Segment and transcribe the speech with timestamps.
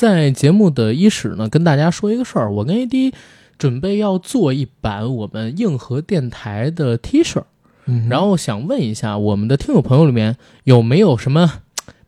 [0.00, 3.12] 在节目的伊始呢，跟大家说一个事儿，我跟 AD
[3.58, 7.42] 准备要做一版我们硬核电台的 T 恤，
[7.84, 11.52] 嗯然后想问一下我们的听友朋友里面有没有什么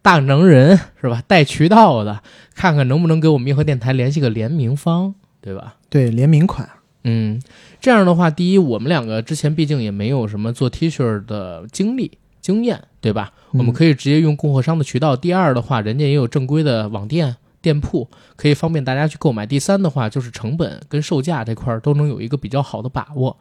[0.00, 2.22] 大能人是吧，带渠道的，
[2.54, 5.12] 看看能不能给我们硬核电台联系个联名方，
[5.42, 5.74] 对吧？
[5.90, 6.66] 对联名款，
[7.04, 7.42] 嗯，
[7.78, 13.34] 这样的话，第一，我们两个之前毕竟也没有什么做 T 恤的经历经验，对吧？
[13.52, 15.14] 嗯我们可以直接用供货商的渠道。
[15.14, 19.46] 第二的话，人家也有正规的网店店铺，可以方便大家去购买。
[19.46, 23.38] 第三的话，就是成本跟售价这块儿都能有一个比较好的把握。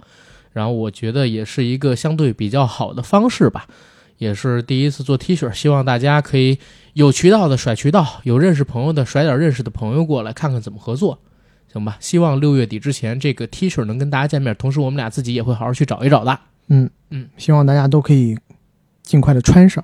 [0.53, 3.65] 然后我觉得也是一个相对比较好的方式吧，
[4.17, 6.59] 也是第一次做 T 恤，希望大家可以
[6.93, 11.19] 有渠道的甩渠道，有认识朋友的甩点认识的朋友过来看看怎么合作。
[11.71, 16.37] 行吧，希望六月底之前这个 T 恤能跟大家见面，同时我们俩自己也会好好去找一找的。
[16.67, 18.37] 嗯嗯，希望大家都可以
[19.03, 19.81] 尽快的穿上。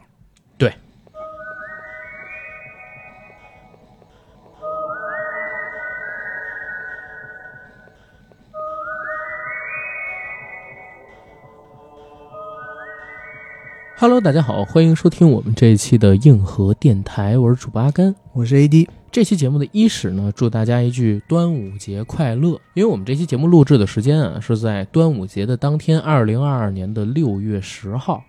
[13.99, 18.13] Hello，大家好，欢迎收听我们这一期的硬核电台，我是主播阿甘。
[18.31, 22.61] 我是 AD，这期节目的伊始呢，祝大家一句端午节快乐。
[22.75, 28.23] 因为我们这期节目录制的时间啊，是在端午节的当天，二零二二年的六月十号。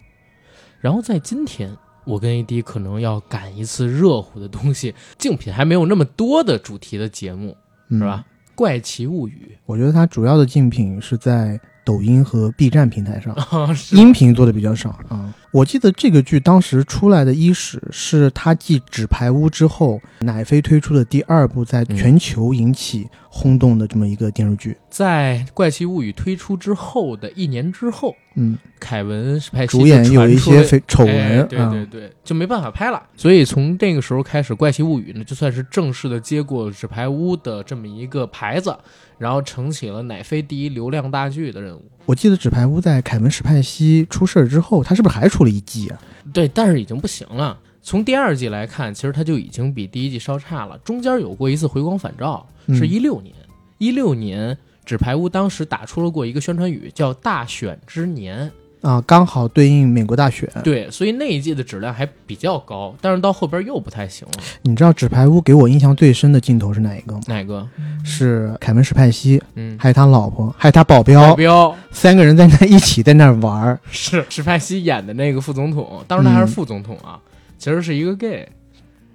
[0.80, 7.54] 然后在今天，我跟 AD 可能要赶一次热乎的东西，竞品还没有那么多的主题的节目，
[7.90, 8.24] 嗯是吧？？
[8.54, 13.34] 怪奇物语我觉得它主要的竞品是在抖音和 B 站平台上，
[13.96, 24.76] 音频做的比较少啊、我记得这个剧当时出来的伊始是它继《纸牌屋》之后，奶飞推出的第二部在全球引起轰动的这么一个电视剧。
[24.90, 31.70] 在《怪奇物语》推出之后的一年之后，嗯，凯文主演有一些非丑哎闻，对啊。
[31.70, 33.02] 对对，就没办法拍了。
[33.16, 38.76] 所以从这个时候开始，《怪奇物语》呢，就算是正式的接过纸牌屋的这么一个牌子，
[39.18, 41.84] 然后承起了奶飞第一流量大剧的任务。
[42.06, 46.00] 我记得《纸牌屋》在凯文史派西出事儿之后，他是不是还出了一季啊？
[46.32, 47.58] 对，但是已经不行了。
[47.82, 50.78] 从第二季来看，其实他就已经比第一季稍差了。
[50.78, 53.34] 中间有过一次回光返照，是嗯一六年。
[53.78, 60.48] 一六年，纸牌屋当时打出了过一个宣传语，叫“大选之年啊，刚好对应美国大选”。。
[60.62, 64.34] 对，所以那一季的质量还比较高，但是到后边又不太行了。
[64.62, 67.20] 你知道《纸牌屋》给我印象最深的镜头是哪一个吗？
[67.26, 67.66] 哪个？
[68.04, 73.80] 是凯文史派西，嗯，还有他老婆，还有他保镖保镖，三个人在那 一起在那玩儿。
[73.90, 77.18] 是史派西演的那个副总统，当时他还是嗯副总统啊，
[77.58, 78.48] 其实是一个 gay。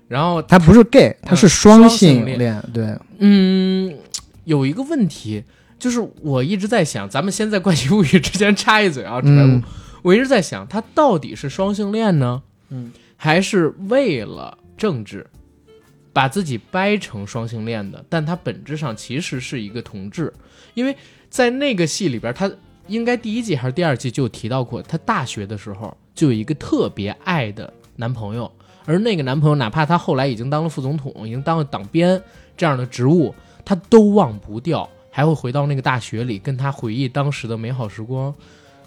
[0.09, 2.63] 然后他不是 gay，他是双双性恋性恋。
[2.71, 3.97] 对，嗯，
[4.43, 5.43] 有一个问题，
[5.83, 9.21] 就是我一直在想，咱们先在《怪奇物语》之前插一嘴啊，
[10.01, 15.27] 我一直在想，他到底是双性恋呢，嗯，还是为了政治，
[16.13, 18.01] 把自己掰成双性恋的？
[18.07, 20.31] 但他本质上其实是一个同志，
[20.73, 20.95] 因为
[21.29, 22.49] 在那个戏里边，他
[22.87, 28.49] 应该第一季还是第二季就有提到过，他大学的时候就有一个特别爱的男朋友，
[28.85, 32.23] 而那个男朋友哪怕他后来已经当了副总统，已经当了党鞭
[32.55, 38.33] 这样的职务，他都忘不掉，还会回到那个大学里跟他回忆当时的美好时光。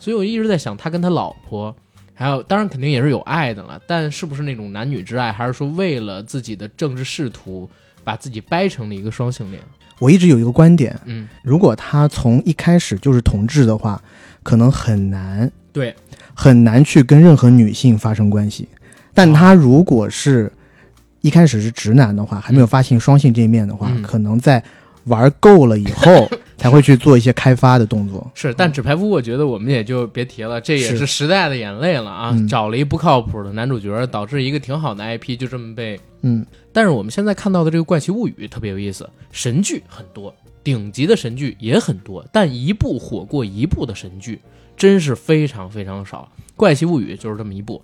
[0.00, 1.74] 所以我一直在想，他跟他老婆，
[2.12, 7.70] 还有当然肯定也是有爱的了，但是不是那种男女之爱，还是说为了自己的政治仕途，
[8.02, 9.62] 把自己掰成了一个双性恋？
[10.00, 14.02] 我一直有一个观点，嗯，如果他从一开始就是同志的话，
[14.42, 15.94] 可能很难对，
[16.34, 18.68] 很难去跟任何女性发生关系。
[19.14, 20.52] 但他如果是
[21.22, 24.62] 一开始是直男的话，还没有发现双性这一面的话，嗯可能在
[25.06, 28.30] 玩够了以后 才会去做一些开发的动作。
[28.34, 32.30] 是，但纸牌屋我觉得我们也就别提了，这也是是时代的眼泪了啊！
[32.32, 40.34] 嗯找了一不靠谱的男主角，导致一个挺好的 IP 就这么被嗯，但是我们现在看到的这个《怪奇物语》特别有意思，神剧很多，
[40.64, 44.40] 顶级的神剧也很多，但一部火过一部的神剧
[44.76, 46.28] 真是非常非常少。
[46.56, 47.82] 《怪奇物语》就是这么一部。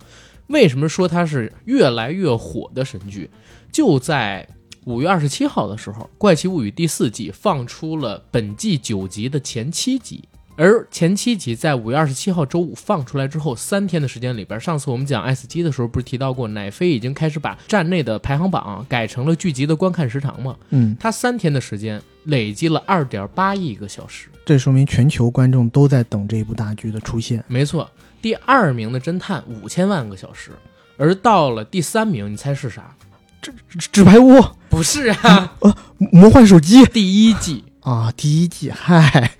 [0.49, 3.31] 为什么说它是越来越火的神剧？
[3.71, 4.47] 就在
[4.85, 10.25] 五月二十七号的时候，《怪奇物语》第四季放出了本季九集的前七集。
[10.57, 20.57] 而前七集在五月二十七号周五放出来之后，三天的时间里边，上次我们讲 S 机的时候，不是提到过奶飞已经开始把站内的排行榜改成了剧集的观看时长吗？
[20.71, 24.29] 嗯，它三天的时间累积了二点八亿个小时。
[24.45, 27.43] 这说明全球观众都在等这一部大剧的出现。
[27.47, 27.89] 没错，
[28.21, 30.51] 第二名的侦探五千万个小时，
[30.97, 32.95] 而到了第三名，你猜是啥？
[33.43, 33.53] 纸
[33.91, 35.53] 纸牌屋、不是啊，
[35.99, 39.33] 魔幻手机，第一季啊，第一季，嗨，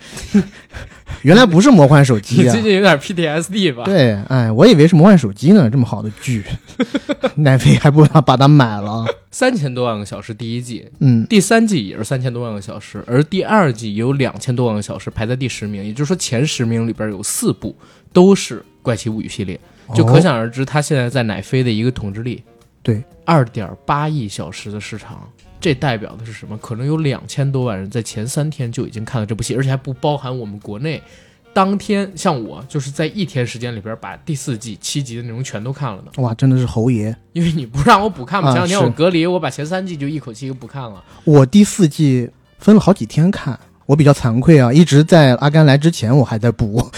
[1.23, 2.61] 原来不是魔幻手机啊你 最！
[2.61, 3.85] 近有点 PTSD 吧？
[3.85, 6.43] 对，哎，我以为是魔幻手机呢，这么好的剧，
[7.35, 9.05] 奈飞还不如把它买了。
[9.31, 15.81] 三千多万个小时第一季，嗯，第三季也是三千多万个小时，而第二季有两千多万个小时，排在第十名。
[15.83, 17.73] 也就是说，前十名里边有四部
[18.11, 19.57] 都是《怪奇物语》系列，
[19.95, 22.43] 就可哦想而知它现在在奶飞的一个统治力。
[22.83, 25.27] 对，二点八亿小时的时长，
[25.59, 26.55] 这代表的是什么？
[26.57, 31.01] 可能有两千多万人在前三天就已经看了这部戏，而且还不包含我们国内。
[31.53, 37.15] 当天像我就是在一天时间里边把第四季七集的内容全都看了的，哇，真的是侯爷。
[37.31, 41.03] 因为你不让我补看嘛，啊前两天我隔离，我把前三季就一口气就不看了。
[41.23, 42.27] 我第四季
[42.57, 46.89] 分了好几天看，我比较惭愧啊，一直在阿甘来之前我还在补。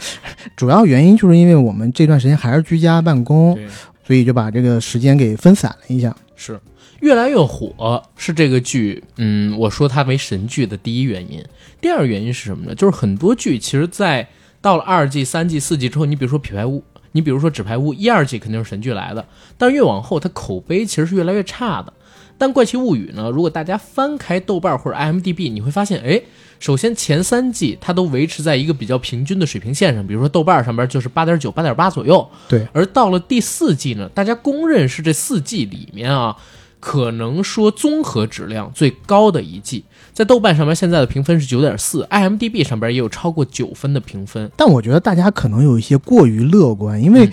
[0.56, 3.68] 主要原因就是因为我们这段时间还是居家办公，对，
[4.08, 6.16] 所以就把这个时间给分散了一下。
[6.34, 6.58] 是
[7.00, 11.44] 越来越火，是这个剧，嗯，我说它为神剧的第一原因。
[11.78, 12.74] 第二原因是什么呢？
[12.74, 14.26] 就是很多剧其实，在
[14.62, 16.78] 到了二季、三季、四季之后，你比如说《纸牌屋》，
[17.12, 19.26] 你比如说《纸牌屋》一二季肯定是神剧来的，
[19.58, 21.92] 但越往后它口碑其实是越来越差的。
[22.38, 26.22] 但《怪奇物语》呢，如果大家翻开豆瓣或者 IMDB，你会发现，哎，
[26.60, 32.28] 首先前三季它都维持在一个比较平均的水平线上，比如说豆瓣上边就是八点九、八点八左右。
[32.48, 36.36] 对，而到了第四季呢，大家公认是这四季里面啊，
[36.80, 39.84] 可能说综合质量最高的一季。
[40.12, 44.50] 在豆瓣上面现在的评分是九点四，IMDB 上边也有超过九分的评分。
[44.56, 47.32] 但我觉得大家可能有一些过于乐观，因为嗯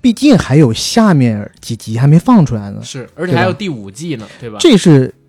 [0.00, 2.80] 毕竟还有下面几集还没放出来呢。
[2.82, 4.56] 是，而且还有第五季呢，对吧？
[4.60, 5.21] 这是，呃，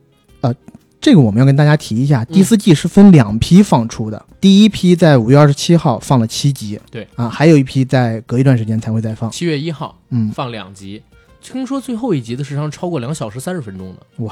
[1.03, 9.29] 这个我们要跟大家提一下，第四季是分两批放出的，第一批在五月二十七号放了七集，对啊，还有一批在隔一段时间才会再放。
[9.29, 11.03] 七月一号嗯，放两集，
[11.41, 14.31] 听说最后一集的时长超过两小时三十分钟呢。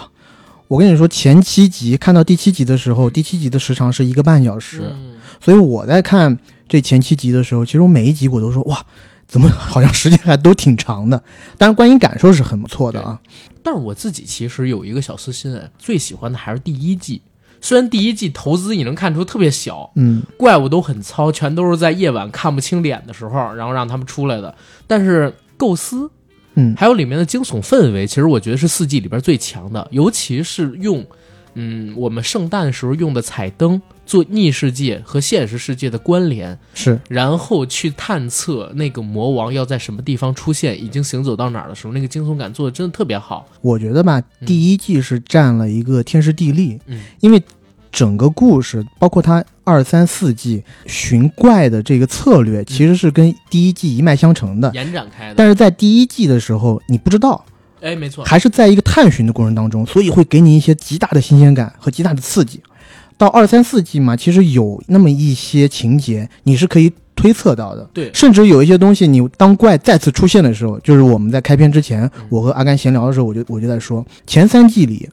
[0.69, 6.39] 我跟你说，前七集看到第七集的时候，第七集的时长是一个半小时，嗯所以我在看
[6.69, 8.85] 这前七集的时候，其实我每一集我都说哇。
[9.27, 11.23] 怎么好像时间还都挺长的？
[11.57, 13.17] 但是，观影感受是很不错的啊。
[13.63, 17.21] 但是我自己其实有一个小私心，哎，最喜欢的还是第一季。
[17.63, 24.55] 虽然第一季投资你能看出特别小，嗯，怪物都很糙，全都是在夜晚看不清脸的时候，然后让他们出来的。
[24.87, 26.09] 但是构思，
[26.55, 31.05] 嗯还有里面的惊悚氛围，其实我觉得是四季里边最强的，尤其是用，
[31.53, 36.99] 嗯，我们圣诞时候用的彩灯做逆世界和现实世界的关联，是。
[37.09, 43.47] 然后去探测那个魔王要在什么地方出现，已经行走到哪儿的时候，那个惊悚感做的真的特别好。
[43.61, 47.41] 我觉得吧，第一季是占了一个天时地利，嗯，因为
[47.91, 54.71] 整个故事，包括它二三四季寻怪的这个策略，其实是跟第一季一脉相承的。
[54.73, 57.43] 延展开的，但是在第一季的时候，你不知道，
[57.81, 62.61] 哎，没错，还是在一个探寻的过程当中，所以会给你一些极大的新鲜感和极大的刺激。
[63.17, 68.09] 到二三四季嘛，其实有那么一些情节你是可以推测到的，对。
[68.13, 72.25] 甚至有一些东西，你当怪再次出现的时候，就是我们在开篇之前，嗯。
[72.29, 75.07] 我和阿甘闲聊的时候，我就我就在说，前三季里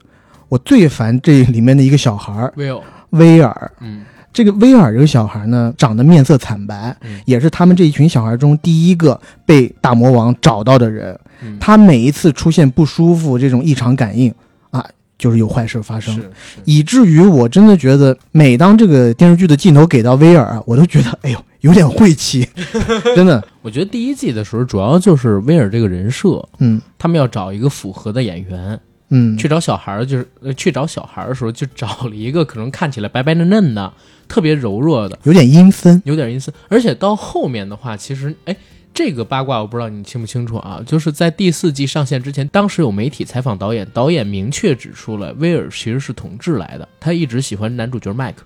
[0.48, 2.80] 我最烦这里面的一个小孩儿 Will，
[3.10, 3.72] 威尔。
[3.80, 4.04] 嗯
[4.38, 7.20] 这个威尔这个小孩呢，长得面色惨白，嗯。
[7.24, 11.18] 也是他们这一群小孩中第一个被大魔王找到的人。
[11.42, 14.32] 嗯，他每一次出现不舒服这种异常感应
[14.70, 14.84] 啊，
[15.18, 16.22] 就是有坏事发生，
[16.64, 22.48] 以至于我真的觉得，每当这个电视剧的镜头给到威尔啊，我都觉得哎呦有点晦气，
[23.16, 26.80] 真的，我觉得第一季的时候，主要就是威尔这个人设，嗯。
[26.96, 28.78] 他们要找一个符合的演员，
[29.10, 33.92] 嗯，去找小孩儿，就是呃去找小孩儿的时候，就找了一个可能看起来白白嫩嫩的，
[34.28, 36.52] 特别柔弱的，有点阴森，有点阴森。
[36.68, 38.54] 而且到后面的话，其实哎，
[38.92, 40.82] 这个八卦我不知道你清不清楚啊？
[40.84, 48.44] 就是在第四季上线之前，当时有媒体采访导演，导演明确指出了威尔其实是同志来的，他一直喜欢男主角麦克。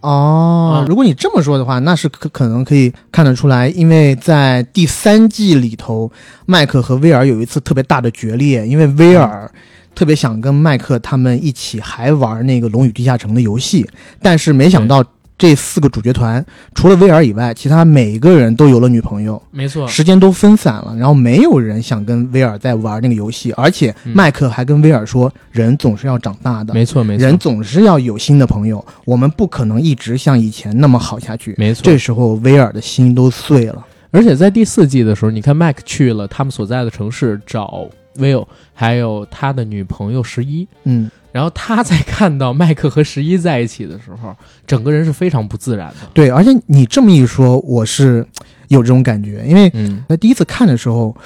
[0.00, 0.82] 哦。
[0.82, 6.10] 啊，如果你这么说的话，那是可可能可以看得出来，因为在第三季里头，
[6.46, 9.50] 麦克和威尔有一次特别大的决裂，因为威尔
[9.94, 13.88] 特别想跟麦克他们一起还玩那个《龙与地下城》的游戏，
[14.22, 15.04] 但是没想到
[15.38, 26.74] 这四个主角团除了威尔以外，其他每个人都有了女朋友，没错，时间都分散了，然后没有人想跟威尔在玩那个游戏，而且嗯麦克还跟威尔说，人总是要长大的。
[26.74, 31.54] 没错，没错，人总是要有新的朋友，我们不可能一直像以前那么好下去。
[31.56, 31.82] 没错。
[31.84, 33.86] 这时候威尔的心都碎了。
[34.10, 37.86] 而且在第四季的时候，你看麦克去了他们所在的城市找
[38.18, 40.66] Will，还有他的女朋友十一。
[40.84, 44.34] 嗯，然后他在看到麦克和十一在一起的时候，
[44.66, 46.08] 整个人是非常不自然的。
[46.12, 48.26] 对，而且你这么一说，我是
[48.68, 51.16] 有这种感觉，因为嗯，在第一次看的时候，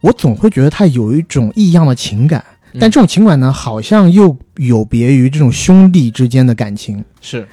[0.00, 2.44] 我总会觉得他有一种异样的情感，
[2.78, 7.04] 但这种情感呢，好像又有别于这种兄弟之间的感情。
[7.20, 7.46] 是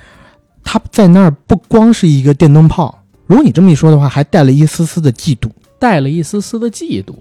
[0.64, 5.50] 他在那儿不光是一个电灯泡，如果你这么一说的话，还带了一丝丝的嫉妒。
[5.80, 7.16] 带了一丝丝的嫉妒。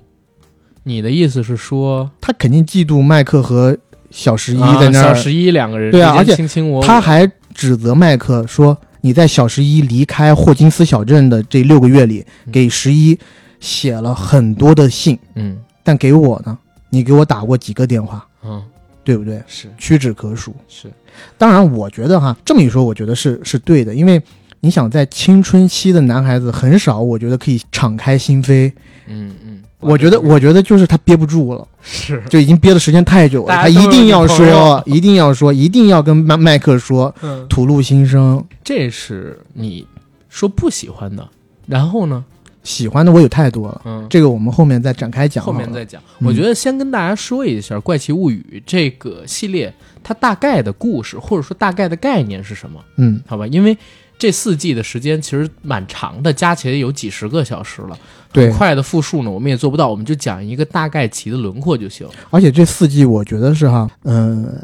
[0.84, 3.76] 你的意思是说，他肯定嫉妒麦克和
[4.10, 12.52] 小十一啊在那儿，小十一两个人对啊而且卿卿我我，他还指责麦克说：“你在小十一离开霍金斯小镇的这六个月里，嗯。
[12.52, 13.18] 给十一
[13.60, 15.58] 写了很多的信，嗯。
[15.82, 16.56] 但给我呢，
[16.88, 18.62] 你给我打过几个电话，嗯。
[19.02, 19.42] 对不对？
[19.46, 19.68] 是。
[19.78, 20.54] 屈指可数。
[20.68, 20.90] 是。
[21.36, 24.20] 当然，我觉得哈，这么一说，我觉得是是对的，因为
[24.60, 28.72] 你想在青春期的男孩子很少，我觉得可以敞开心扉。
[29.06, 29.49] 嗯嗯，
[29.80, 38.44] 我觉得，我觉得就是他憋不住了，是就已经憋的时间太久了，他一定要说，一定要说，一定要跟麦麦克说，嗯，吐露心声。
[38.62, 39.86] 这是你
[40.28, 41.26] 说不喜欢的，
[41.66, 42.24] 然后呢，
[42.62, 45.44] 喜欢的我有太多了，嗯，这个我们后面再展开讲。
[45.44, 46.00] 后面再讲。
[46.20, 49.72] 嗯我觉得先跟大家说一下《怪奇物语》这个系列
[50.02, 53.46] 它大概的故事或者说大概的概念是什么，嗯，好吧？
[53.46, 53.76] 因为
[54.20, 57.98] 这四季的时间其实蛮长的，加起来有几十个小时了。
[58.30, 62.06] 对很，快的复述呢，我们也做不到，我们就讲一个大概齐的轮廓就行。
[62.28, 64.62] 而且这四季我觉得是哈，嗯、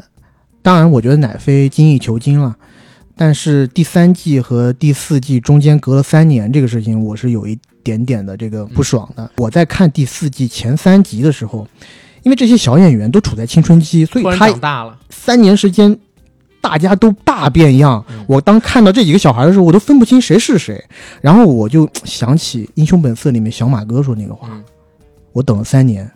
[0.61, 2.55] 当然我觉得乃飞精益求精了，
[3.15, 9.29] 但是第三季和第四季中间隔了三年这个事情，我是有一点点的这个不爽的。
[9.37, 11.67] 我在看第四季前三集的时候，
[12.21, 15.97] 因为这些小演员都处在青春期，所以突然他长大了，三年时间。
[16.67, 20.83] 大家都大变样嗯，我当看到这几个小孩的时候，我都分不清谁是谁。
[21.21, 24.61] 然后我就想起《英雄本色》里面小马哥说那个话，嗯
[25.31, 26.11] 我等了三年，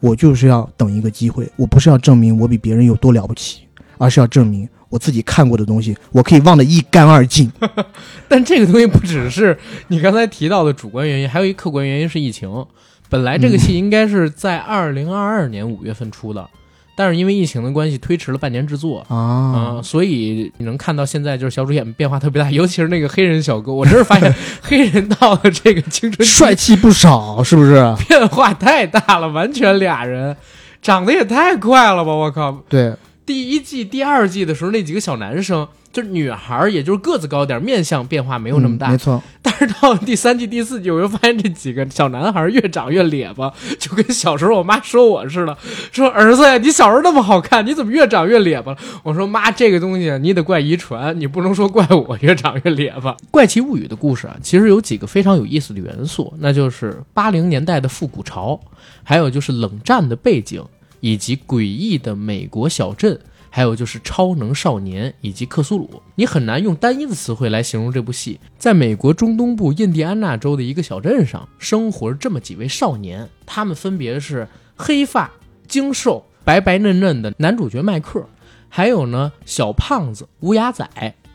[0.00, 3.60] 我就是要等一个机会，我不是要证明我比别人有多了不起，
[3.96, 7.50] 而是要证明我自己看过的东西，我可以忘得一干二净。
[8.28, 9.56] 但这个东西不只是
[9.88, 12.66] 你刚才提到的主观原因，还有一客观原因是疫情。
[13.08, 16.48] 本来这个戏应该是在二零二二年五月份出的，
[16.96, 19.04] 但是因为疫情的关系推迟了半年制作。
[19.08, 24.32] 啊、啊，所以你能看到现在就是小主演变化特别大，尤其是那个黑人小哥，我真是发现
[24.62, 27.94] 黑人到了这个青春期帅气不少，是不是？
[28.08, 30.36] 变化太大了，完全俩人，
[30.80, 32.12] 长得也太快了吧！
[32.12, 32.94] 我靠，对，
[33.26, 38.88] 第一季、第二季的时候，那几个小男生，就是女孩儿，也就是个子高点儿，面相变化没有那么大。
[38.88, 39.22] 嗯没错。
[39.40, 45.56] 但是到了第三季、第四季，我又发现这几个小男孩儿越长越咧巴， 就跟小时候我妈说我似的，
[45.92, 48.78] 说儿子呀，你小时候那么好看，你怎么越长越咧巴了？
[49.04, 53.14] 我说妈，这个东西你得怪遗传，你不能说怪我越长越咧巴。
[53.30, 58.58] 怪奇物语的故事啊，其实有几个非常有意思的元素，那就是八零年代的复古潮，
[59.02, 60.64] 还有就是冷战的背景，
[61.00, 63.20] 以及诡异的美国小镇。
[63.54, 68.40] 还有就是超能少年以及克苏鲁，你很难用单一的词汇来形容这部戏。
[68.58, 75.30] 在美国中东部印第安纳州的一个小镇上，生活着这么几位少年，他们分别是黑发、
[75.68, 78.26] 精瘦、白白嫩嫩的男主角麦克，
[78.68, 80.84] 还有呢小胖子乌鸦仔，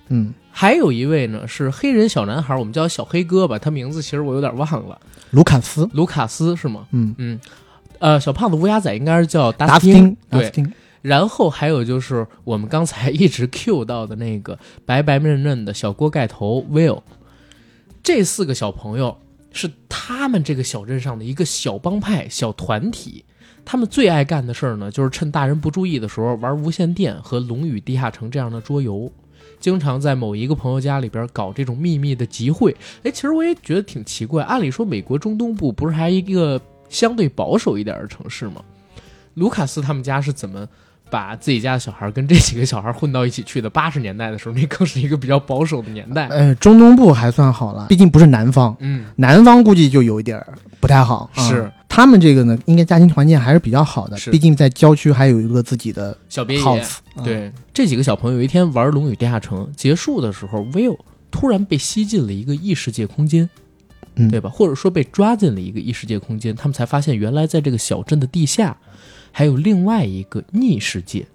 [0.09, 4.99] 嗯，还有一位呢是黑人小男孩，我们叫小黑哥吧，他名字其实我有点忘了，
[5.31, 6.85] 卢卡斯，卢卡斯是吗？
[6.91, 7.39] 嗯，嗯，
[7.99, 17.01] 呃，小胖子乌鸦仔应该是叫达达斯斯汀，对达斯，汀，然后还有就是我们刚才一直 Q 到的那个白白嫩嫩的小锅盖头 Will，
[18.03, 19.17] 这四个小朋友
[19.51, 23.23] 是他们这个小镇上的一个小帮派、小团体。
[23.65, 29.11] 他们最爱干的事儿呢，就是趁大人不注意的时候玩无线电和《龙与地下城》这样的桌游，
[29.59, 32.75] 经常在某一个朋友家里边搞这种秘密的集会。
[33.03, 38.63] 哎，其实我也觉得挺奇怪，按理说美国中东部不是还一个相对保守一点的城市吗？
[39.35, 40.67] 卢卡斯他们家是怎么
[41.09, 43.69] 把自己家的小孩跟这几个小孩混到一起去的？
[43.69, 46.27] 八十年代的时候，那更是一个比较保守的年代。
[46.27, 51.29] 呃，中东部还算好了，毕竟不是南方，嗯，南方估计就有一点儿不太好。
[51.35, 56.63] 啊是他们这个呢，应该家庭环境还是比较好的，毕竟在郊区还有一个自己的小别野。
[56.63, 56.97] house。
[57.15, 60.97] 啊，对，这几个小朋友有一天玩《龙与地下城》结束的时候，Will
[61.31, 63.49] 突然被吸进了一个异世界空间，
[64.15, 64.49] 嗯对吧？
[64.49, 68.77] 或者说被抓进了一个异世界空间，他们才发现原来在这个小镇的地下
[69.31, 71.25] 还有另外一个逆世界。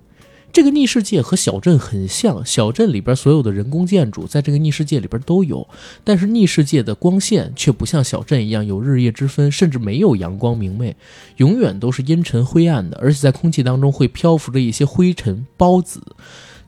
[0.52, 5.66] 这个逆世界和小镇很像，小镇里边所有的人工建筑在这个逆世界里边都有，
[6.04, 10.94] 但是逆世界的光线却不像小镇一样有日夜之分，甚至没有阳光明媚，
[11.38, 16.00] 永远都是阴沉灰暗的，而且在空气当中会漂浮着一些灰尘孢子。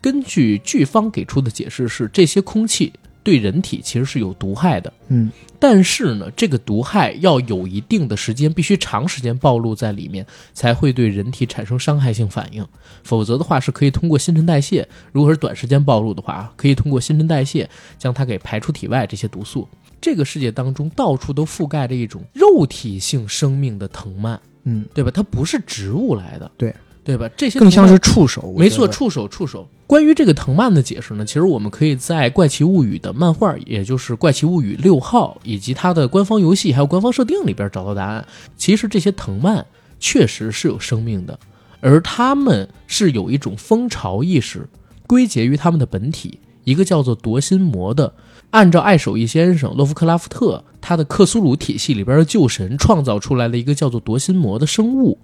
[0.01, 2.93] 根据剧方给出的解释是，这些空气
[3.27, 12.65] 对人体其实是有毒害的，嗯，但是呢，这个毒害要有一定的时间，必须长时间暴露在里面，才会对人体产生伤害性反应。
[13.03, 17.69] 否则的话，是可以通过新陈代谢；如果是短时间暴露的话，可以通过新陈代谢
[17.99, 19.69] 将它给排出体外这些毒素。
[20.01, 25.11] 这个世界当中到处都覆盖着一种肉体性生命的藤蔓，嗯，对吧？
[25.13, 26.49] 它不是植物来的。
[26.57, 27.29] 对，对吧？
[27.37, 28.55] 这些更像是触手。
[28.57, 29.69] 没错，触手触手。
[29.87, 38.27] 关于这个藤蔓的解释呢，其实我们可以在《怪奇物语》的漫画，也就是《怪奇物语》六号以及它的官方游戏还有官方设定里边找到答案。
[38.57, 39.65] 其实这些藤蔓
[40.01, 41.39] 确实是有生命的，
[41.81, 44.69] 而它们是有一种蜂巢意识，
[45.07, 48.13] 归结于它们的本体，一个叫做夺心魔的。
[48.51, 55.19] 按照爱手艺先生洛夫克拉夫特他的克苏鲁体系里边的旧神创造出来的一个叫做夺心魔的生物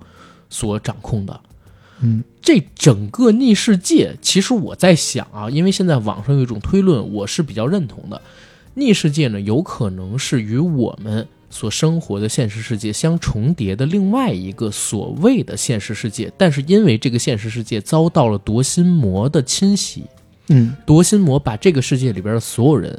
[0.50, 1.40] 所掌控的。
[2.02, 8.20] 嗯，这整个逆世界，其实我在想啊，因为现在网上有一种推论，我是比较认同的。
[8.74, 20.04] 逆世界呢，有可能是与我们所生活的现实世界相重叠的另外一个所谓的现实世界，但是因为这个现实世界遭到了夺心魔的侵袭，
[20.48, 22.98] 嗯，夺心魔把这个世界里边的所有人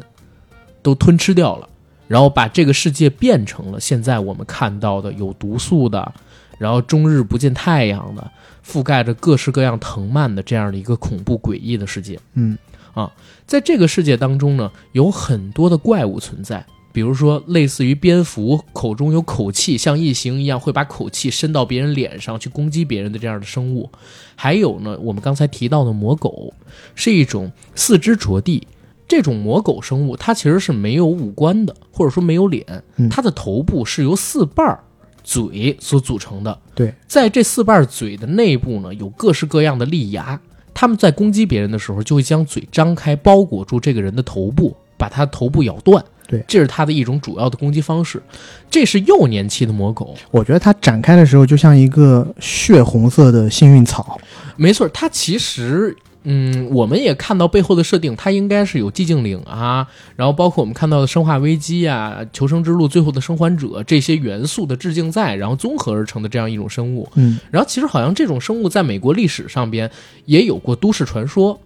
[0.81, 1.67] 都吞吃掉了，
[2.07, 6.13] 然后把这个世界变成了现在我们看到的有毒素的，
[6.59, 8.31] 然后终日不见太阳的，
[8.65, 12.19] 覆盖着各式各样藤蔓的这样的一个恐怖诡异的世界。
[12.33, 12.57] 嗯，
[12.93, 13.11] 啊
[13.45, 23.89] 在这个世界当中呢，有很多的怪物存在，比如说类似于蝙蝠口中有口气，像异形一样会把口气伸到别人脸上去攻击别人的这样的生物。
[24.35, 26.53] 还有呢，我们刚才提到的魔狗，
[26.95, 28.67] 是一种四肢着地。
[29.05, 32.65] 这种魔狗生物，它其实是没有五官的，或者说没有脸
[32.95, 34.79] 嗯，它的头部是由四瓣儿
[35.23, 36.59] 嘴所组成的。
[36.75, 40.39] 对，在这四瓣嘴的内部呢，有各式各样的利牙。
[40.73, 46.03] 他们在攻击别人的时候，就会将嘴张开，包裹住这个人的头部，把他头部咬断。
[46.27, 48.21] 对这是它的一种主要的攻击方式。
[48.69, 54.19] 这是幼年期的魔狗，我觉得它展开的时候就像一个血红色的幸运草。
[54.55, 55.95] 没错，它其实。
[56.23, 67.09] 嗯，我们也看到背后的设定，它应该是有寂静岭啊，然后包括我们看到的《生化危机》啊，《求生之路》最后的生还者这些元素的致敬在，然后综合而成的这样一种生物。
[67.15, 69.89] 嗯，然后其实好像这种生物在美国历史上边
[70.25, 71.59] 也有过都市传说，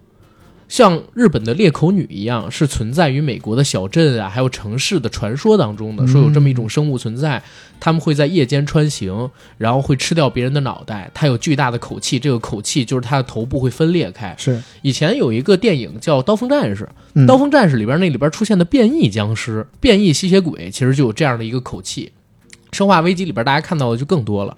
[0.68, 7.42] 像日本的裂口女一样，是存在于美国的小镇啊，还有城市的传说当中的，说有这么一种生物存在，
[7.80, 14.34] 他们会在夜间穿行，然后会吃掉别人的脑袋，它有巨大的口气，这个口气就是它的头部会分裂开。
[14.38, 16.84] 是，以前有一个电影叫《刀锋战士》，
[17.14, 22.12] 嗯刀锋战士》里边那里边出现的变异僵尸、变异吸血鬼，其实就有这样的一个口气。
[22.72, 24.54] 生化危机里边大家看到的就更多了。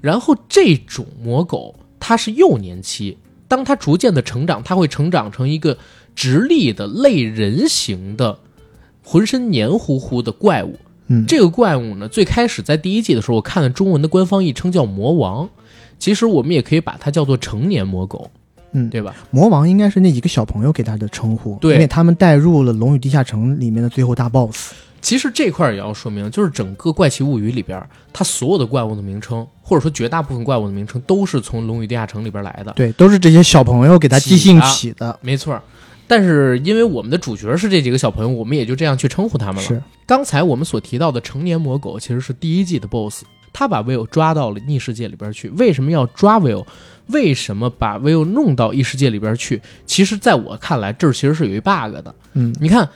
[0.00, 3.18] 然后这种魔狗，它是幼年期，
[3.52, 5.76] 当他逐渐的成长，他会成长成一个
[6.16, 8.38] 直立的类人形的、
[9.04, 10.78] 浑身黏糊糊的怪物。
[11.08, 15.46] 嗯，这个怪物呢，最开始在第一季的时候，我看了中文的官方译称叫魔王，
[15.98, 18.30] 其实我们也可以把它叫做成年魔狗，
[18.72, 19.14] 嗯对吧？
[19.30, 24.72] 魔王应该是那几个小朋友给他的称呼，对因为他们带入了《龙与地下城》里面的最后大 BOSS。
[25.02, 32.72] 其实这块儿也要说明，就是整个《怪奇物语》里边，它所有的怪物的名称，或者说绝大部分怪物的名称，都是从《龙与地下城》里边来的。
[32.72, 35.18] 对，都是这些小朋友给他即兴起的。
[35.20, 35.62] 没错儿。
[36.06, 39.62] 但是因为我们的主角是这几个小朋友，我们也就这样去称呼他们了。
[39.62, 45.48] 是，刚才我们所提到的成年魔狗，其实是第一季的 BOSS，他把 Will 抓到了异世界里边去。
[45.50, 46.64] 为什么要抓 Will？
[47.06, 49.60] 为什么把 Will 弄到异世界里边去？
[49.86, 52.14] 其实，在我看来，这儿其实是有一 bug 的。
[52.34, 52.88] 嗯，你看，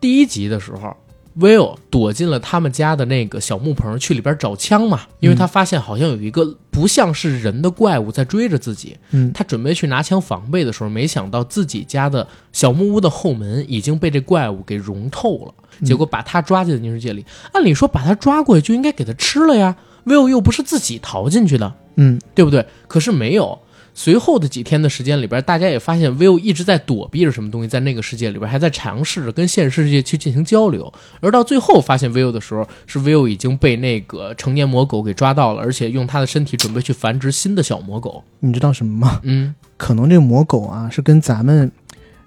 [0.00, 0.96] 第一集的时候
[1.38, 8.96] ，Will 躲进了他们家的那个小木棚，去里边找枪嘛，因为他发现好像有一个不像是人的怪物在追着自己。
[9.10, 17.24] 嗯，他准备去拿枪防备的时候，没想到自己家的小木屋的后门已经被这怪物给融透了，嗯结果把他抓进了逆世界里。
[17.52, 22.66] 按理说把他抓过去就应该给他吃了呀，Will 又不是自己逃进去的，嗯，对不对？
[22.88, 23.58] 可是没有。
[23.96, 30.92] 随后的几天的时间里边，大家也发现 Will 一直在躲避着什么东西，在那个世界里边还在尝试着跟现实世界去进行交流。
[31.20, 38.24] 而到最后发现 Will 的时候，是 Will 已经被那个成年魔狗给抓到了，而且用他的身体准备去繁殖新的小魔狗。
[38.40, 39.20] 你知道什么吗？
[39.22, 41.70] 嗯，可能这个魔狗啊是跟咱们，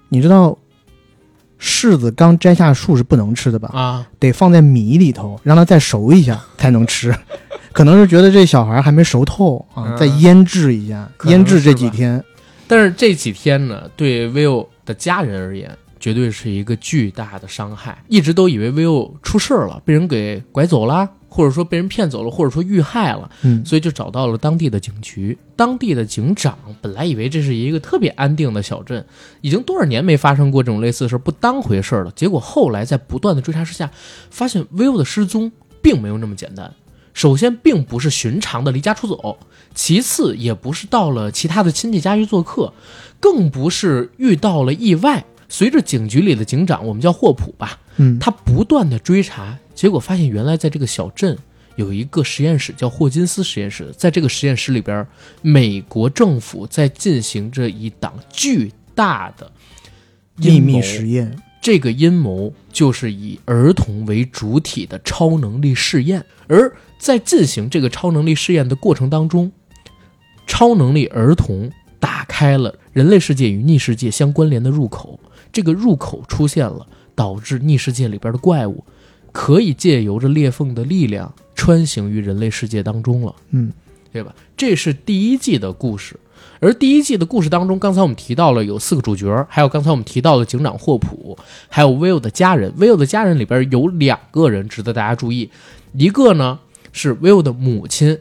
[0.08, 0.56] 你知道，
[1.60, 3.70] 柿子刚摘下树是不能吃的吧？
[3.72, 7.14] 啊，得放在米里头，让它再熟一下才能吃。
[7.72, 12.22] 可能是觉得这小孩还没熟透啊，嗯再腌制一下，腌制这几天。
[12.66, 18.02] 但是这几天呢，对 Will 的家人而言，绝对是一个巨大的伤害。
[18.08, 25.36] 一直都以为 vivo 出事了，被人给拐走了，或者说被人骗走了，或者说遇害了，嗯，所以就找到了当地的警局。
[25.56, 29.04] 当地的警长本来以为这是一个特别安定的小镇，
[29.40, 32.12] 已经多少年没发生过这种类似的事儿，不当回事儿了。
[32.14, 33.90] 结果后来在不断的追查之下，
[34.30, 35.50] 发现 vivo 的失踪
[35.82, 36.72] 并没有那么简单。
[37.14, 39.36] 首先，并不是寻常的离家出走；
[39.74, 42.72] 其次，也不是到了其他的亲戚家去做客，
[43.18, 45.24] 更不是遇到了意外。
[45.48, 51.36] 随着警局里的警长，我们叫霍普吧，嗯，他不断的追查，结果发现原来在这个小镇
[51.76, 55.06] 有一个实验室叫霍金斯实验室，在这个实验室里边，
[55.40, 59.50] 美国政府在进行着一档巨大的
[60.36, 69.50] 秘密实验，这个阴谋就是以儿童为主体的超能力试验，而在进行这个超能力试验的过程当中，
[70.46, 75.18] 超能力儿童打开了人类世界与逆世界相关联的入口，
[75.58, 78.84] 这个入口出现了，导致逆世界里边的怪物
[79.32, 83.34] 可以借由着裂缝的力量穿行于人类世界当中了。
[83.50, 83.72] 嗯，
[84.12, 84.32] 对吧？
[84.56, 86.14] 这是第一季的故事，
[86.60, 91.36] 而第一季的故事当中，刚才我们提到了有四个主角，还有刚才我们提到的警长霍普，
[91.68, 92.72] 还有威尔的家人。
[92.76, 95.50] 威尔的家人里边有两个人值得大家注意，
[95.94, 96.60] 一个呢
[96.92, 98.16] 是威尔的母亲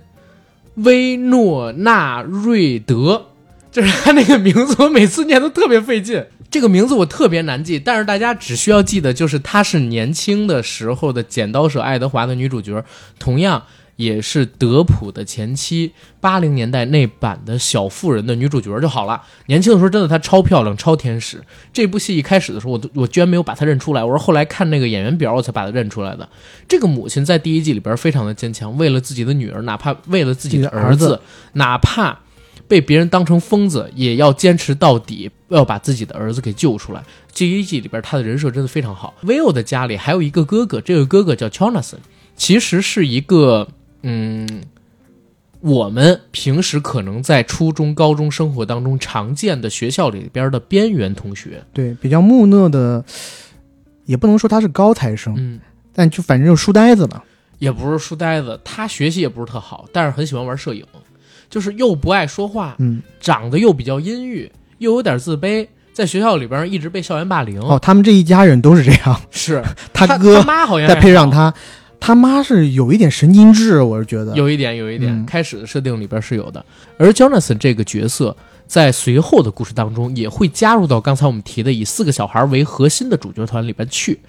[0.74, 3.28] 薇诺纳瑞德，
[3.78, 6.26] 就是他那个名字，我每次念都特别费劲。
[6.50, 12.84] 这个名字我特别难记，但是大家只需要记得，就是她是年轻的时候的剪刀手爱德华的女主角，
[13.20, 13.62] 同样
[13.98, 19.22] 也是德普的前妻，八零年代那版的小妇人的女主角就好了。
[19.46, 21.40] 年轻的时候真的她超漂亮，超天使。
[21.72, 26.28] 这部戏一开始的时候，我都我居然没有把她认出来，我是后来看那个演员表我才把她认出来的。
[26.68, 31.22] 这个母亲在第一季里边非常的坚强，为了自己的女儿，哪怕为了自己的儿子，
[31.54, 32.18] 哪怕
[32.68, 37.04] 被别人当成疯子，也要坚持到底，要把自己的儿子给救出来。
[37.32, 39.14] 这一季里边，他的人设真的非常好。
[39.24, 41.98] 威欧的家里还有一个哥哥，这个哥哥叫 Jonathan，
[42.36, 43.68] 其实是一个
[44.02, 44.64] 嗯，
[45.60, 51.64] 我们平时可能在初中、高中生活当中常见的学校里边的边缘同学。
[51.74, 53.04] 对，比较木讷的，
[54.06, 55.60] 也不能说他是高材生，嗯，
[55.94, 57.24] 但就反正就是书呆子吧。
[57.60, 60.86] 也不是书呆子，他学习也不是特好，但是很喜欢玩摄影，
[61.50, 67.60] 就是又不爱说话，嗯，长得又比较阴郁，又有点自卑，在学校里边一直被校园霸凌。
[67.62, 71.54] 哦，他们这一家人都是这样，是 他哥他哥妈好像再配上他，
[72.00, 74.36] 他妈是有一点神经质，我是觉得。
[74.36, 76.64] 有一点，有一点，嗯开始的设定里边是有的。
[76.98, 78.36] 而 Jonathan 这个角色
[78.68, 84.20] 在随后的故事当中也会加入到刚才我们提的以四个小孩为核心的主角团里边去。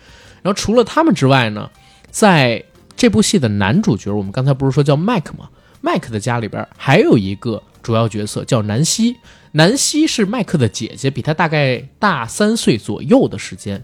[0.40, 1.68] 然后除了他们之外呢，
[2.11, 2.62] 在
[2.96, 5.48] 这部戏的男主角，我们刚才不是说叫麦克吗？
[5.80, 9.16] 麦克的家里边还有一个主要角色叫南希，
[9.52, 13.82] 南希是麦克的姐姐，比他大概大三岁左右的时间。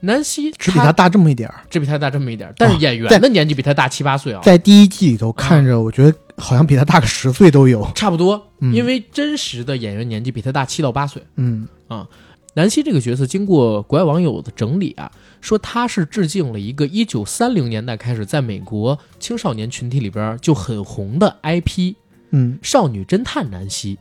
[0.00, 4.40] 南希只比他大这么一点儿，只比他大这么一点儿，但是哦演员的年纪比他大七八岁啊。
[4.44, 7.90] 在第一季里头看着，我觉得好像比他大个十岁都有。
[7.94, 11.22] 差不多，嗯因为真实的演员年纪比他大七到八岁。
[11.36, 12.06] 嗯啊，
[12.54, 21.94] 南希这个角色经过国外网友的整理啊，说他是致敬了一个一九三零年代开始在美国青少年群体里边就很红的 IP
[22.30, 23.98] 嗯，少女侦探南希。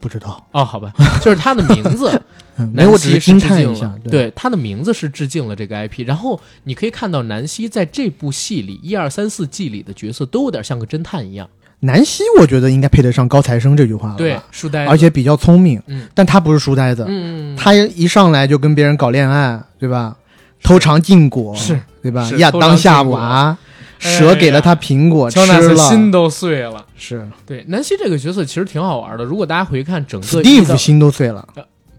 [0.00, 2.22] 不知道，哦，好吧，就是他的名字，
[2.74, 6.06] 南希惊是致敬了对，他的名字是致敬了这个 IP。
[6.06, 11.48] 然后你可以看到南希在这部戏里一二三四季里的角色都有点像个侦探一样，
[11.84, 20.16] 南希我觉得应该配得上高材生这句话了吧对，书呆子，而且比较聪明，嗯但他不是书呆子，嗯，嗯，他一上来就跟别人搞恋爱，对吧？
[20.62, 22.28] 偷尝禁果，是对吧？
[22.38, 23.56] 亚当夏娃，
[24.02, 26.84] 哎蛇给了他苹果吃乔纳森了，心都碎了。
[26.96, 29.24] 是对，南希这个角色其实挺好玩的。
[29.24, 31.46] 如果大家回看整个史蒂夫心都碎了。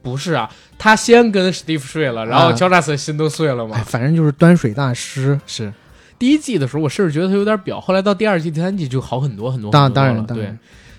[0.01, 3.77] 不是啊，他先跟史蒂夫睡了，然后啊乔纳森心都碎了哎，嘛。
[3.85, 5.39] 反正就是端水大师。
[5.47, 5.71] 是
[6.17, 10.07] 第一季的时候，我甚至觉得他有点表，后来到第二季、第三季就好很多很多当很多了。
[10.07, 10.57] 当然当然对。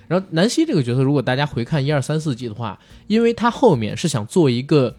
[0.08, 4.94] 然后南希这个角色，如果大家回看一二三四季的话，因为他后面是想做一个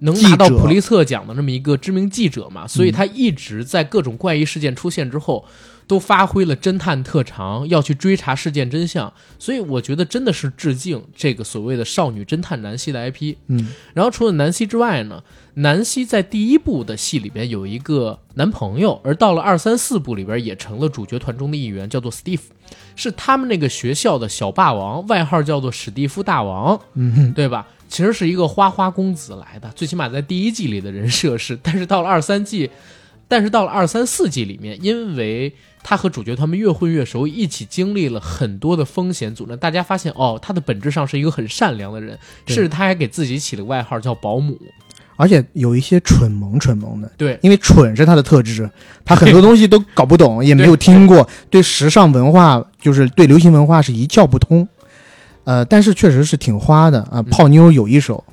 [0.00, 5.44] 能拿到普利策奖的这么一个知名记者嘛，所以他一直在各种怪异事件出现之后，
[5.86, 9.12] 都发挥了侦探特长，要去追查事件真相。
[9.38, 13.36] 所以我觉得真的是致敬这个所谓的少女侦探南希的 IP。
[13.46, 15.22] 嗯，然后除了南希之外呢，
[15.54, 22.40] 南希在第一部的戏里边有一个男朋友，而到了二三四部里边也成了主角团中的一员，叫做 Steve，
[22.96, 27.66] 是他们那个学校的小霸王，外号叫做史蒂夫大王，嗯，对吧？
[27.88, 32.68] 其实是一个花花公子来的，最起码在第一季里的人设是，但是到了二三季，
[33.28, 35.54] 但是到了二三四季里面，因为
[35.88, 44.58] 他和主角他们越混越熟，一起经历了很多的风险阻拦，大家发现哦，他的本质上是一个很善良的人，甚至他还给自己起了个外号叫保姆。
[45.14, 48.68] 而且有一些蠢萌蠢萌的，对，因为蠢是他的特质，
[49.04, 54.66] 他很多东西都搞不懂，也没有听过，对时尚文化就是对流行文化是一窍不通。
[55.44, 58.24] 呃，但是确实是挺花的啊，泡妞有一手。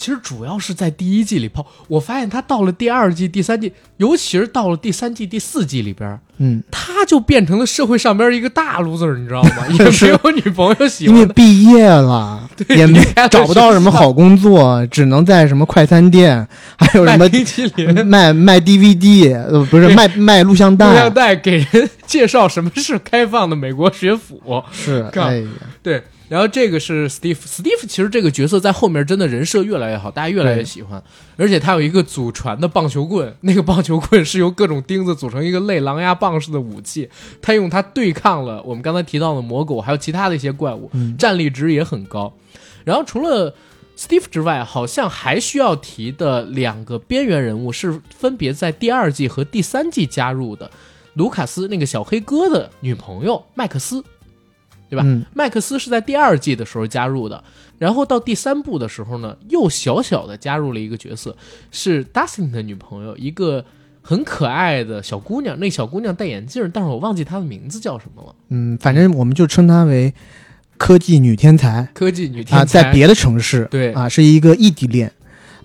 [0.00, 1.64] 其实主要是在第一季里泡。
[1.86, 9.66] 我发现他到了第二季、第三季，尤其是到了第三季、第四季里边，嗯，他就变成了社会上边一个大 loser，你知道吗？
[9.68, 11.32] 也没有女朋友喜欢因为。
[11.34, 12.98] 毕业了， 对也没
[13.30, 24.40] 找不到什么好工作，只能在什么快餐店，还有什么卖冰淇淋、卖卖 DVD，呃，不是卖卖录像带录像带，给人介绍什么是开放的美国学府。
[24.72, 25.48] 是，靠哎呀，
[25.82, 31.02] 对，然后这个是 Steve，Steve 其实这个角色在后面真的人设越来越好，大家越来越喜欢，
[31.36, 37.10] 而且他有一个祖传的棒球棍，那个棒球棍是由各种钉子组成一个类狼牙棒式的武器，
[37.42, 42.32] 他用它对抗了我们刚才提到的魔狗，还有其他的一些怪物，嗯战力值也很高。
[42.84, 43.52] 然后除了
[43.98, 50.70] Steve 之外，好像还需要提的两个边缘人物是分别在第二季和第三季加入的，
[51.14, 54.04] 卢卡斯那个小黑哥的女朋友麦克斯。
[54.90, 55.02] 对吧？
[55.06, 57.42] 嗯麦克斯是在第二季的时候加入的，
[57.78, 61.34] 然后到第三部的时候呢，又小小的加入了一个角色，
[61.70, 63.64] 是 Dustin 的女朋友，一个
[64.02, 65.58] 很可爱的小姑娘。
[65.58, 68.34] 那小姑娘戴眼镜，但是我忘记她的名字叫什么了。
[68.48, 70.12] 嗯，反正我们就称她为
[70.76, 75.12] 科技女天才科技女天才，啊，在别的城市，对啊，是一个异地恋。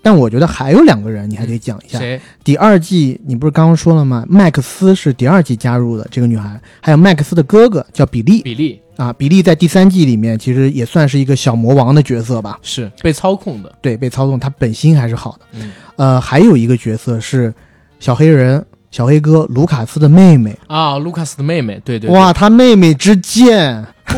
[0.06, 1.98] 但我觉得还有两个人，你还得讲一下。
[1.98, 2.20] 谁？
[2.44, 4.24] 第二季你不是刚刚说了吗？
[4.28, 9.12] 麦克斯是第二季加入的这个女孩，还有麦克斯的哥哥叫比利比利啊。
[9.12, 12.56] 比利在第三季里面其实也算是一个小魔王的角色吧？
[12.62, 13.74] 是被操控的。
[13.82, 15.40] 对，被操纵，他本心还是好的。
[15.54, 17.52] 嗯呃，还有一个角色是
[17.98, 18.64] 小黑人
[18.96, 20.58] 小黑哥卢卡斯的妹妹。
[20.68, 22.18] 啊，卢卡斯的妹妹，对对对。
[22.18, 23.84] 哇，他妹妹之贱！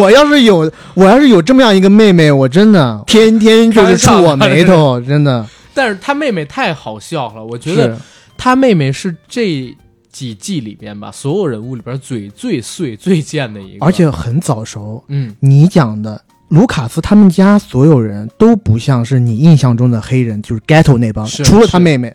[0.00, 5.46] 我要是有我要是有这么样一个妹妹，我真的天天就是触我眉头， 真的。
[5.72, 7.96] 但是他妹妹太好笑了，我觉得
[8.36, 9.72] 他妹妹是这
[10.10, 15.04] 几季里边吧，所有人物里边嘴最碎、最贱的一个，而且很早熟。
[15.06, 22.12] 嗯，你讲的卢卡斯他们家所有人都不像是你印象中的黑人，就是 ghetto 那帮，除了他妹妹，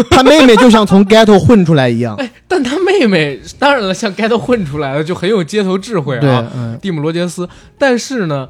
[0.10, 2.14] 他妹妹就像从 ghetto 混出来一样。
[2.16, 7.48] 哎，但他妹妹当然了，像街头混出来的就很有街头智慧啊，，嗯，蒂姆·罗杰斯。
[7.78, 8.48] 但是呢，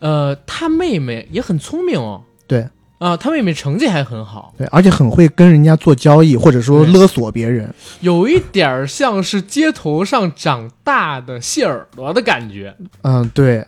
[0.00, 2.68] 呃，他妹妹也很聪明哦，对
[3.04, 7.68] 啊，他妹妹成绩还很好，对，而且很会跟人家做交易，或者说勒索别人。
[8.00, 12.74] 有一点儿像是街头上长大的谢耳朵的感觉。
[13.02, 13.62] 嗯，对，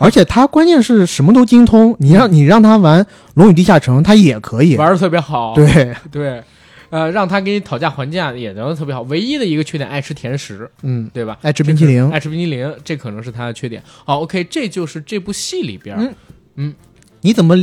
[0.00, 3.00] 而且他关键是什么都精通，你让 你让他玩
[3.34, 4.76] 《龙与地下城》，他也可以。
[4.76, 6.42] 玩的特别好，对， 对，
[6.90, 9.02] 呃，让他给你讨价还价也能特别好。
[9.02, 11.38] 唯一的一个缺点，爱吃甜食，嗯，对吧？
[11.42, 13.80] 爱吃冰淇淋爱吃冰淇淋，这可能是他的缺点。
[14.04, 16.14] 好，OK，这就是这部戏里边嗯。
[16.56, 16.74] 嗯
[17.22, 17.54] 你怎么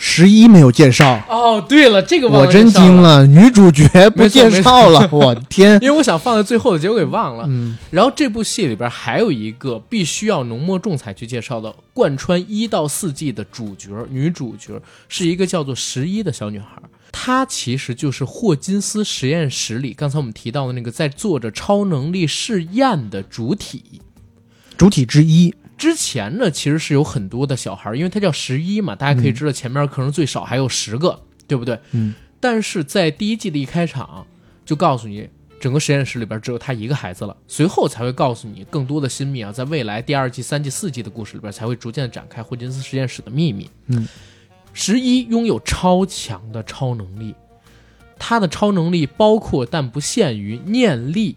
[0.00, 1.20] 十一没有介绍？
[1.28, 5.76] 哦，对了，这个我真惊了，女主角不介绍了，我天！
[5.82, 7.44] 因为我想放在最后的，结果给忘了。
[7.48, 16.80] 嗯然后这部戏里边还有一个必须要浓墨重彩去介绍的，贯穿一到四季的主角女主角是一个叫做十一的小女孩。
[17.10, 24.00] 她其实就是霍金斯实验室里刚才我们提到的那个在做着超能力试验的主体。
[24.76, 31.78] 主体之一，之前呢，其实是有很多的小孩，因为他叫十一嘛，大家可以知道前面可能最少还有十个，对不对？
[31.92, 32.14] 嗯。
[32.40, 34.26] 但是在第一季的一开场
[34.64, 43.70] 就告诉你，整个实验室里边只有他一个孩子了，随后才会告诉你更多的新密啊，在未来第二季、三季、四季的故事里边才会逐渐展开霍金斯实验室的秘密。
[43.86, 44.06] 嗯，
[44.72, 47.34] 十一拥有超强的超能力，
[48.18, 51.36] 他的超能力包括但不限于念力。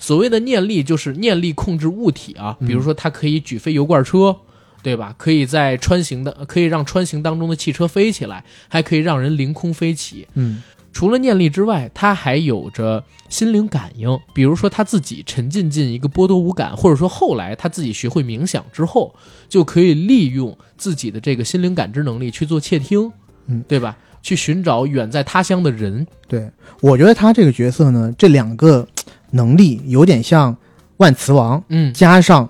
[0.00, 4.34] 所谓的念力就是念力控制物体啊，比如说它可以举飞油罐车，
[4.82, 5.14] 对吧？
[5.16, 10.26] 可以在穿行的，可以让穿行当中的汽车飞起来，还可以让人凌空飞起。
[10.34, 19.14] 嗯除了念力之外，它还有着心灵感应，比如说他自己沉浸进一个波多无感，或者说后来他自己学会冥想之后，
[19.48, 23.12] 就可以利用自己的这个心灵感知能力去做窃听，
[23.46, 23.96] 嗯，对吧？
[24.20, 28.86] 去寻找远在他乡的人，对，我觉得他这个角色呢，这两个
[29.30, 30.56] 能力有点像
[30.98, 32.48] 万磁王嗯，加上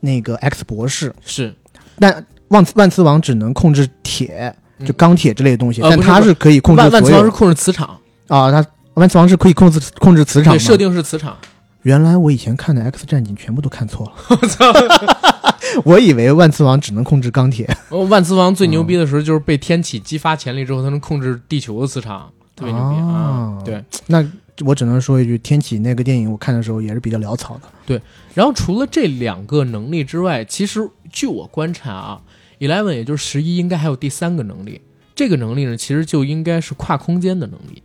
[0.00, 1.54] 那个 X 博士，是。
[1.98, 4.86] 但万磁万磁王只能控制铁，嗯。
[4.86, 8.64] 就钢铁之类的东西，但他是可以控制所万万磁王是控制磁场，啊，他
[8.94, 11.36] 万磁王是可以控制控制磁场对，设定是磁场。
[11.82, 14.72] 原来我以前看的 X 战警全部都看错了， 我操！
[15.84, 22.96] 我以为万磁王只能控制钢铁，哦，万磁王最牛逼的时候就是被天启激发潜力之后，他能控制地球的磁场，特别牛逼。
[22.96, 23.62] 啊哦！
[23.64, 24.24] 对，那
[24.64, 27.62] 我只能说一句，天启那个电影我看的时候也是比较潦草的。
[27.86, 28.00] 对
[28.34, 32.22] 然后除了这两个能力之外，其实据我观察啊
[32.60, 34.80] ，Eleven 也就是十一，应该还有第三个能力。
[35.14, 37.82] 这个能力呢，其实就应该是跨空间的能力。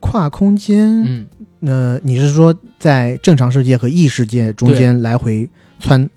[0.00, 1.26] 跨空间，嗯，
[1.60, 5.48] 呃，你是说在正常世界和异世界中间来回
[5.80, 6.08] 穿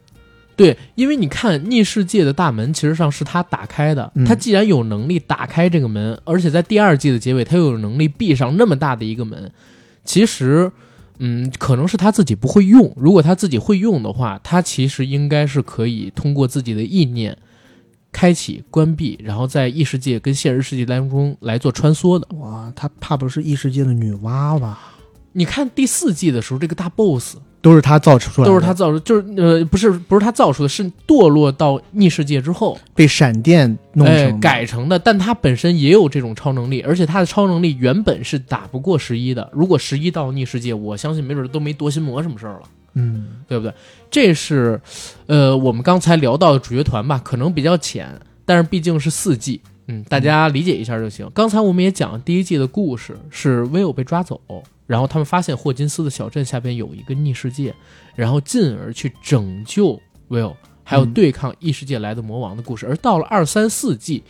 [0.59, 9.51] 对，因为你看逆世界的大门其实上是他打开的，嗯他既然有能力打开这个门，而且在第二季的结尾他又有能力闭上那么大的一个门，
[10.03, 10.71] 其实。
[11.21, 12.93] 嗯，可能是他自己不会用。
[12.95, 17.37] 如果他自己会用的话，他其实应该是可以通过自己的意念
[18.09, 22.25] 开启、关闭，然后在异世界跟现实世界当中来做穿梭的。
[22.37, 24.79] 哇，他怕不是异世界的女娲吧？
[25.33, 34.97] 你看第四季的时候，这个大 boss 都是他造出来的，都是他造出，就是呃，不是不是他造出的，是堕落到逆世界之后，被闪电弄成哎改成的。
[34.97, 39.49] 但他本身也有这种超能力，而且他的超能力原本是打不过十一的。
[39.53, 42.61] 如果十一到逆世界，我相信没准都没夺心魔什么事儿了。
[42.95, 43.73] 嗯对不对？
[44.09, 44.81] 这是，
[45.27, 48.09] 呃，我们刚才聊到的主角团吧，可能比较浅，
[48.45, 51.29] 但是毕竟是四季，嗯，大家理解一下就行。
[51.33, 54.41] 刚才我们也讲了第一季的故事，是威欧被抓走，
[54.89, 57.75] 然后他们发现霍金斯的小镇下边有一个逆世界，
[58.15, 62.87] 然后进而去拯救 Will，，还有嗯对抗异世界来的魔王的故事。
[62.87, 64.23] 而到了二三四季，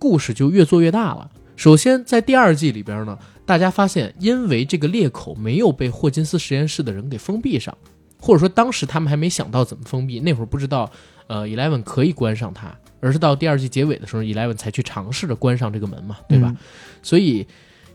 [0.00, 1.30] 故事就越做越大了。
[1.54, 7.78] 首先，在第二季里边呢，大家发现，因为这个裂口没有被霍金斯实验室的人给封闭上，
[8.18, 10.90] 或者说当时他们还没想到怎么封闭，那会儿不知道，
[11.28, 16.48] 呃，Eleven 可以关上它，而是到第二季结尾的时候，Eleven 才去尝试着关上这个门嘛，对吧？
[16.48, 16.56] 嗯
[17.00, 17.46] 所以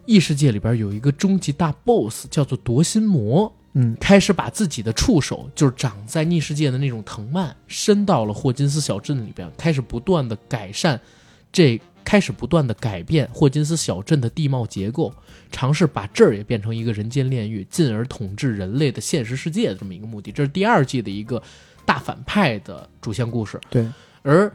[0.05, 3.95] 异世界里边有一个终极大 BOSS 叫做夺心魔，嗯。
[3.99, 10.99] 开始把自己的触手，就是长在逆世界的那种藤蔓，伸到了霍金斯小镇里边，开始不断的改善
[11.51, 15.11] 这，开始不断的改变霍金斯小镇的地貌结构，
[15.51, 20.31] 尝试把这儿也变成一个人间炼狱，进而统治人类的现实世界的这么一个目的。
[20.31, 21.41] 这是第二季的一个
[21.83, 23.87] 大反派的主线故事，对，
[24.21, 24.51] 而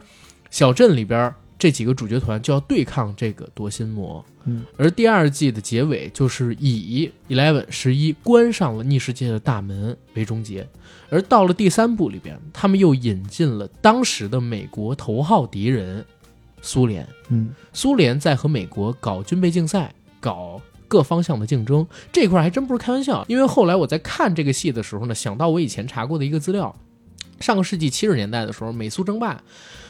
[0.49, 4.25] 小镇里边这几个主角团就要对抗这个夺心魔。
[4.45, 10.67] 嗯，而第二季的结尾就是以 Eleven 十一关上了逆世界的大门为终结，
[11.11, 16.03] 而到了第三部里边，他们又引进了当时的美国头号敌人
[16.63, 17.07] 苏联。
[17.29, 23.23] 嗯苏联在和美国搞军备竞赛，搞各方向的竞争，这块儿还真不是开玩笑。
[23.27, 26.75] 因为后来我在看这个戏的时候呢，想到我以前查过的一个资料，
[27.39, 29.43] 上个世纪七十年代的时候，美苏争霸，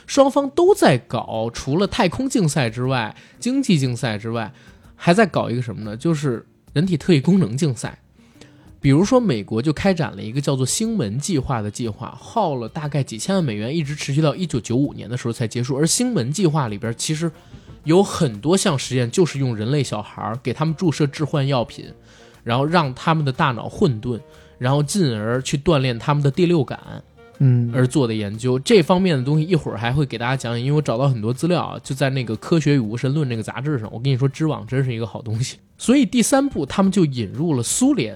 [0.07, 4.53] 双方都在搞，除了太空竞赛之外，经济竞赛之外，
[4.95, 5.95] 还在搞一个什么呢？
[5.95, 7.97] 就是人体特异功能竞赛。
[8.79, 15.77] 比如说，美国就开展了一个叫做“星门计划”的计划，耗了大概几千万美元，一直持续到一九九五年的时候才结束。
[15.77, 17.31] 而星门计划里边其实
[17.83, 21.93] 有很多项实验，就是用人类小孩儿给他们注射致幻药品，
[22.43, 24.19] 然后让他们的大脑混沌，
[24.57, 26.79] 然后进而去锻炼他们的第六感
[27.43, 28.60] 嗯，而做的研究。
[28.60, 33.89] 这方面的东西一会儿还会给大家讲讲，因为我找到很多资料啊，就在那个《科学与无神论》这个杂志上。
[33.91, 35.58] 我跟你说，知网真是一个好东西。
[35.75, 38.15] 所以第三部他们就引入了苏联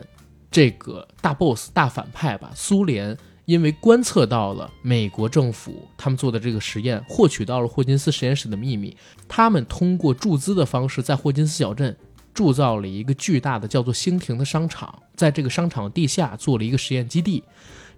[0.51, 2.51] 这个大 boss 大反派吧。
[2.53, 8.95] 苏联因为观测到了美国政府他们做的这个实验，获取到了霍金斯实验室的秘密，
[9.27, 11.97] 他们通过注资的方式，在霍金斯小镇
[12.31, 17.43] 铸造了一个巨大的叫做星庭的商场，在这个商场地下做了一个实验基地，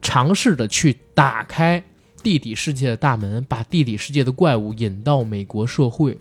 [0.02, 1.84] 尝试着去打开
[2.24, 6.18] 地底世界的大门，把地底世界的怪物引到美国社会，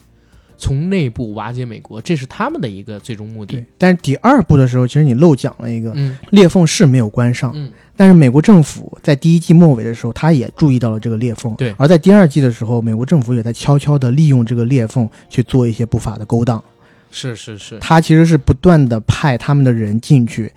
[0.56, 3.64] 从内部瓦解美国，这是他们的一个最终目的。。
[3.76, 11.54] 但是第二部的时候，其实你漏讲了一个嗯裂缝是没有关上，嗯，但是美国政府在第一季末尾的时候，他也注意到了这个裂缝。
[11.56, 16.62] 对而在第二季的时候，美国政府也在悄悄地利用这个裂缝去做一些不法的勾当。
[17.10, 20.52] 是是是，他其实是不断的派他们的人进去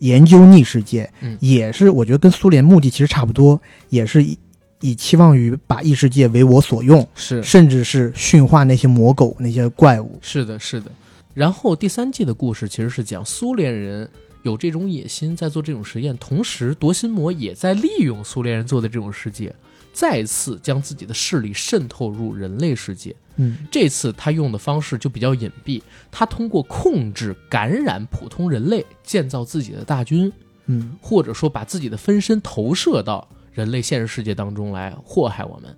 [0.00, 3.58] 研究逆世界，嗯也是我觉得跟苏联目的其实差不多，
[3.88, 4.38] 也是以
[4.80, 10.18] 以期望于把异世界为我所用，是甚至是驯化那些魔狗那些怪物。
[10.20, 10.90] 是的，是的。
[11.32, 14.08] 然后第三季的故事其实是讲苏联人
[14.42, 19.54] 有这种野心，在做这种实验，同时夺心魔也在利用苏联人做的这种世界，
[19.92, 23.14] 再次将自己的势力渗透入人类世界。
[23.40, 30.30] 嗯这次他用的方式就比较隐蔽，他通过控制、感染普通人类，建造自己的大军，
[30.66, 35.74] 嗯或者说把自己的分身投射到人类现实世界当中来祸害我们。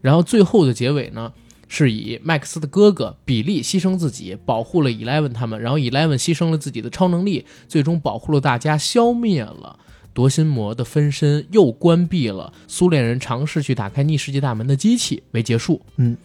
[0.00, 1.32] 然后最后的结尾呢，
[1.68, 9.78] 是以麦克斯的哥哥比利牺牲自己，保护了 Eleven 他们，然后 Eleven 牺牲了自己的超能力，最终保护了大家，消灭了
[10.12, 15.80] 夺心魔的分身，又关闭了苏联人尝试去打开逆世界大门的机器为结束。
[15.96, 16.16] 嗯，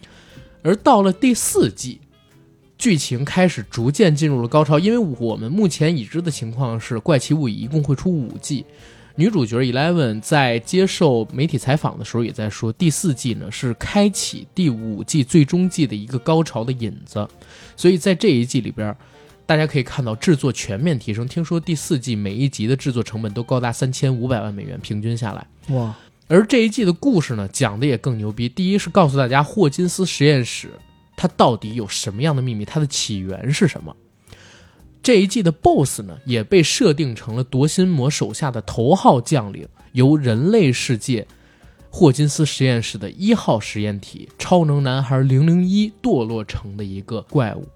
[0.62, 2.00] 而到了第四季。
[2.78, 8.66] 剧情开始逐渐进入了高潮，因为我们目前已知的情况是，《怪奇物语》一共会出五季，
[9.16, 17.28] 女主角 Eleven 在接受媒体采访的时候也在说，第四季呢是开启第五季最终季的一个高潮的引子，
[17.76, 18.96] 所以在这一季里边，
[19.46, 21.28] 大家可以看到制作全面提升。
[21.28, 25.46] 听说第四季每一集的制作成本都高达三千五百万美元，平均下来。
[25.76, 25.94] 哇，
[26.30, 28.48] 而这一季的故事呢，讲的也更牛逼。
[28.48, 30.70] 第一是告诉大家霍金斯实验室
[31.18, 33.96] 它到底有什么样的秘密，它的起源是什么。
[35.02, 41.26] 这一季的 BOSS 呢，也被设定成了夺心魔手下的头号将领，由人类世界
[41.90, 47.68] 霍金斯实验室的一号实验体超能男孩零零一堕落成的一个怪物。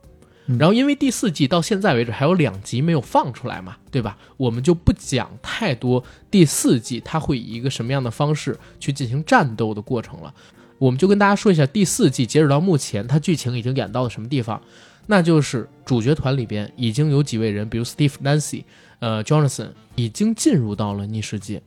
[0.46, 4.18] 然后，因为第四季到现在为止还有两集没有放出来嘛，对吧？
[4.36, 10.34] 我们就不讲太多第四季它会以一个什么样的方式去进行战斗的过程了。
[10.80, 14.62] 我们就跟大家说一下第四季截止到目前它剧情已经演到了什么地方，
[15.08, 18.66] 那就是主角团里边已经有几位人，比如 Steve、Nancy、
[19.00, 21.64] 呃 Jonathan 已经进入到了逆世界，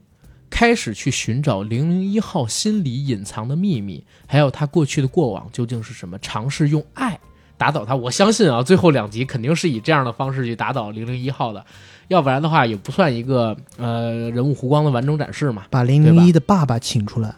[0.51, 7.19] 开始去寻找零零一号心里隐藏的秘密，还有他过去的过往究竟是什么，尝试用爱。
[7.59, 11.65] 打倒他，我相信啊，最后两集肯定是以这样的方式去打倒零零一号的，
[12.09, 15.65] 要不然的话也不算一个呃人物弧光的完整展示嘛。
[15.71, 17.35] 把零零一的爸爸请出来，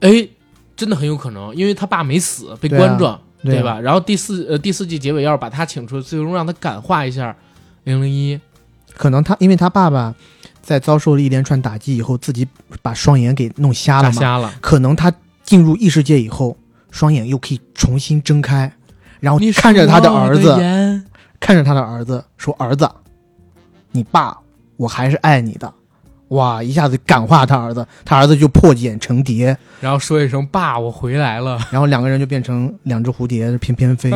[0.00, 0.28] 哎，
[0.76, 3.80] 真的很有可能，因为他爸没死，被对啊关着，对啊吧？
[3.80, 7.36] 然后第四呃第四季结尾要是把他请出来，最终让他感化一下
[7.84, 8.40] 零零一，
[8.94, 10.14] 可能他因为他爸爸
[10.60, 12.46] 在遭受了一连串打击以后，自己
[12.82, 14.52] 把双眼给弄瞎了嘛，瞎了。
[14.60, 15.12] 可能他
[15.44, 16.56] 进入异世界以后，
[16.90, 18.70] 双眼又可以重新睁开，
[19.20, 20.56] 然后你看着他的儿子，
[21.40, 22.88] 看着他的儿子说：“儿子，
[23.92, 24.36] 你爸，
[24.76, 25.72] 我还是爱你的。”
[26.28, 34.10] 哇，一下子感化他儿子，他儿子就破茧成蝶，然后说一声“爸，我回来了然后两个人就变成两只蝴蝶翩翩飞，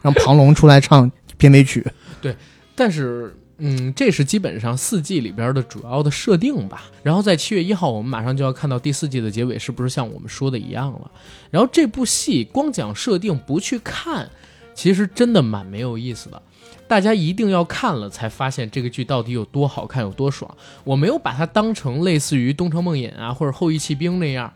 [0.00, 1.84] 让庞龙出来唱片尾曲。
[2.22, 2.36] ”。对
[2.76, 6.84] 但是，嗯，这是基本上四季里边的主要的设定吧。
[7.02, 11.10] 然后在七月一号，我们马上就要看到第四季的结尾，是不是像我们说的一样了？
[11.50, 14.30] 然后这部戏光讲设定不去看，
[14.74, 16.42] 其实真的蛮没有意思的。
[16.88, 20.56] 大家一定要看了才发现这个剧到底有多好看，有多爽。
[20.82, 24.52] 我没有把它当成类似于《东城梦魇》啊或者《后羿弃兵》那样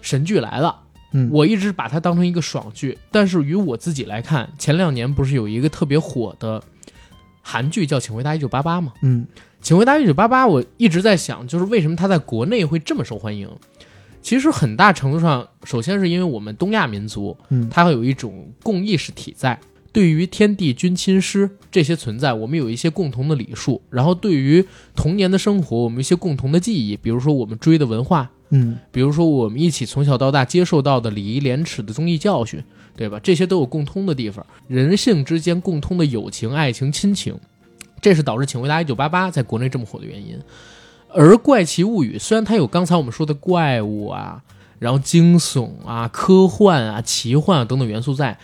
[0.00, 0.82] 神剧来了。
[1.12, 6.62] 嗯，我一直把它当成一个爽剧，但是于我自己来看，前两年不是有一个特别火的
[7.46, 8.94] 韩剧叫《请回答一九八八》吗？
[9.02, 9.26] 嗯
[9.60, 13.48] 《请回答一九八八》，我一直在想，就是为什么它在国内会这么受欢迎？
[14.22, 19.60] 其实很大程度上，首先是因为我们东亚民族，嗯它有一种共意识体在，
[19.92, 24.64] 对于天地君亲师这些存在，我们有一些共同的礼数，然后对于
[24.96, 32.64] 童年的生活，我们一些共同的记忆，比如说我们追的文化，嗯比如说我们一起从小到大接受到的礼仪廉耻的综艺教训，
[32.96, 33.18] 对吧？
[33.20, 37.36] 这些都有共通的地方，人性之间共通的友情、爱情、亲情，
[38.00, 40.38] 这是导致《请回答一九八八》在国内这么火的原因。
[41.08, 44.42] 而《怪奇物语》虽然它有刚才我们说的怪物啊，
[44.78, 48.38] 然后惊悚啊、科幻啊、奇幻啊等等元素在，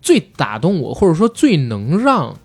[0.00, 2.36] 最打动我，或者说最能让，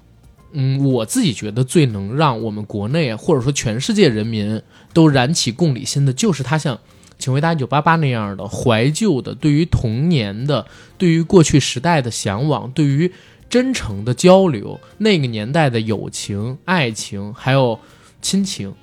[0.52, 4.62] 嗯，我自己觉得最能让我们国内，或者说全世界人民
[4.94, 6.76] 都燃起共理心的，就是它像
[7.18, 10.66] 《请回答一九八八》那样的怀旧的，对于童年的、
[10.98, 13.12] 对于过去时代的向往，对于
[13.50, 17.80] 真诚的交流，那个年代的友情、爱情，还有
[18.22, 18.74] 亲情，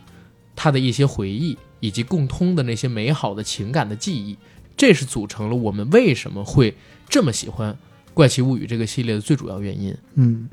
[0.56, 4.38] 他的一些回忆，以及共通的那些美好的情感的记忆，
[4.76, 6.74] 这是组成了我们为什么会
[7.08, 7.72] 这么喜欢
[8.14, 9.94] 《怪奇物语》这个系列的最主要原因。
[10.14, 10.48] 嗯，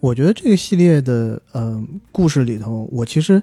[0.00, 3.42] 我觉得这个系列的呃故事里头，我其实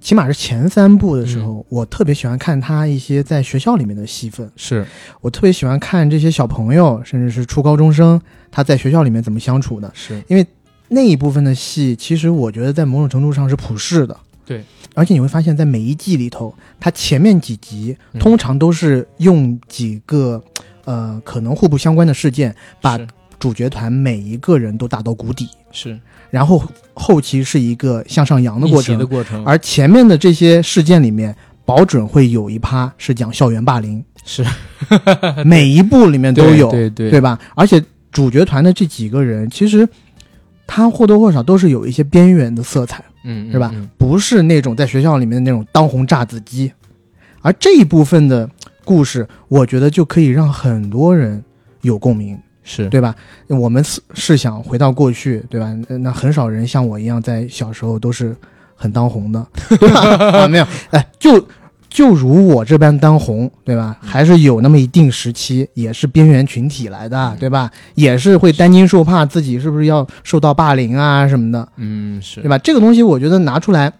[0.00, 4.50] 起码是前三部的时候，我特别喜欢看他一些在学校里面的戏份。
[4.56, 4.86] 是，
[5.20, 8.20] 我特别喜欢看这些小朋友，甚至是初高中生，
[8.50, 9.90] 他在学校里面怎么相处的。
[9.94, 10.46] 是，因为
[10.88, 14.16] 那一部分的戏，其实我觉得在某种程度上是普世的。
[14.46, 20.42] 对，而且你会发现在每一季里头，他前面几集嗯通常都是用几个、
[20.84, 23.06] 呃可能互不相关的事件，把是
[23.38, 25.98] 主角团每一个人都打到谷底，是。
[26.30, 26.62] 然后
[26.94, 28.98] 后期是一个向上扬的过程。
[28.98, 29.06] 的。
[29.06, 31.34] 过程，而前面的这些事件里面，
[31.64, 34.44] 保准会有一趴是讲校园霸凌，是。
[35.44, 37.20] 每一部里面都有，对对对。
[37.20, 37.38] 吧？
[37.54, 39.88] 而且主角团的这几个人，其实
[40.66, 43.70] 他或多或少都是有一些边缘的色彩，嗯，是吧？
[43.74, 43.88] 嗯？
[43.96, 46.70] 不是那种在学校里面的那种当红炸子鸡。
[47.40, 48.48] 而这一部分的
[48.84, 51.42] 故事，我觉得就可以让很多人
[51.82, 52.38] 有共鸣，
[52.70, 53.14] 是对吧？
[53.46, 55.74] 我们是是想回到过去，对吧？
[55.88, 58.36] 那那很少人像我一样在小时候都是
[58.76, 59.46] 很当红的，
[59.80, 60.00] 对吧？
[60.44, 61.42] 啊，没有，哎，就
[61.88, 63.96] 就如我这般当红，对吧？
[64.02, 67.70] 还是有那么一定时期，也是边缘群体来的，对吧？
[67.94, 72.58] 也是会担惊受怕，自己是不是要受到霸凌啊什么的，嗯是对吧？
[72.58, 73.90] 这个东西我觉得拿出来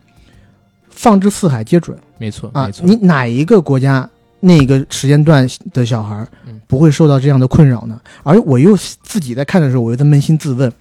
[0.91, 2.73] 放之四海皆准没错啊没！
[2.73, 4.09] 错，你哪一个国家
[4.41, 6.27] 那个时间段的小孩
[6.67, 8.01] 不会受到这样的困扰呢？
[8.23, 10.73] 而我又自己在看的时候，我又在扪心自问：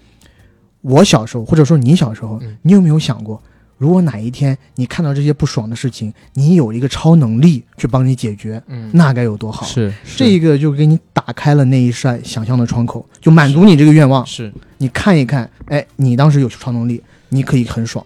[0.81, 3.41] 我小时候，或者说你小时候嗯，你有没有想过，
[3.77, 9.65] 如果哪一天你看到这些不爽的事情，你有一个超能力去帮你解决，嗯，那该有多好！
[9.65, 14.25] 是这个就给你打开了那一扇想象的窗口，就满足你这个愿望。
[14.25, 18.05] 是你看一看，哎，你当时有超能力，你可以很爽。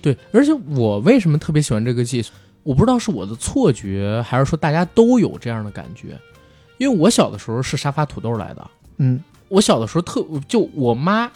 [0.00, 2.24] 对，而且我为什么特别喜欢这个季？
[2.62, 6.18] 我不知道是我的错觉，还是说大家都有这样的感觉。
[6.78, 11.30] 因为我小的时候是沙发土豆来的，嗯，我小的时候特就我妈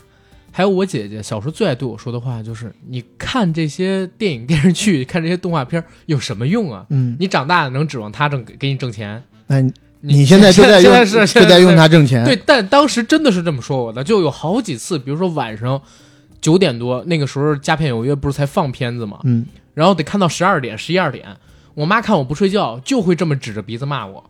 [0.51, 6.87] 还有我姐姐小时候最爱对我说的话就是：你看这些电影电视剧， 看这些动画片有什么用啊？
[6.89, 9.23] 嗯，你长大了能指望他挣给你挣钱？
[9.47, 12.25] 那你你现在就在用， 现在是就在用它挣钱。
[12.25, 15.81] 对，但当时真的是这么说我的，就有好几次，比如说晚上
[16.41, 19.47] 九点多，那个时候佳片有约不是才放片子嘛，嗯，
[19.77, 21.37] 然后得看到十二点、十一二点，
[21.75, 24.25] 我妈看我不睡觉，就会这么指着鼻子骂我。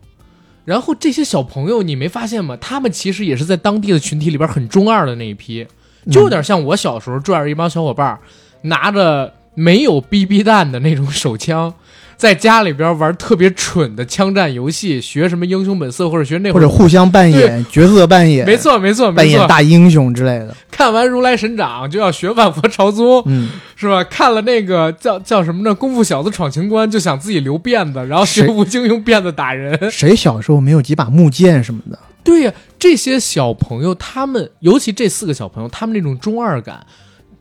[0.65, 2.57] 然后这些小朋友，你没发现吗？
[2.57, 5.65] 他们其实也是在当地的群体里边很中二的那一批，
[6.11, 8.19] 就有点像我小时候拽着一帮小伙伴，
[8.63, 11.73] 拿着没有 BB 弹的那种手枪，
[12.17, 19.47] 在家里边玩特别蠢的枪战游戏，学什么英雄本色或者学那或者互相扮演角色扮演，没错没错扮演。
[19.47, 20.55] 大英雄之类的。
[20.71, 24.03] 看完如来神掌就要学万佛朝宗，嗯，是吧？
[24.05, 25.75] 看了那个叫叫什么呢？
[25.75, 29.91] 功夫小子闯情关，就想自己留辫子，然后学吴京用辫子打人。
[29.91, 31.99] 谁小时候没有几把木剑什么的？
[32.23, 36.85] 对呀、这些小朋友，他们尤其这四个小朋友，他们那种中二感，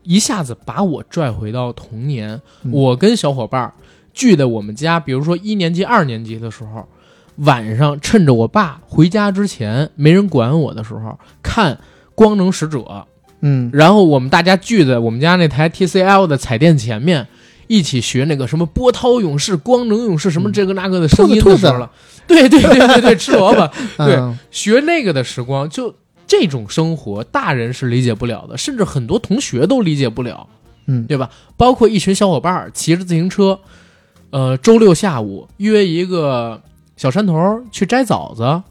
[0.03, 2.41] 一下子把我拽回到童年。
[2.63, 3.73] 嗯我跟小伙伴儿
[4.17, 6.89] 聚在我们家，比如说一年级、二年级的时候，
[7.37, 11.75] 晚上趁着我爸回家之前没人管我的时候，看
[12.15, 12.79] 《光能使者》。
[13.43, 17.29] 嗯，然后我们大家聚在我们家那台 TCL 的彩电前面，
[17.67, 21.91] 一起学那个什么波涛勇士、光能勇士什么这个那个的声音的时候了。
[22.27, 23.71] 对对对对对，吃萝卜，
[24.05, 25.95] 对嗯学那个的时光，就
[26.27, 30.49] 这种生活，大人是理解不了的，甚至很多同学都理解不了，
[30.87, 31.29] 嗯对吧？
[31.59, 33.61] 包括一群小伙伴儿骑着自行车，
[34.31, 36.61] 呃，周六下午约一个
[36.97, 38.63] 小山头去摘枣子。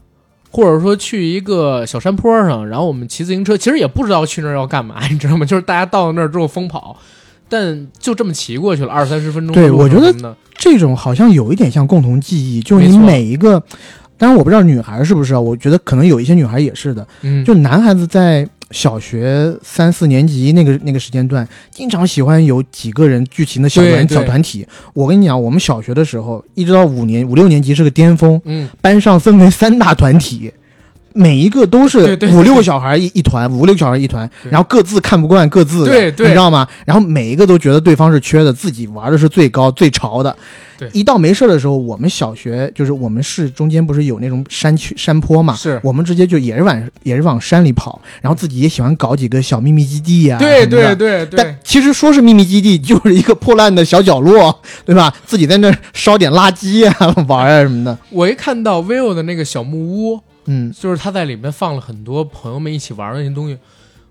[0.48, 5.44] 或者说去一个小山坡上，然后我们骑自行车，其实也不知道去那儿要干嘛，你知道吗？
[5.44, 6.96] 就是大家到了那儿之后疯跑，
[7.46, 13.62] 但就这么骑过去了，二三十分钟对我觉得这种好像有一点像共同记忆，就是你每一个，
[14.16, 24.66] 当然我不知道女孩是不是啊，我觉得可能有一些女孩也是的，嗯，就男孩子在小学三四年级那个那个时间段，经常喜欢有几个人聚集的小团小团体。
[24.92, 30.52] 我跟你讲，我们小学的时候，一直到五年五六年级是个巅峰，嗯，班上分为三大团体。
[31.16, 36.68] 每一个都是五六个小孩一一团，五六个小孩一团，然后各自看不惯各自的，对对你知道吗？
[36.84, 40.36] 然后每一个都觉得对方是缺的，自己玩的是最高最潮的。
[40.78, 55.10] 对一到没事的时候，我们小学就是我们市中间不是有那种山区山坡嘛，是我们直接就也是往也是往山里跑，然后自己也喜欢搞几个小秘密基地呀、对对对对但，其实说是秘密基地，就是一个破烂的小角落， 对吧？
[55.24, 56.94] 自己在那烧点垃圾呀、
[57.26, 57.96] 玩啊什么的。
[58.10, 63.58] 我一看到 vivo 的那个小木屋，嗯就是他在里面放了很多朋友们一起玩的那些东西。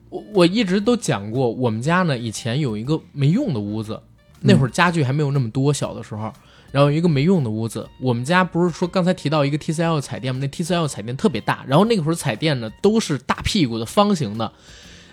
[0.10, 4.00] 我我一直都讲过，我们家呢以前有一个没用的屋子，
[4.42, 6.32] 那会儿家具还没有那么多，小的时候，
[6.72, 7.86] 然后有一个没用的屋子。
[8.00, 10.40] 我们家不是说刚才提到一个 TCL 彩电吗？
[10.42, 14.52] 那 TCL 彩电特别大，然后那个时候彩电呢都是大屁股的方形的，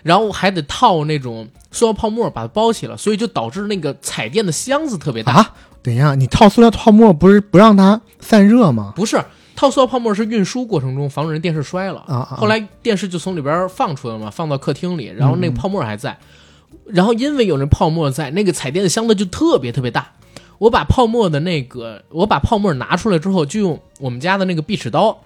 [0.02, 5.32] 然后还得套那种塑料泡沫把它包起来，所以就导致那个彩电的箱子特别大。
[5.32, 8.92] 啊，等一下，你套塑料泡沫不是不让它散热吗？
[8.94, 9.20] 不是
[9.54, 12.36] 套塑料泡沫是运输过程中防止人电视摔了，啊啊！
[12.36, 16.18] 后来电视就从里边放出来了嘛，放到客厅里，然后那个泡沫还在，
[16.86, 20.12] 然后因为有那泡沫在，那个彩电的箱子就特别特别大。
[20.58, 25.24] 我把泡沫的那个，我把泡沫拿出来之后，就用我们家的那个壁纸刀，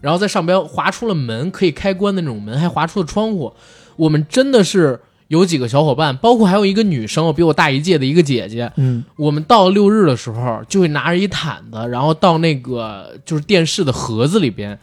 [0.00, 3.52] 然后在上边划出了门，可以开关的那种门，还划出了窗户。
[3.96, 14.78] 我们真的是有几个小伙伴，包括还有一个女生，比我大一届的一个姐姐，嗯我们到六日的时候，就会拿着一毯子，然后到那个就是电视的盒子里边，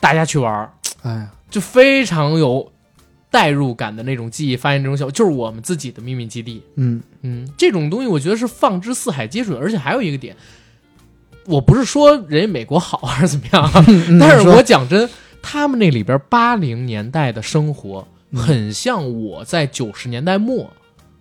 [0.00, 0.72] 大家去玩儿，
[1.02, 2.72] 哎呀，就非常有
[3.30, 4.56] 代入感的那种记忆。
[4.56, 6.62] 发现这种小，就是我们自己的秘密基地。
[6.76, 10.34] 嗯嗯，这种东西我觉得是放之四海皆准，而且还有一个点，
[11.44, 13.70] 我不是说人家美国好还是怎么样
[14.18, 15.08] 但是我讲真，
[15.42, 20.70] 他们那里边八零年代的生活，嗯很像我在九十年代末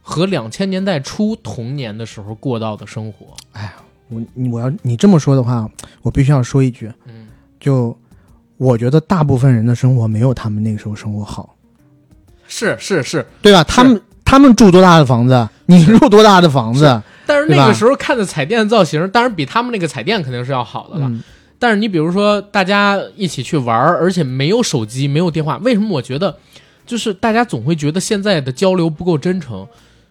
[0.01, 3.28] 和两千年代初童年的时候过到的生活。
[4.09, 5.70] 我你我要你这么说的话，
[6.01, 7.28] 我必须要说一句，嗯，
[7.59, 7.97] 就
[8.57, 11.55] 我觉得大部分人的生活没有他们那个时候生活好，
[12.47, 13.64] 是是是，对吧？
[13.64, 17.01] 他们他们住多大的房子，你住多大的房子？
[17.26, 21.07] 但是那个时候看的彩电造型，当然比他们那个彩电肯定是要好的了。
[21.07, 21.24] 嗯
[21.62, 26.36] 但是你比如说，大家一起去玩，而且没有手机，没有电话，为什么我觉得
[26.86, 29.67] 就是大家总会觉得现在的交流不够真诚？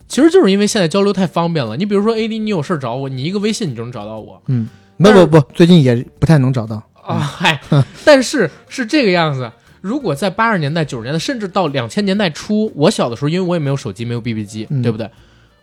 [0.09, 1.77] 其实就是因为现在交流太方便了。
[1.77, 4.69] 你比如说 A D，你有事儿找我，你一个微信你就能找到我嗯，
[4.99, 6.83] 不不不，最近也不太能找到。
[7.03, 7.19] 啊。
[7.19, 7.61] 嗨，
[8.05, 9.51] 但是是这个样子。
[9.81, 15.09] 如果在八十年代、九十年代，甚至到两千年代初，我小的时候，因为我也没有手机，没有 BB 机，嗯对不对？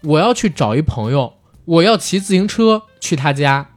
[0.02, 1.34] 我要去找一朋友，
[1.66, 3.68] 我要骑自行车去他家，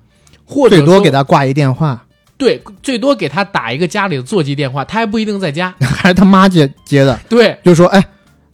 [0.44, 2.06] 或者最多说给他挂一电话，
[2.40, 5.74] 对，最多给他打一个家里的座机电话，他还不一定在家。
[5.78, 8.02] 还是他妈接接的，对，就说哎，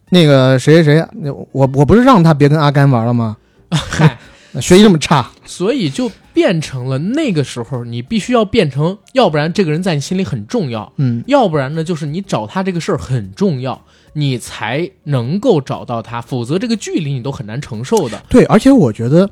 [0.09, 3.37] 那个谁谁谁，那我我不是让他别跟阿甘玩了吗？
[3.71, 4.17] 嗨，
[4.59, 13.81] 学习这么差，所以就变成了那个时候，你必须要变成，要不然这个人在你心里很重要，嗯，要不然呢，就是你找他这个事儿很重要，
[14.13, 18.21] 你才能够找到他，否则这个距离你都很难承受的。
[18.27, 19.29] 对，而且我觉得，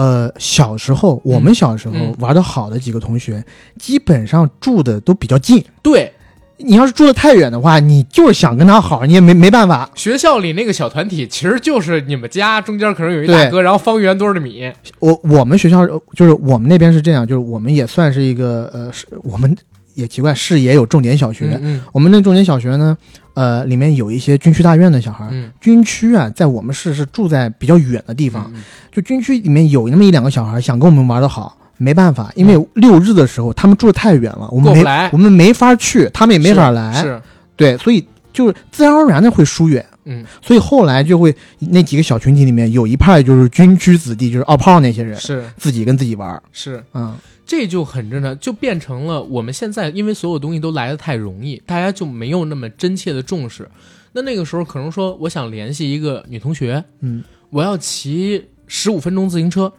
[0.00, 3.44] 呃，小时候我们小时候嗯玩的好的几个同学，
[3.78, 5.62] 基本上住的都比较近。
[5.82, 6.10] 对，
[6.56, 9.90] 你要是住的太远的话，你就是想跟他好，你也没没办法。
[9.94, 19.54] 学校里那个小团体其实就是你们家中间可能有一大哥，然后方圆多少米，我我们学校呃就是我们那边是这样，就是我们也算是一个呃，是我们
[19.94, 21.58] 也奇怪市也有重点小学。
[21.60, 22.96] 嗯我们那重点小学呢，
[23.40, 25.26] 呃，里面有一些军区大院的小孩。
[25.30, 25.50] 嗯。
[25.62, 28.52] 军区啊，在我们市是住在比较远的地地方，
[28.92, 35.08] 就军区里面有那么一两个小孩想跟我们玩的好，没办法，因为六日的时候他们住的太远了，我们没来。
[35.10, 37.18] 我们没法去，他们也没法来，是，
[37.56, 39.82] 对，所以就是自然而然的会疏远。
[40.04, 45.42] 嗯，所以后来就会那几个小群体里面有一派就是军区子弟，就是奥炮那些人，是。
[45.56, 47.14] 自己跟自己玩儿，是，嗯，
[47.50, 53.68] 这就很正常，就变成了我们现在因为所有东西都来得太容易，大家就没有那么真切的重视。
[54.12, 59.72] 那那个时候可能说，我想联系一个女同学，嗯，我要骑十五分钟自行车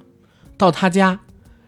[0.57, 1.17] 到她家，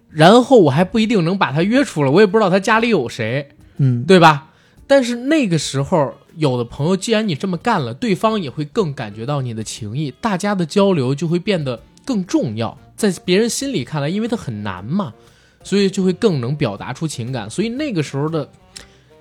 [0.09, 3.47] 然后我还不一定能把她约出来，我也不知道她家里有谁，
[3.77, 4.49] 嗯，对吧？
[4.85, 12.77] 但是那个时候，有的朋友，既然你这么干了，对方也会更感觉到你的情谊，大家的交流就会变得更重要。
[12.97, 15.13] 在别人心里看来，因为他很难嘛，
[15.63, 17.49] 所以就会更能表达出情感。
[17.49, 18.47] 所以那个时候的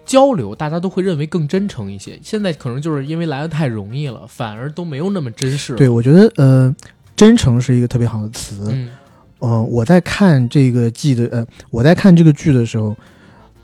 [0.04, 2.18] 交流，大家都会认为更真诚一些。
[2.22, 5.78] 现在可能就是因为来的太容易了，反而都没有那么真实了。
[5.78, 6.74] 对，我觉得呃，
[7.14, 8.68] 真诚是一个特别好的词。
[8.72, 8.90] 嗯，
[9.38, 12.96] 呃，我在看这个季的呃，我在看这个剧的时候，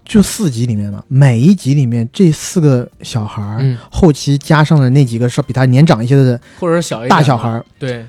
[0.05, 8.07] 就四集里面嘛，每一集里面这四个小孩儿，嗯，后期加上了那几个稍比他年长一些的或者小一大小孩，儿，对，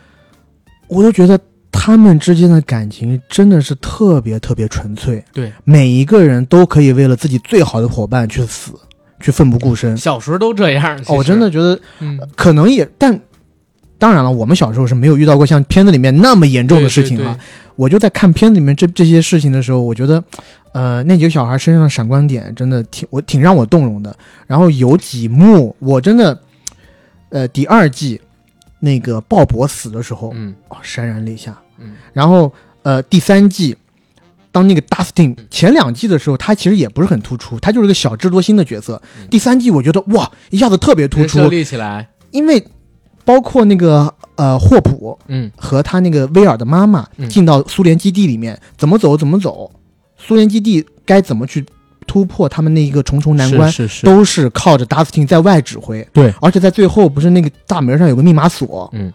[0.87, 1.37] 我都觉得
[1.71, 5.23] 他们之间的感情真的是特别特别纯粹。
[5.33, 8.71] 对，每一个人都可以为了自己最好的伙伴去死，
[9.19, 9.95] 去奋不顾身。
[9.97, 10.99] 小时候都这样。
[11.07, 13.19] 哦，我真的，觉得嗯，可能也，但
[13.97, 17.23] 当然了，我们小时候是没有遇到过像片子里面那么严重的事情啊。
[17.23, 17.39] 对对对
[17.75, 20.21] 我就在看片子里面这这些事情的时候，我觉得，
[20.73, 24.13] 呃，那几个小孩身上的闪光点真的挺我挺让我动容的。
[24.47, 26.37] 然后有几幕我真的，
[27.29, 28.19] 呃，第二季
[28.79, 31.57] 那个鲍勃死的时候，嗯哦，潸然泪下。
[31.77, 32.53] 嗯，然后
[32.83, 33.75] 呃，第三季。
[34.51, 38.99] 当那个 Dustin 前两季的时候，他其实也不是很突出，他就是个小智多星的角色。
[39.21, 42.65] 嗯第三季我觉得哇，一下子特别突出，立起来，因为
[43.23, 49.71] 包括那个呃霍普嗯和他那个威尔的妈妈嗯进到苏联基地里面，怎么走怎么走，
[50.17, 51.63] 苏联基地该怎么去
[52.09, 56.05] 突破他们那一个重重难关，是是都是靠着 Dustin 在外指挥。
[56.11, 59.13] 对，而且在最后不是那个大门上有个密码锁，嗯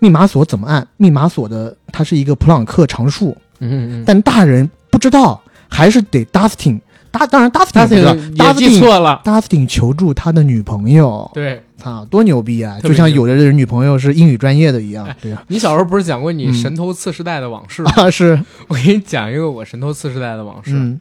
[0.00, 0.86] 密码锁怎么按？
[0.98, 6.78] 密码锁的它是一个普朗克常数，嗯嗯嗯，但大人不知道，还是得 Dustin。
[7.10, 11.30] 大当然这不知道个也记错了，Dustin 求助他的女朋友。
[11.32, 11.62] 对。
[11.76, 12.78] 操，多牛逼啊！
[12.82, 17.92] 就像有的人女朋友是英语专业的一样哎，对呀、你小时候不是讲过你嗯神偷次世代的往事吗？
[17.96, 20.72] 啊，是，我给你讲一个我神偷次世代的往事。
[20.74, 20.98] 嗯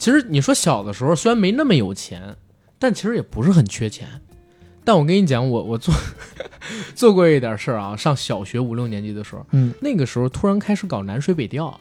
[0.00, 2.34] 其实你说小的时候虽然没那么有钱，
[2.78, 4.08] 但其实也不是很缺钱。
[4.82, 5.94] 但我跟你讲，我我做
[6.96, 7.94] 做过一点事儿啊。
[7.94, 11.78] 上小学五六年级的时候，嗯那个时候突然开始搞南水北调，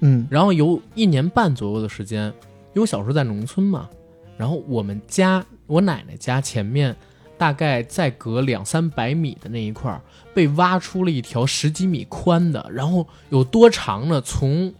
[0.00, 3.90] 嗯然后有一年半左右的时间，因为我小时候在农村嘛，
[4.38, 6.96] 然后我们家我奶奶家前面
[7.36, 10.00] 大概再隔两三百米的那一块儿，
[10.32, 14.18] 被挖出了一条十几米宽的，然后有多长呢？
[14.22, 14.72] 从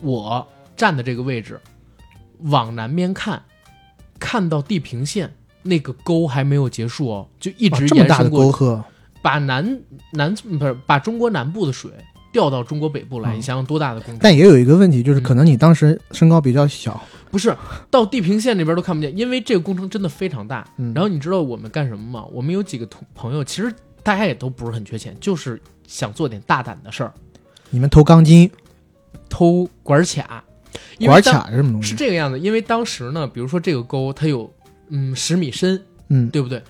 [0.00, 1.60] 我站的这个位置
[2.44, 3.42] 往南边看，
[4.18, 5.32] 看到地平线
[5.62, 8.84] 那个沟还没有结束哦，就一直哇这么大的延伸过
[9.22, 9.80] 把南
[10.12, 11.90] 南不是把中国南部的水
[12.32, 14.18] 调到中国北部来，嗯你想想多大的工程？
[14.20, 17.56] 但也有一个问题，就是嗯可能你当时身高比较小，不是
[17.90, 20.66] 到地平线那边都看不见，因为这个工程真的非常大。
[20.76, 22.26] 嗯然后你知道我们干什么吗？
[22.30, 23.72] 我们有几个同朋友，其实
[24.02, 27.14] 大家也都不是很缺钱，就是想做点大胆的事儿，
[27.70, 28.50] 你们偷钢筋、
[29.30, 30.44] 偷管卡。
[30.98, 31.90] 因为管卡是什么东西？
[31.90, 34.52] 是这个样子，因为当时呢，比如说这个沟它有
[34.88, 36.62] 嗯十米深，嗯对不对？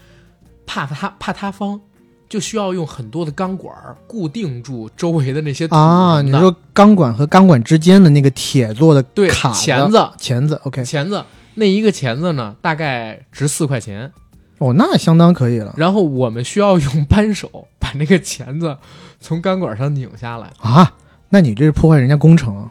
[0.67, 1.81] 怕塌怕塌方，
[2.29, 3.75] 就需要用很多的钢管
[4.07, 11.23] 固定住周围的那些土啊，你说钢管和钢管之间的那个铁做的对卡钳子，钳子，OK，钳子
[11.55, 14.13] 那一个钳子呢，大概值四块钱。
[14.59, 18.79] 哦，那相当可以了然后我们需要用扳手把那个钳子
[19.21, 20.51] 从钢管上拧下来。
[20.59, 20.95] 啊。
[21.31, 22.71] 那你这是破坏人家工程啊！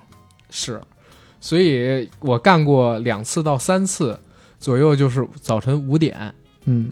[0.49, 0.81] 是，
[1.43, 4.17] 所以我干过两次到三次
[4.59, 6.33] 左右，就是早晨五点
[6.63, 6.89] 嗯，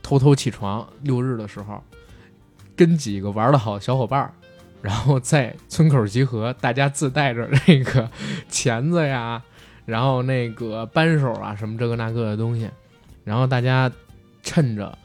[0.00, 1.82] 偷偷起床，六日的时候，
[2.76, 4.32] 跟几个玩的好的小伙伴儿，
[4.80, 8.08] 然后在村口集合，大家自带着那个
[8.48, 9.42] 钳子呀，
[9.84, 12.70] 然后那个扳手啊，什么这个那个的东西，
[13.24, 13.90] 然后大家
[14.44, 14.96] 趁着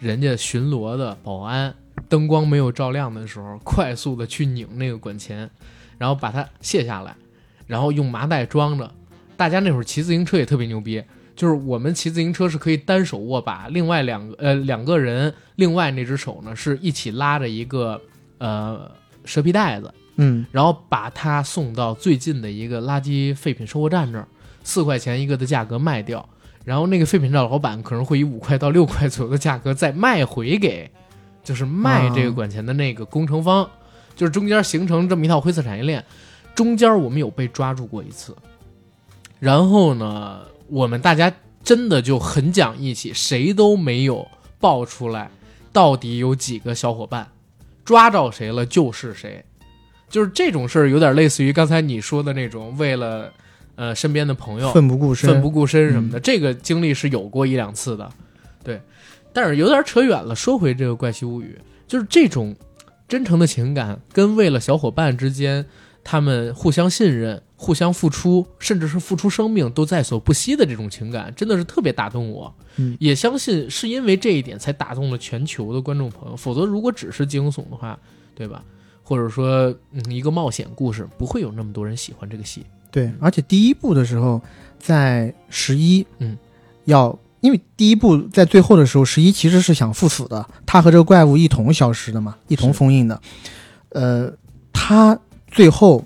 [0.00, 1.72] 人家巡逻的保安
[2.08, 5.48] 灯光没有照亮的时候，快速的去拧那个管钳，
[5.96, 7.14] 然后把它卸下来，
[7.66, 8.90] 然后用麻袋装着。
[9.36, 11.02] 大家那会儿骑自行车也特别牛逼，
[11.34, 18.00] 就是我们骑自行车是可以单手握把，另外两个呃两个人，另外那只手呢是一起拉着一个
[18.38, 18.88] 呃
[19.24, 24.28] 蛇皮袋子，嗯，然后把它送到最近的一个垃圾废品收货站这儿，
[24.62, 26.28] 四块钱一个的价格卖掉，
[26.64, 30.88] 然后那个废品站老板可能会以五块到六块左右的价格再卖回给，
[31.42, 33.68] 就是卖这个管钱的那个工程方，
[34.14, 36.04] 就是中间形成这么一套灰色产业链。
[36.54, 38.36] 中间我们有被抓住过一次，
[39.38, 41.32] 然后呢，我们大家
[41.64, 44.26] 真的就很讲义气，谁都没有
[44.60, 45.30] 爆出来
[45.72, 47.28] 到底有几个小伙伴，
[47.84, 49.44] 抓着谁了就是谁。
[50.08, 53.32] 就是这种事儿，有点类似于刚才你说的那种，为了
[53.76, 58.10] 呃身边的朋友奋不顾身，奋不顾身什么的，这个经历是有过一两次的，
[58.62, 58.78] 对。
[59.32, 61.58] 但是有点扯远了，说回这个《怪奇物语》，
[61.90, 62.54] 就是这种
[63.08, 65.64] 真诚的情感，跟为了小伙伴之间，
[66.04, 72.52] 他们互相信任、互相付出，甚至是付出生命都在所不惜的这种情感，真的是特别打动我。
[72.76, 77.98] 嗯也相信是因为这一点才打动了全球的观众朋友，否则如果只是惊悚的话，
[78.34, 78.64] 对吧？
[79.04, 82.64] 或者说，嗯，一个冒险故事，不会有那么多人喜欢这个戏。
[82.90, 84.40] 对，而且第一部的时候，
[84.78, 86.38] 在十一，嗯，
[86.84, 93.20] 要因为第一部在最后的时候，十一其实是想赴死的，他和这个怪物一同消失的嘛，一同封印的。
[93.90, 94.32] 呃，
[94.72, 95.18] 他
[95.52, 96.04] 最后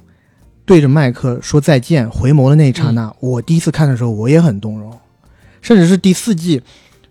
[0.66, 4.92] 对着麦克说再见，回眸的那一刹那，我第一次看的时候，我也很动容，
[5.62, 6.60] 甚至是第四季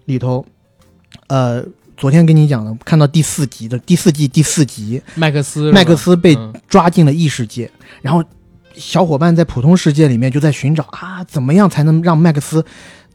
[0.04, 0.46] 里头，
[1.28, 1.64] 呃，
[1.96, 6.54] 昨天跟你讲的，看到第四集的第四季第四集，麦克斯，麦克斯被嗯。
[6.68, 7.72] 抓进了异世界，
[8.02, 8.22] 然后
[8.76, 12.66] 小伙伴在普通世界里面就在寻找啊，怎么样才能让麦克斯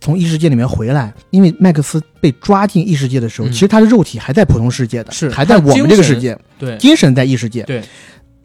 [0.00, 1.12] 从异世界里面回来？
[1.28, 3.52] 因为麦克斯被抓进异世界的时候，嗯。
[3.52, 6.78] 其实他的肉体还在普通世界的，是还在我们这个世界，对。
[6.78, 7.82] 精神在异世界，对，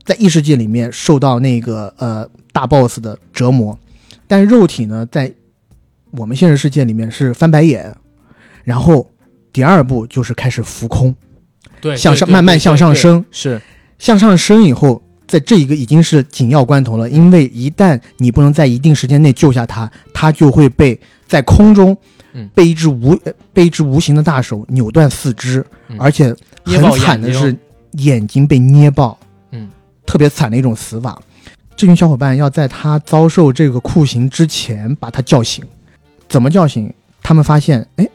[0.05, 3.77] 在异世界里面受到那个呃大 boss 的折磨，
[4.27, 5.33] 但是肉体呢，在
[6.11, 7.93] 我们现实世界里面是翻白眼，
[8.63, 9.09] 然后
[9.51, 11.13] 第二步就是开始浮空，
[11.81, 13.25] 对，向上慢慢向上，升。
[13.31, 13.59] 是。
[13.97, 21.97] 向上升以后，在这一个已经是紧要关头了，因为一旦你不能在一定时间内救下他，他就会被在空中
[22.33, 22.47] 嗯。
[22.53, 25.97] 被一只无、呃被一只无形的大手扭断四肢，嗯。
[25.97, 26.35] 而且
[26.65, 27.55] 很惨的是
[27.93, 29.24] 眼睛被捏爆，嗯，
[30.05, 31.21] 特别惨的一种死法。
[31.75, 35.63] 这群小伙伴要在他遭受这个酷刑之前把他叫醒，
[36.29, 36.93] 怎么叫醒？
[37.21, 38.07] 他们发现，哎，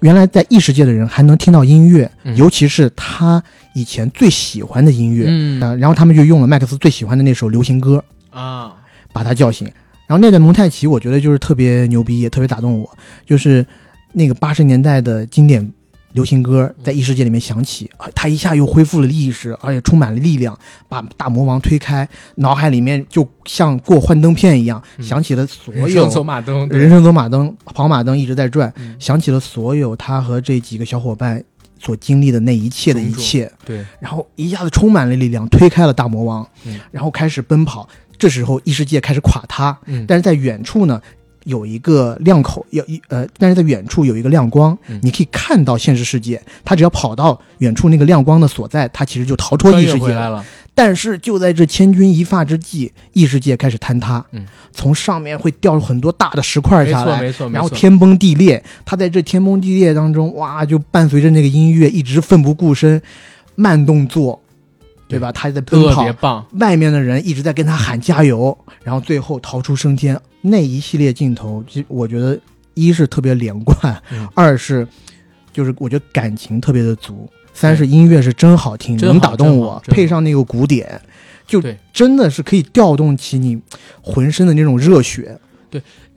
[0.00, 3.42] 原来在异世界的人还能听到音乐，嗯尤其是他
[3.74, 5.26] 以前最喜欢的音乐。
[5.28, 8.74] 嗯呃，然后他们就用了麦克斯最喜欢的那首流行歌，啊，
[9.12, 9.70] 把他叫醒。
[10.06, 13.64] 然后那个蒙太奇，我觉得就是特别牛逼，也特别打动我，就是
[14.12, 15.72] 那个八十年代的经典
[16.14, 20.56] 流行歌在异世界里面响起，啊，他一下又恢复了意识，而且充满了力量，
[20.88, 25.04] 把大魔王推开，脑海里面就像过幻灯片一样，嗯。
[25.04, 26.78] 响起了所有人生走马灯，对。
[26.78, 28.96] 人生走马灯、跑马灯一直在转，嗯。
[28.98, 31.42] 想起了所有他和这几个小伙伴
[31.80, 33.50] 所经历的那一切的一切。
[33.64, 36.78] 对，然后一下子充满了力量，推开了大魔王，嗯。
[36.90, 37.88] 然后开始奔跑。
[38.16, 41.02] 这时候异世界开始垮塌，嗯，但是在远处呢
[41.44, 46.42] 有一个亮口，要一呃，但是在远处有一个亮光，嗯你可以看到现实世界。
[46.64, 50.08] 他只要跑到远处那个亮光的所在，他其实就逃脱穿越异世界了。
[50.08, 63.00] 回来了，但是就在这千钧一发之际，异世界开始坍塌，嗯，从上面会掉很多大的石块没错下来，没错没错，然后天崩地裂，他在这天崩地裂当中，哇，就伴随着那个音乐一直奋不顾身，
[63.54, 64.40] 慢动作，
[65.06, 65.30] 对吧？
[65.30, 70.18] 他在奔跑特别，棒，外面的人一直在跟他喊加油，然后最后逃出升天。
[70.46, 72.38] 那一系列镜头，其实我觉得
[72.74, 74.86] 一是特别连贯，嗯二是
[75.52, 81.00] 就是我觉得感情特别的足，三是音乐是真好听，能打动我，配上那个鼓点，
[81.46, 81.62] 就
[81.94, 83.58] 真的是可以调动起你
[84.02, 85.40] 浑身的那种热血。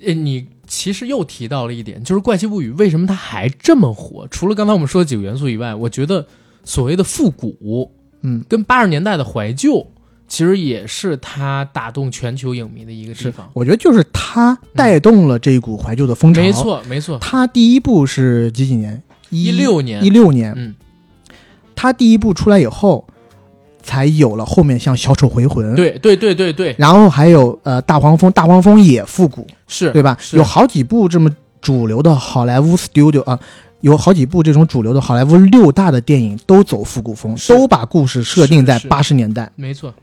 [0.05, 4.27] 呃，你其实又提到了一点，就是《怪奇物语》为什么它还这么火？
[4.29, 6.27] 除了刚才我们说的几个元素以外，我觉得
[6.63, 9.87] 所谓的复古，嗯，跟八十年代的怀旧，
[10.27, 13.49] 其实也是他打动全球影迷的一个地方。
[13.53, 16.41] 我觉得就是他带动了这一股怀旧的风潮。
[16.41, 19.01] 没，错，没错，他第一部是几几年？
[19.29, 20.53] 一六年一六年。
[20.55, 20.75] 嗯，
[21.75, 23.07] 他第一部出来以后，
[23.81, 30.17] 才有了后面像《小丑回魂》，，对对对对对，然后还有呃大黄蜂，大黄蜂也复古，是对吧？
[30.19, 31.29] 是有好几部这么
[31.61, 33.39] 主流的好莱坞 studio 啊。
[33.81, 39.93] 有好几部这种主流的好莱坞六大的电影都走复古风，都把故事设定在八十年代，没错。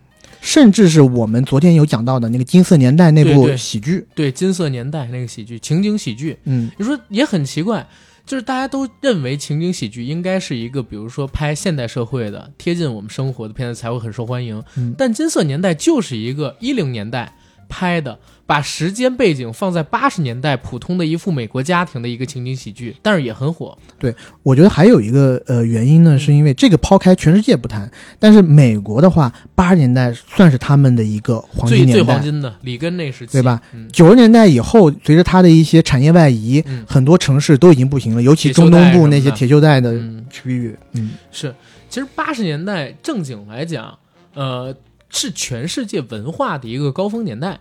[0.45, 7.89] 甚至是我们昨天有讲到的那个金色年代那部喜剧，对金色年代那个喜剧，情景喜剧，嗯，你说也很奇怪，
[8.27, 14.63] 就是大家都认为情景喜剧应该是一个，比如说拍现代社会的、贴近我们生活的片子才会很受欢迎。
[14.77, 14.95] 嗯。
[14.99, 17.35] 但金色年代就是一个一零年代
[17.75, 18.17] 拍的，
[18.47, 23.77] 把时间背景放在八十年代普通的一副美国家庭的一个情景喜剧，但是也很火。
[23.99, 24.15] 对
[24.45, 33.61] 我觉得还有一个呃原因呢，是因为这个抛开全世界不谈，但是美国的话，八十年代算是他们的一个黄最最金年代，黄金的里根那时期，对吧？
[33.73, 36.85] 嗯，九十年代以后，随着它的一些产业外移，嗯。
[36.87, 39.93] 很多城市都已经不行了，尤其中东部那些铁锈带的。
[39.93, 41.11] 嗯区域，嗯。
[41.31, 41.55] 是，
[41.89, 43.97] 其实八十年代正经来讲，
[44.35, 44.75] 呃，
[45.15, 47.61] 是全世界文化的一个高峰年代。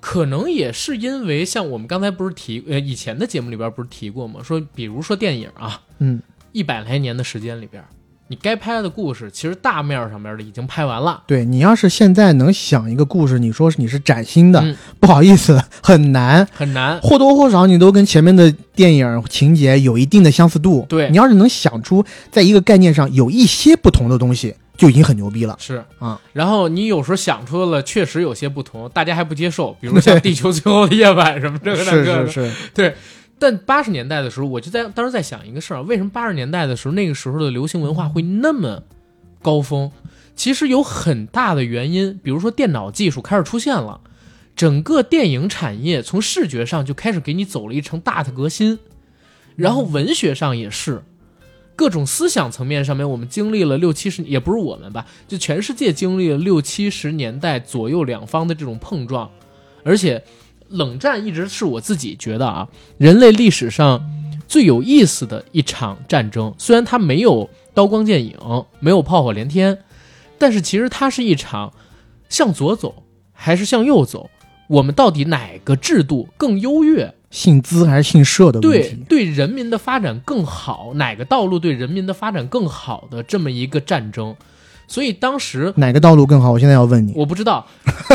[0.00, 4.40] 可能也是因为像我们刚才不是提，呃，以前的节目里边不是提过吗？
[4.42, 6.22] 说，比如说电影啊，嗯，
[6.52, 7.84] 一百来年的时间里边，
[8.28, 11.22] 你该拍的故事，其实大面上面的已经拍完了。
[11.26, 16.46] 对你要是现在能想一个故事，你说是你是崭新的，嗯不好意思，很难。
[16.50, 16.98] 很难。
[17.02, 20.86] 或多或少你都跟前面的电影情节有一定的相似度。
[20.88, 25.54] 对你要是能想出在一个概念上有一些不同的东西，就已经很牛逼了。
[25.60, 32.26] 是啊，然后你有时候想出了，确实有些不同，大家还不接受，比如像《地球最后的夜晚》什么这个那是个的。
[32.32, 32.96] 是是，
[33.38, 38.82] 但八十年代的时候，我就在当时在想一个事儿啊，为什么八十年代的时候那个时候的流行文化会那么
[39.42, 39.92] 高峰？
[40.34, 44.00] 其实有很大的原因，比如说电脑技术开始出现了，
[44.56, 48.78] 整个电影产业从视觉上就开始给你走了一程大的革新，
[49.56, 51.02] 然后文学上也是。
[51.80, 59.30] 各种思想层面上面，我们经历了六七十，也不是我们吧，就全世界经历了六七十年代左右两方的这种碰撞，
[59.82, 60.22] 而且
[60.68, 62.68] 冷战一直是我自己觉得啊，
[62.98, 63.98] 人类历史上
[64.46, 66.54] 最有意思的一场战争。
[66.58, 68.36] 虽然它没有刀光剑影，
[68.78, 69.78] 没有炮火连天，
[70.36, 71.72] 但是其实它是一场
[72.28, 74.28] 向左走还是向右走，
[74.68, 77.14] 我们到底哪个制度更优越？
[77.30, 79.04] 姓资还是姓社的问对题。
[79.08, 84.36] 对人民的发展更好，哪个道路对人民的发展更好的这么一个战争。
[84.86, 86.50] 所以当时哪个道路更好？
[86.50, 87.12] 我现在要问你。
[87.14, 87.64] 我不知道，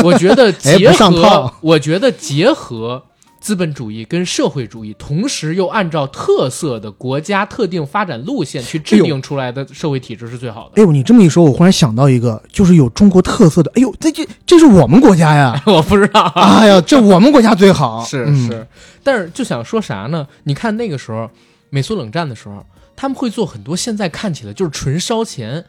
[0.04, 3.02] 我觉得 哎结合，我觉得结合
[3.46, 10.72] 资本主义跟社会主义，同时又按照特色的国家特定发展路线去制定出来的社会体制是最好的。
[10.74, 13.70] 哎呦，你这么一说，我忽然想到一个，就是有中国特色的。
[13.76, 15.62] 哎呦，这这这是我们国家呀！
[15.64, 18.04] 我不知道， 哎呀，这我们国家最好。
[18.04, 18.66] 是嗯是，
[19.04, 20.26] 但是就想说啥呢？
[20.42, 21.30] 你看那个时候，
[21.70, 22.66] 美苏冷战的时候，
[22.96, 25.64] 他们会做很多现在看起来就是纯烧钱，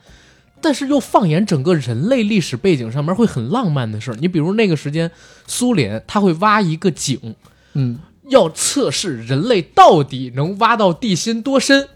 [0.60, 4.18] 但是又放眼整个人类历史背景上面会很浪漫的事儿。
[4.20, 5.12] 你比如那个时间，
[5.46, 7.36] 苏联他会挖一个井，
[7.78, 8.00] 嗯，
[8.30, 11.88] 要测试人类到底能挖到地心多深。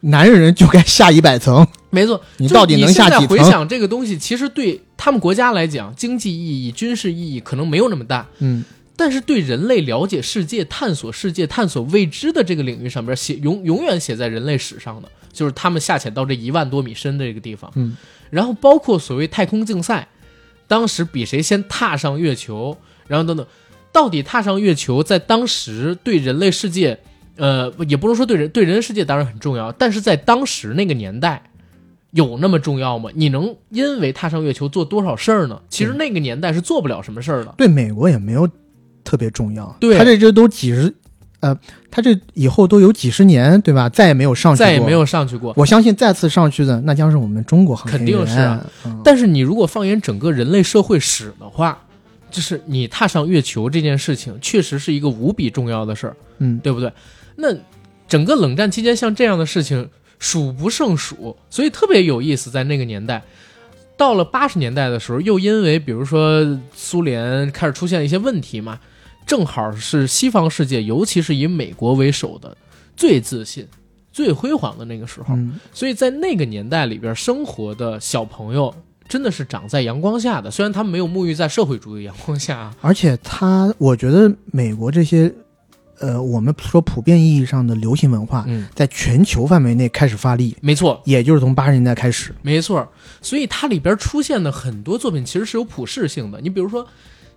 [0.00, 1.66] 男人就该下一百层。
[1.88, 8.64] 没错，你到底能下几层回想这个东西，其实对他们国家来讲，经济意义、军事意义可能没有那么大，嗯，
[8.96, 17.70] 但是对人类了解世界、探索世界、探索未知的这个领域上边写永永远写在人类史上的，就是他们下潜到这一万多米深的这个地方。
[17.76, 17.96] 嗯，
[18.28, 20.08] 然后包括所谓太空竞赛，
[20.66, 22.76] 当时比谁先踏上月球，
[23.06, 23.46] 然后等等，
[23.94, 26.98] 到底踏上月球在当时对人类世界，
[27.36, 31.42] 呃，也不能说对人对人类世界当然很重要，但是在当时那个年代。
[32.10, 33.10] 有那么重要吗？
[33.12, 35.60] 你能因为踏上月球做多少事儿呢？
[35.68, 37.52] 其实那个年代是做不了什么事儿的。
[37.56, 38.48] 对美国也没有
[39.02, 39.76] 特别重要。
[39.80, 40.94] 对他这这都几十，
[41.40, 41.58] 呃，
[41.90, 43.88] 他这以后都有几十年，对吧？
[43.88, 44.92] 再也没有上去过，再也没。
[44.92, 45.52] 有上去过。
[45.56, 48.06] 我相信再次上去的那将是我们中国航天肯。
[48.06, 51.76] 定是啊嗯但是你如果放眼整个人类社会史的话，
[52.34, 56.92] 就是你踏上月球这件事情，确实是一个无比重要的事儿，嗯，对不对？
[57.36, 57.46] 那
[58.08, 62.50] 整个冷战期间，像这样的事情数不胜数，所以特别有意思。
[62.50, 63.22] 在那个年代，
[63.96, 68.80] 到了八十年代的时候，又因为比如说苏联开始出现一些问题嘛，
[69.24, 72.56] 正好是西方世界，尤其是以美国为首的
[72.96, 73.64] 最自信、
[74.12, 75.36] 最辉煌的那个时候。
[75.36, 78.74] 嗯，所以在那个年代里边生活的小朋友，
[79.08, 80.50] 真的是长在阳光下的。
[80.50, 85.32] 虽然他们没有沐浴在社会主义阳光下啊，而且他，我觉得美国这些
[86.00, 92.34] 呃，我们说普遍意义上的流行文化，嗯，在全球范围内开始发力，没错，也就是从八十年代开始。
[92.42, 92.86] 没错。
[93.22, 96.40] 所以它里边出现的很多作品其实是有普适性的。
[96.40, 96.86] 你比如说，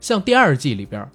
[0.02, 1.08] 像第二季里边，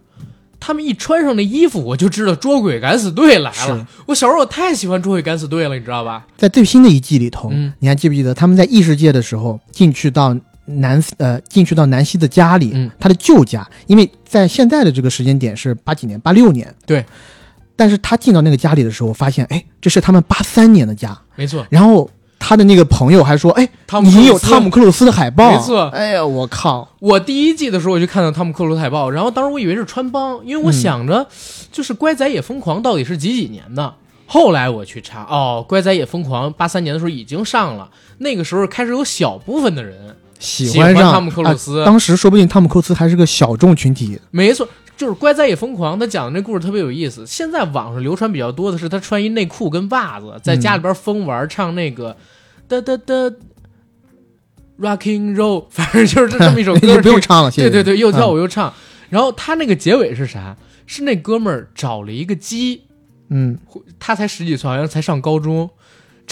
[0.64, 3.84] 他们一穿上那衣服，我就知道捉鬼敢死队来了。
[4.06, 6.24] 我小时候我太喜欢捉鬼敢死队了，你知道吧？
[6.36, 17.04] 在最新的一季里头，嗯你还记不记得他们在异世界的时候进去到南呃进去到南希的家里，嗯他的旧家，因为在现在的这个时间点是八几年，八六年，对。
[17.74, 21.18] 但是他进到那个家里的时候，发现哎，这是他们八三年的家。
[21.34, 22.08] 没错，然后
[22.45, 24.51] 他的那个朋友还说，哎，汤姆你有克鲁斯。
[24.51, 25.88] 汤姆克鲁斯的海报，没错。
[25.90, 31.24] 哎呀，我靠，我第一季的时候我就看到汤姆克鲁斯海报，然后当时我以为是穿帮，因为我想着
[31.70, 33.95] 就是《乖仔也疯狂》到底是几几年的。
[34.26, 37.88] 后来我去查，哦，《乖仔也疯狂》八三年的时候已经上了，
[38.18, 41.80] 那个时候开始有小部分的人喜喜欢上汤姆克鲁斯。
[41.80, 44.18] 啊当时说不定汤姆克鲁斯还是个小众群体。
[44.30, 44.66] 没错，
[44.97, 47.26] 就是《乖仔也疯狂》，他讲的那故事特别有意思。
[47.26, 52.16] 现在网上流传比较多的是他穿一内裤跟袜子，在家里边疯玩，唱那个
[52.68, 53.14] 哒哒哒
[54.78, 58.72] Rocking Roll，反正就是这么一首 歌，你不用唱了，谢谢对对对，又跳嗯舞又唱。
[59.11, 60.57] 然后他那个结尾是啥？
[60.86, 62.82] 是那哥们儿找了一个鸡，
[63.28, 63.59] 嗯，
[63.99, 65.70] 他才十几岁，好像才上高中，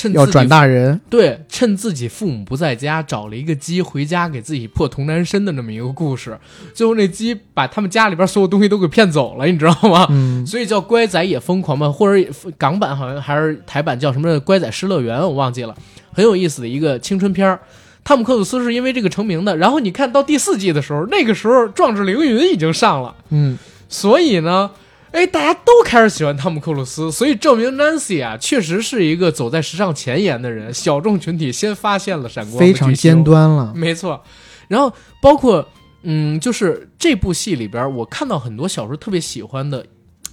[0.00, 6.38] 趁要转大人，对，趁自己父母不在家，找了一个鸡回家给自己破童男身的那么一个故事。
[6.72, 10.06] 最后那鸡把他们家里边所有东西都给骗走了，你知道吗？
[10.08, 15.76] 嗯，所以叫乖仔也疯狂嘛，或者港版好像还是台版叫什么乖仔失乐园，我忘记了，
[16.14, 17.60] 很有意思的一个青春片儿。
[18.02, 23.58] 汤姆克鲁斯是因为这个成名的，然后你看到第四季的时候，那个时候《壮志凌云》已经上了，嗯，
[23.90, 24.70] 所以呢，
[25.12, 33.72] 哎，大家都开始喜欢汤姆克鲁斯，所以证明 Nancy 啊，确实是一个走在时尚前沿的人，小众群体先发现了闪光，非常尖，端了。
[33.74, 34.22] 没错。
[34.68, 35.68] 然后包括
[36.02, 39.84] 嗯，就是这部戏里边，我看到很多小时候特别喜欢的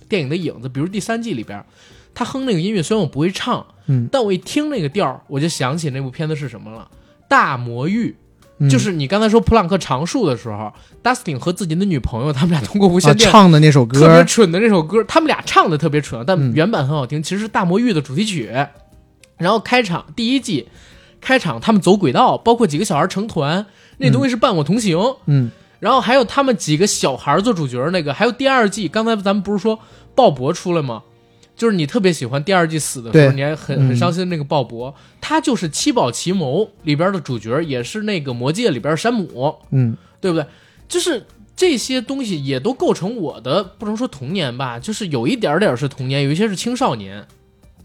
[0.08, 1.66] 电影的影子，比如第三季里边，
[2.14, 6.88] 他哼那个音乐，虽然我不会唱，嗯，但我一听那个调儿，我就想起那部片子是什么了，
[7.28, 8.16] 《大魔域》。
[8.60, 18.52] 嗯就是你刚才说普朗克常数的时候，Dustin 和自己的女朋友， 他们俩通过无啊线电、唱的那首歌特别，蠢的那首歌，他们俩唱的特别蠢，但嗯原版很好听，其实是《大魔域》的主题曲。
[19.38, 20.68] 然后开场第一季
[21.22, 23.66] 开场，他们走轨道，包括几个小孩成团，
[23.98, 24.98] 那东西是伴我同行。
[25.28, 29.78] 嗯，然后还有他们几个小孩做主角那个，还有第二季，刚才咱们不是说
[30.16, 31.04] 鲍勃出来吗？
[31.58, 39.56] 就是你特别喜欢第二季死的时候，你还很嗯很伤心的那个鲍勃，他就是《七宝奇谋》里边的主角，也是那个《魔戒》里边的山姆。
[39.72, 40.46] 嗯，对不对？
[40.88, 47.26] 就是这些东西也都构成我的，不能说童年吧，就是有一点点是童年，有一些是青少年。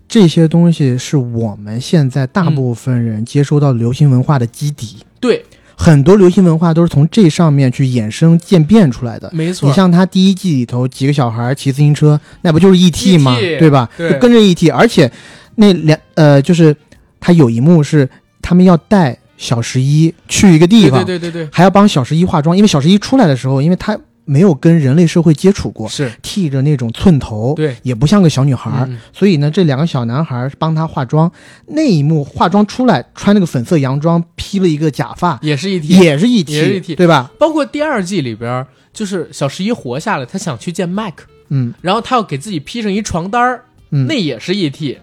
[0.06, 5.42] 这些东西是我们现在大部分人接收到流行文化的基底，对，
[5.82, 9.28] 很多流行文化都是从这上面去衍生渐变出来的。
[9.34, 9.68] 没错。
[9.68, 13.18] 你像他第一季里头几个小孩骑自行车，那不就是 E.T.
[13.18, 13.88] 吗.对吧？
[13.96, 15.10] 对就跟着 E.T.，而且
[15.56, 16.76] 那两呃，就是
[17.18, 18.08] 他有一幕是
[18.40, 31.30] 他们要带小十一去一个地对方，对对对还要帮小十一化妆，因为小十一出来的时候，因为他没有跟人类社会接触过，，是，剃着那种寸头，对，也不像个小女孩儿，嗯所以呢，这两个小男孩帮她化妆。
[31.66, 35.98] 那一幕化妆出来，穿那个粉色洋装，披了一个假发，也是一体。
[35.98, 37.30] 也是一也是一体对吧？
[37.38, 44.98] 包括第二季里边，就是小十一活下来，他想去见麦克，嗯然后他要给自己披上一床单儿，嗯，那也是 E.T.，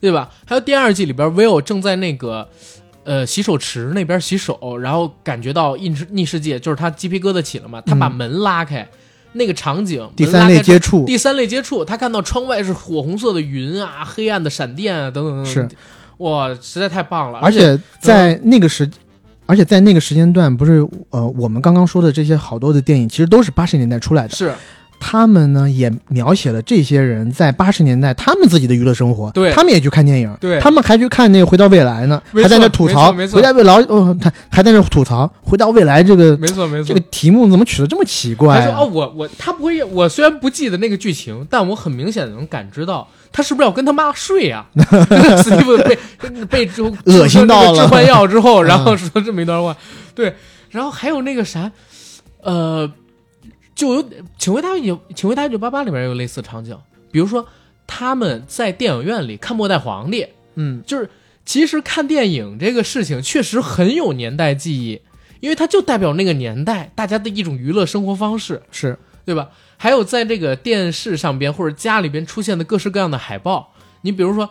[0.00, 0.30] 对吧？
[0.46, 2.48] 还有第二季里边，Will 正在那个
[3.10, 8.88] 呃洗手池那边洗手，然后感觉到异世逆世界，就是他鸡皮疙瘩起了嘛，他把嗯门拉开，
[9.32, 15.68] 那个场景，第三类接触，第三类接触，他看到窗外是火红色的云啊，黑暗的闪电啊，等等等等，是，
[16.18, 17.40] 哇，实在太棒了！
[17.40, 18.88] 而且且在那个时，
[19.46, 24.36] 而且在那个时间段，不是呃，我们刚刚说的这些好多的电影，其实都是八十年代出来的。
[24.36, 24.54] 是
[25.00, 29.30] 他们呢，也描写了这些人在八十年代他们自己的娱乐生活。
[29.32, 36.88] 对他们也去看电影，对他们还去看那个《回到未来》呢，还在那吐槽没错回到未来》哦，他还在那吐槽《回到未来》这个没错没错。
[36.88, 38.60] 这个题目怎么取得这么奇怪、啊？
[38.60, 44.66] 他说哦，我我他不会，我虽然不记得那个剧情，但我很明显的能感知到他是不是要跟他妈睡啊？
[45.42, 45.98] 史蒂夫被
[46.50, 49.74] 被之后恶心到了吃那个致幻药之后，嗯然后 说这么一段话，
[50.14, 50.34] 对，
[50.70, 51.70] 然后还有那个啥，
[52.42, 52.90] 呃，
[53.80, 54.04] 就有
[54.36, 56.76] 《请回答一九》《请回答一九八八》里边有类似场景，
[57.10, 57.46] 比如说
[57.86, 60.22] 他们在电影院里看《末代皇帝》，
[60.56, 61.08] 嗯，就是
[61.46, 65.00] 其实看电影这个事情确实很有年代记忆，
[65.40, 68.98] 因为它就代表那个年代大家的一种娱乐生活方式，是。
[69.22, 69.50] 对吧？
[69.76, 74.50] 还有在这个电视上边或者家里边出现的各式各样的海报，你比如说，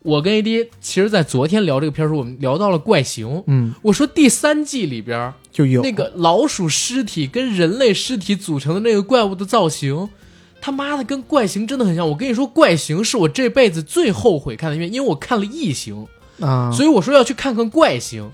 [0.00, 3.42] 我跟 AD 其实，在昨天聊这个片儿时，候，我们聊到了怪形。
[3.48, 10.08] 嗯，我说第三季里边就有那个老鼠尸体跟人类尸体组成的那个怪物的造型，
[10.60, 12.08] 他妈的跟怪形真的很像。
[12.08, 16.06] 我跟你说，怪形是我这辈子最后悔看的片，因为我看了异形，
[16.40, 18.32] 啊，所以我说要去看看怪形。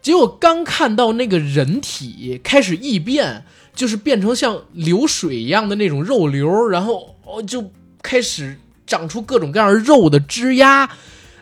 [0.00, 3.44] 结果刚看到那个人体开始异变，
[3.74, 10.90] 就是变成像流水一样的那种肉瘤，然后哦就开始长出各种各样肉的枝丫，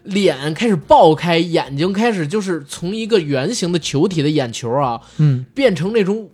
[0.04, 5.44] 脸开始爆开，眼睛开始就是从一个圆形的球体的眼球啊，嗯。
[5.54, 6.30] 变成那种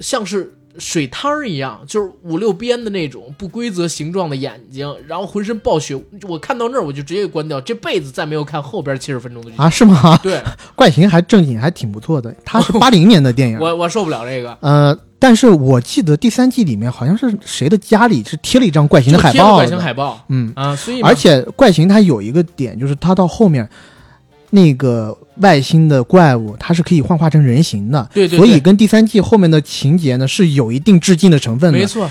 [0.00, 6.00] 像是水汤儿一样，就是五六边的那种不规则形状的眼睛，然后浑身暴雪。
[6.28, 9.56] 我看到那儿我就直接关掉，这辈子再没有看后边七十分钟的剧。
[9.56, 10.18] 啊，是吗？
[10.22, 10.40] 对
[10.74, 13.58] 怪形还正经还挺不错的，它是八零年的电影。
[13.58, 23.68] 我我受不了这个，呃，但是我记得第三季里面好像是谁的家里是贴了一张怪形的海报怪形海报嗯，啊，所以而且怪形它有一个点，就是它到后面
[24.50, 31.78] 那个外星的怪物，它是可以幻化成人形的，对对对所以跟第三季后面的情节呢是有一定致敬的成分的。
[31.78, 32.10] 没错，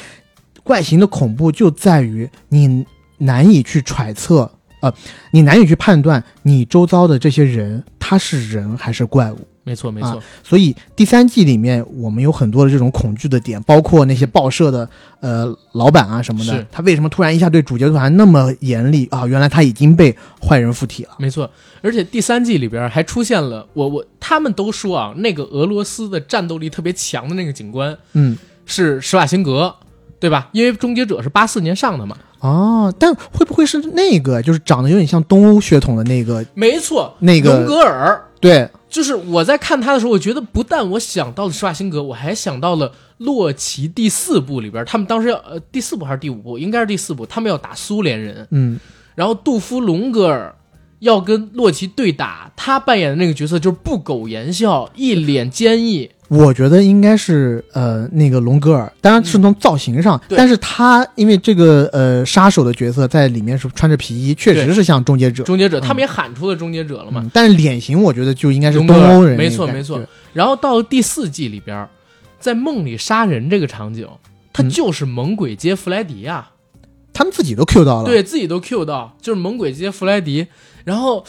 [0.63, 2.85] 怪形的恐怖就在于你
[3.17, 4.51] 难以去揣测，
[4.81, 4.93] 呃，
[5.31, 9.37] 你难以去判断你周遭的这些人他是人还是怪物。
[9.67, 14.89] 没错，没错，所以第三季里面我们有很多的这种恐惧的点，包括那些报社的
[15.19, 19.27] 呃老板啊什么的，他为什么突然一下对主角团那么严厉啊？
[19.27, 21.09] 原来他已经被坏人附体了。
[21.19, 21.49] 没错。
[21.81, 29.75] 而且第三季里边还出现了我我他们都说啊，那个俄罗斯的战斗力特别强的那个警官嗯，是施瓦辛格，
[30.17, 30.47] 对吧？
[30.53, 32.15] 因为《终结者》是八四年上的嘛。
[32.39, 36.45] 哦，但会不会是那个就是长得有点像东欧血统的那个？
[36.53, 38.23] 没错，那个隆格尔。
[38.39, 48.79] 对，就是我在看他的时候，我觉得不但我想到了施瓦辛格，我还想到了洛奇第四部里边，他们当时要呃第四部还是第五部，应该是第四部，他们要打苏联人，嗯，
[49.15, 50.55] 然后杜夫龙格尔
[50.99, 65.43] 要跟洛奇对打，他扮演的那个角色就是不苟言笑，一脸坚毅，我觉得应该是呃那个龙格尔，当然是从造型上，对但是他因为这个呃杀手的角色在里面是穿着皮衣，确实是像终结者。
[65.43, 67.21] 终结者，他们也喊出了终结者了嘛。
[67.23, 70.01] 嗯，但是脸型我觉得就应该是东欧人没，错没错
[70.33, 71.87] 然后到了第四季里边，
[72.39, 74.07] 在梦里杀人这个场景，
[74.51, 76.51] 他嗯就是猛鬼街弗莱迪啊。
[77.13, 78.05] 他们自己都 Q 到了。
[78.05, 80.45] 对自己都 Q 到，就是猛鬼街弗莱迪，
[80.83, 81.25] 然后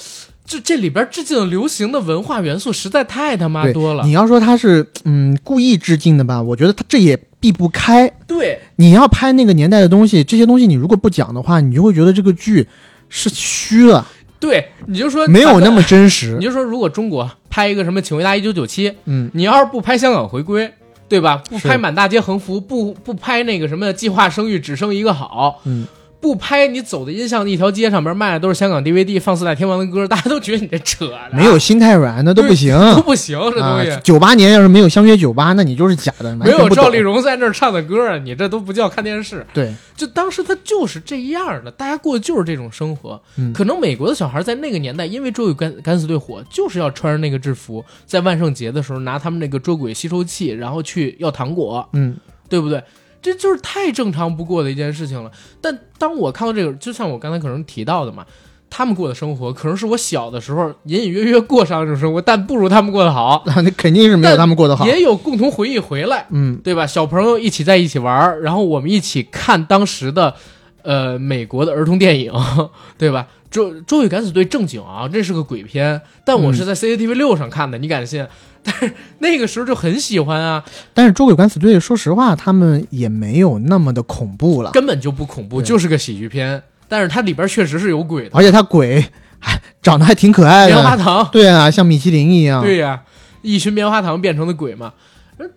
[0.48, 4.12] 就这里边致敬流行的文化元素实在太他妈多了你。
[4.12, 8.10] 要说他是嗯故意致敬的吧，我觉得他这也避不开。
[8.26, 12.66] 对，你要拍那个年代的东西，这些东西你如果不讲的话，你就会觉得这个剧
[13.10, 14.06] 是虚了，
[14.40, 16.44] 对，你就说没有那么，真实你。
[16.46, 20.72] 就说如果中国拍一个什么《请回答一九九七》，嗯，你要是不拍香港回归，
[21.08, 21.42] 对吧？
[21.50, 25.86] 不拍满大街横幅，不不拍那个什么计划生育只生一个好，嗯，
[26.20, 32.76] 不拍你走的音像的一条街上边卖的都是香港 DVD 放四大天王的歌，大家都觉得你这扯的，没有心太软那都不行。
[32.94, 33.90] 都不行，这东西。
[33.90, 36.98] 啊，九八年要是没有相约九八，那你就是假的，没有赵丽。
[36.98, 39.46] 蓉在那儿唱的歌啊，你这都不叫看电视。
[39.54, 43.20] 对，就当时他就是这样的，大家过的就是这种生活。
[43.36, 52.16] 嗯可能美国的小孩在那个年代，因为捉鬼敢敢死队火，就是要穿着那个制服，在万圣节的时候拿他们那个捉鬼吸收器，然后去要糖果，嗯，
[52.48, 52.82] 对不对？
[53.20, 55.30] 这就是太正常不过的一件事情了。
[55.60, 58.24] 但当我看到这个，就像我刚才可能提到的嘛，
[58.70, 64.86] 他们过的生活可能是我小的时候隐隐约约过上这种生活，但不如他们过得好，那肯定是没有他们过得好。
[64.86, 66.26] 也有共同回忆回来。
[66.30, 66.86] 嗯，对吧？
[66.86, 70.34] 小朋友一起在一起玩，然后我们一起看当时的，
[70.82, 72.32] 呃，美国的儿童电影，
[72.98, 73.26] 对吧？
[73.50, 78.26] 捉捉鬼敢死队正经啊，这是个鬼片，但我是在 CCTV 六上看的，你敢信？
[78.70, 80.62] 但是那个时候就很喜欢啊，
[80.92, 86.62] 但是《捉鬼敢死队》说实话，他们也没有那么的恐怖了，根本就不恐怖，就是个喜剧片。
[86.86, 89.02] 但是它里边确实是有鬼的，而且它鬼
[89.38, 90.96] 还长得还挺可爱的棉花。
[90.96, 92.62] 糖，对啊，像米其林一样。
[92.62, 93.02] 对呀、
[93.40, 94.92] 一群棉花糖变成的鬼嘛。
[95.38, 95.50] 而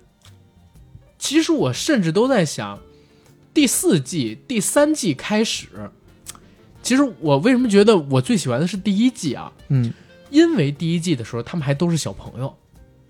[1.19, 2.79] 其实我甚至都在想，
[3.53, 5.67] 第四季、第三季开始，
[6.81, 9.51] 其实我为什么觉得我最喜欢的是第一季啊？
[9.67, 9.91] 嗯
[10.29, 12.55] 因为第一季的时候他们还都是小朋友，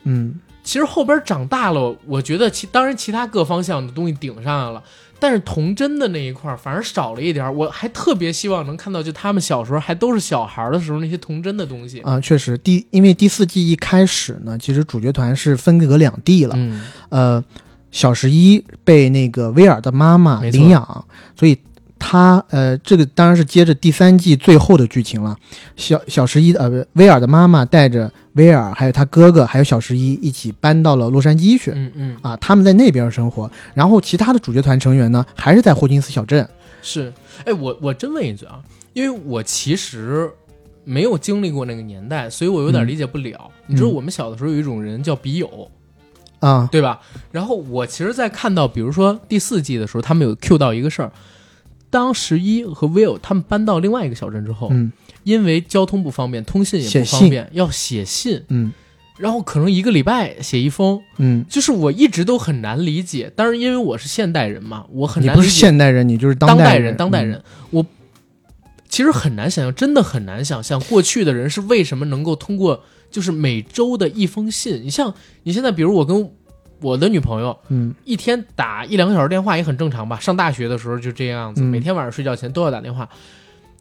[0.04, 4.84] 嗯，其实后边长大了，我觉得其当然其他各方向的东西顶上来了，
[5.20, 7.52] 但是童真的那一块儿反而少了一点儿。
[7.52, 12.00] 我还特别希望能看到，就他们小时候还都是小孩儿的时候那些童真的东西。
[12.02, 16.56] 啊、确实，第因为第四季一开始呢，其实主角团是分隔两地了。
[16.58, 17.44] 嗯，呃，
[17.92, 21.06] 小十一被那个威尔的妈妈领养，
[21.36, 21.58] 所以
[22.04, 25.38] 他呃，这个当然是接着第三季最后的剧情了。
[25.76, 31.72] 小小十一呃，不威尔的妈妈带着威尔还有他哥哥还有小十一一起搬到了洛杉矶去。
[31.76, 36.48] 嗯嗯，啊，他们在那边生活，然后其他的主角团成员呢，还是在霍金斯小镇。
[36.82, 37.14] 是，
[37.46, 38.60] 哎，我我真问一句啊，
[38.94, 40.28] 因为我其实
[40.84, 43.52] 没有经历过那个年代，所以我有点嗯理解不了。
[43.68, 45.70] 你知道嗯我们小的时候有一种人叫笔友，
[46.40, 47.00] 啊，对吧？
[47.32, 51.12] 然后我其实，在看到比如说第四季的时候，他们有 Q 到一个事儿，
[51.92, 54.92] 当十一和 Will 他们搬到另外一个小镇之后，嗯。
[55.24, 58.74] 因为交通不方便，通信也不方便，要写信，嗯。
[59.20, 63.32] 然后可能一个礼拜写一封，嗯，就是我一直都很难理解。
[63.36, 67.86] 当然，因为我是现代人嘛，我很你不是难理解现代人，你就是当代人，当代嗯人，我
[68.90, 74.82] 其实很难想象，真的很难想象过去的人是为什么能够通过就是每周的一封信。
[74.84, 75.14] 你像
[75.44, 76.32] 你现在，比如我跟
[76.82, 80.20] 我的女朋友嗯一天打一两个小时电话也很正常吧？
[80.20, 83.08] 上大学的时候就这样子，嗯每天晚上睡觉前都要打电话。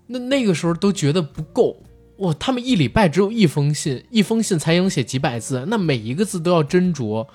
[0.07, 1.77] 那那个时候都觉得不够
[2.19, 7.27] 哇，他们一礼拜只有一封信，一封信才能写几百字，那每一个字都要斟酌，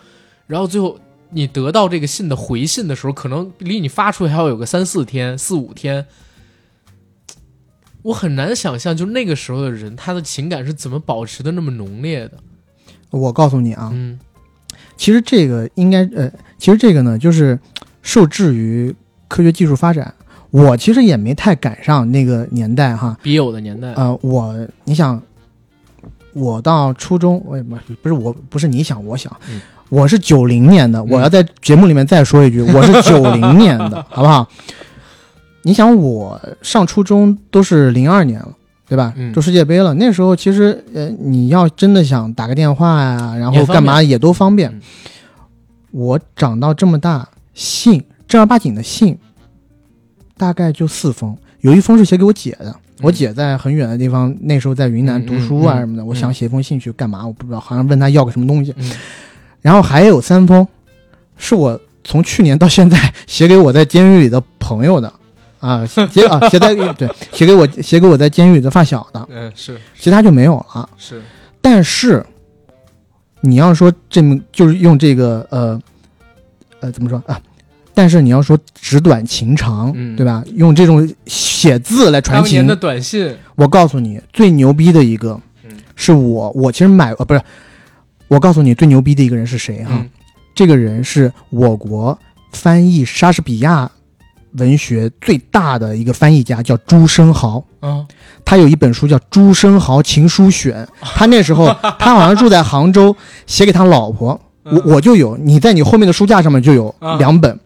[0.46, 1.00] 然后最后
[1.32, 6.06] 你得到这个信的回信的时候，可能离你发出去还要有个三四天、四五天。
[8.04, 12.38] 我很难想象，就那个时候的人，他的情感是怎么保持的那么浓烈的。
[13.10, 14.20] 我告诉你啊，嗯
[14.98, 17.58] 其实这个应该呃，其实这个呢，就是
[18.02, 18.94] 受制于
[19.28, 20.14] 科学技术发展。
[20.52, 24.56] 我其实也没太赶上那个年代哈，笔友的年代，呃，我
[24.86, 25.22] 你想，
[26.32, 29.60] 我到初中，我也不不是我不是你想我想，嗯
[29.90, 34.50] 我是九零年的，我要在节目里面再说一句， 我是九零年的，好不好？
[35.64, 38.50] 你想我上初中都是零二年了。
[38.88, 39.14] 对吧？
[39.16, 44.70] 嗯都世界杯了，那时候其实呃，你要真的想打个电话呀、然后干嘛也都方便。
[44.72, 44.82] 嗯
[45.92, 49.18] 我长到这么大，信正儿八经的信，
[50.36, 52.76] 大概就四封，有一封是写给我姐的。
[53.02, 57.26] 我姐在很远的地方，那时候在云南读书啊什么的，嗯我想写封信去干嘛？
[57.26, 58.74] 我不知道，好像问她要个什么东西。
[58.78, 58.92] 嗯
[59.62, 60.68] 然后还有三封，
[61.38, 65.12] 是我从去年到现在写给我在监狱里的朋友的，
[65.60, 70.88] 啊，写啊写在对写给我写给我在监狱里的发小的，嗯，是其他就没有了。
[70.98, 71.22] 是，
[71.62, 72.26] 但是
[73.42, 75.82] 你要说这么就是用这个呃
[76.80, 77.40] 呃怎么说啊？
[77.94, 80.44] 但是你要说纸短情长，嗯对吧？
[80.56, 87.42] 用这种写字来传情的，短信，我告诉你，最牛逼的一个嗯是我，我其实买呃不是，
[88.28, 89.92] 我告诉你最牛逼的一个人是谁哈？
[89.94, 90.10] 嗯
[90.54, 92.18] 这个人是我国
[92.54, 93.92] 翻译莎士比亚
[94.58, 97.64] 文学最大的一个翻译家，叫朱生豪。
[97.82, 98.06] 嗯，
[98.44, 101.68] 他有一本书叫《朱生豪情书选》，他那时候
[102.00, 103.16] 他好像住在杭州，
[103.46, 107.18] 写给他老婆，我我就有，你在你后面的书架上面就有啊。
[107.18, 107.60] 两本，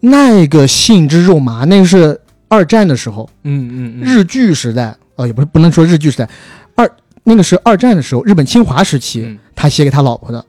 [0.00, 6.28] 那个信之肉麻，那个是二战的时候，嗯嗯嗯，日据时代，呃，也不是不能说日据时代，
[6.74, 6.88] 二
[7.24, 9.38] 那个是二战的时候，日本侵华时期，嗯。
[9.58, 10.44] 他写给他老婆的，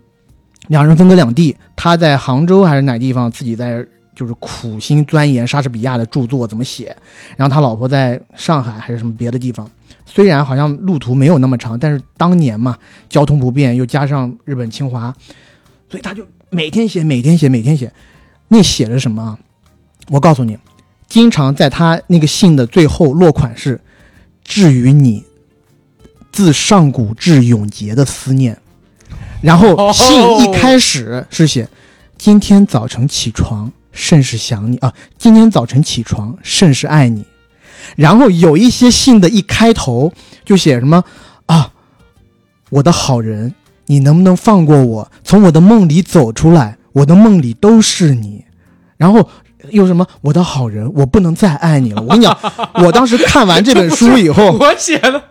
[0.68, 3.84] 两人分隔两地，他在杭州还是哪地方自己在
[4.18, 6.98] 就是苦心钻研莎士比亚的著作怎么写，
[7.36, 9.70] 然后他老婆在上海还是什么别的地方，
[10.08, 12.76] 虽然好像路途没有那么长，但是当年嘛
[13.08, 15.14] 交通不便，又加上日本侵华，
[15.88, 17.94] 所以他就每天写，每天写，每天写，
[18.48, 19.38] 那写的什么？
[20.10, 20.58] 我告诉你，
[21.08, 23.80] 经常在他那个信的最后落款是
[24.44, 25.24] “至于你
[26.32, 28.60] 自上古至永劫的思念”，
[29.44, 31.70] 然后信一开始是写
[32.18, 37.26] “今天早晨起床甚是想你啊，今天早晨起床甚是爱你”，
[37.98, 40.14] 然后有一些信的一开头
[40.46, 41.04] 就写什么
[41.48, 41.72] 啊，
[42.70, 43.56] 我的好人，
[43.88, 46.78] 你能不能放过我，从我的梦里走出来？
[46.94, 48.46] 我的梦里都是你，
[48.96, 49.28] 然后。
[49.72, 50.06] 又什么？
[50.22, 52.02] 我的好人，我不能再爱你了。
[52.02, 52.38] 我跟你讲，
[52.76, 55.22] 我当时看完这本书以后， 我写的，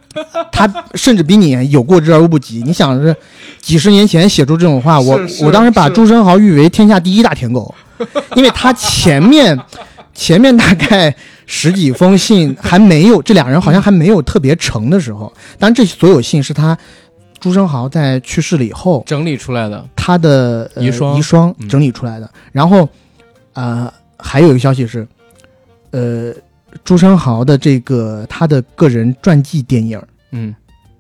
[0.53, 2.63] 他甚至比你有过之而无不及。
[2.67, 3.17] 你想是
[3.63, 7.73] 几十年前写出这种话，我我当时把朱生豪誉为天下第一大舔狗，
[8.37, 9.59] 因为他前面
[10.15, 11.15] 前面大概
[11.47, 15.33] 十几封信还没有，这俩人好像还没有特别成的时候。
[15.59, 16.77] 当然，这所有信是他
[17.39, 22.29] 朱生豪在去世了以后，整理出来的，他的、呃、遗孀遗孀嗯整理出来的。
[22.51, 22.89] 然后，
[23.53, 25.07] 呃，还有一个消息是，
[25.91, 26.33] 呃，
[26.83, 30.01] 朱生豪的这个他的个人传记电影
[30.33, 30.55] 嗯，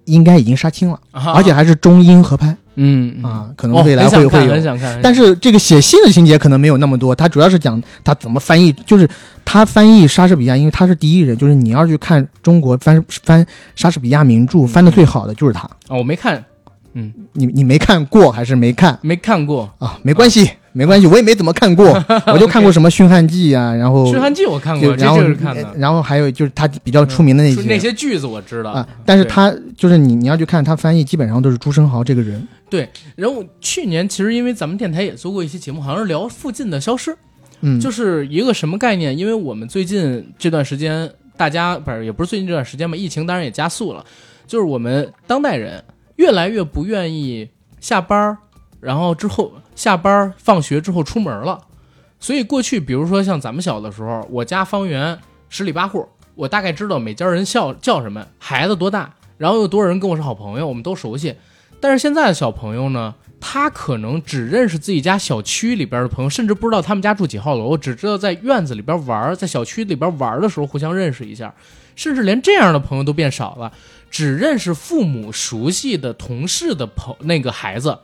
[0.07, 2.57] 应该已经杀青了，而而且还是中英合拍。
[2.79, 4.55] 嗯，啊，可能哦，未来会会有。
[5.03, 9.09] 但是这个写信的情节可能没有那么多，他主要是讲他怎么翻译，就是
[9.45, 15.67] 他翻译莎士比亚，因为他是第一人，就是你要去看中国翻翻莎士比亚名著，翻的最好的就是他。
[15.89, 16.45] 哦，我没看，
[16.93, 17.13] 嗯。
[17.33, 18.99] 你你没看过还是没看？
[19.01, 19.71] 没看过。
[19.79, 19.99] 啊？
[20.03, 21.87] 没关系，没关系，我也没怎么看过，
[22.29, 25.67] 我就看过什么《驯悍记》啊，然后《驯悍记》，我看过，然后就是看的。
[25.79, 32.47] 然后还有就是他比较出名的那些说那些句子我知道啊，但是他就是你你要去看他翻译，基本上都是朱生豪这个人。
[32.69, 37.17] 对，然后去年其实因为咱们电台也做过一期节目，好像是聊附近的消失，
[37.63, 39.17] 嗯，就是一个什么概念？
[39.17, 44.05] 因为我们最近这段时间，大家不是也不是最近这段时间嘛，疫情当然也加速了，
[44.47, 45.83] 就是我们当代人
[46.17, 47.49] 越来越不愿意
[47.81, 48.37] 下班儿，
[48.87, 51.59] 然后之后下班放学之后出门了。
[52.21, 55.19] 所以过去，比如说像咱们小的时候，我家方圆
[55.49, 61.35] 十里八户，我大概知道每家人叫叫什么，孩子多大，然后有多少人跟我是好朋友，我们都熟悉。
[61.81, 71.53] 但是现在的小朋友呢，他可能只认识自己家小区里边的朋友，甚至不知道他们家住几号楼，只知道在院子里边玩，在小区里边玩的时候互相认识一下，
[71.97, 73.73] 甚至连这样的朋友都变少了，
[74.13, 77.99] 只认识父母熟悉的同事的朋那个孩子。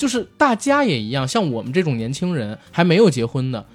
[0.00, 3.66] 就是大家也一样，像我们这种年轻人还没有结婚的，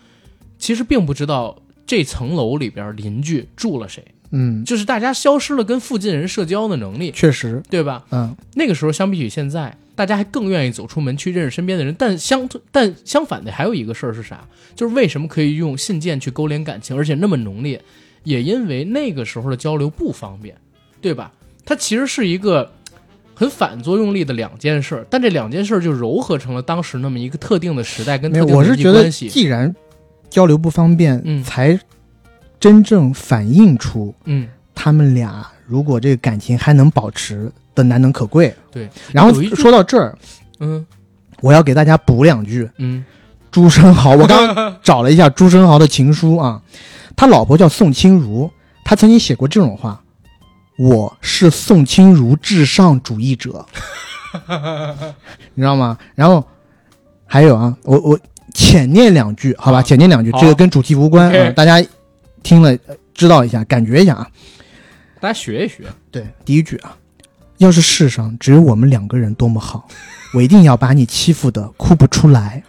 [0.57, 8.03] 其实并不知道这层楼里边邻居住了谁，嗯，就是大家消失了跟附近人社交的能力，确实，对吧？
[8.09, 11.93] 嗯，那个时候相比起现在，大家还更愿意走出门去认识身边的人。
[11.95, 14.43] 但相但相反的，还有一个事儿是啥？
[14.75, 17.79] 就是为什么可以用信件去勾连感情，而且那么浓烈？
[18.23, 20.57] 也因为那个时候的交流不方便，
[20.99, 21.31] 对吧？
[21.63, 22.71] 它其实是一个
[23.35, 29.27] 很反作用力的两件事儿，但这两件事儿就糅合成了当时那么一个特定的时代跟特定的人际我是觉得关系。
[29.27, 29.75] 既然
[30.29, 31.79] 交流不方便，嗯才
[32.59, 38.53] 真正反映出嗯，他们俩如果这个感情还能保持的难能可贵。
[38.71, 38.89] 对。
[39.11, 40.17] 然后说到这儿，
[40.59, 40.85] 嗯
[41.41, 42.67] 我要给大家补两句。
[42.77, 43.03] 嗯
[43.51, 46.61] 朱生豪，我刚刚 找了一下朱生豪的情书啊，
[47.15, 48.51] 他老婆叫宋清如，
[48.83, 50.03] 他曾经写过这种话
[50.77, 53.65] ：“我是宋清如至上主义者。
[55.53, 55.97] ”你知道吗？
[56.13, 56.45] 然后
[57.25, 58.19] 还有啊，我我
[58.53, 61.81] 浅念两句，好吧，好浅念两句，这个跟主题无关啊，大家
[62.43, 64.27] 听了呃知道一下，感觉一下啊。
[65.21, 65.85] 大家学一学。
[66.11, 66.97] 对，第一句啊，
[67.57, 69.87] 要是世上只有我们两个人多么好，
[70.35, 72.61] 我一定要把你欺负的哭不出来。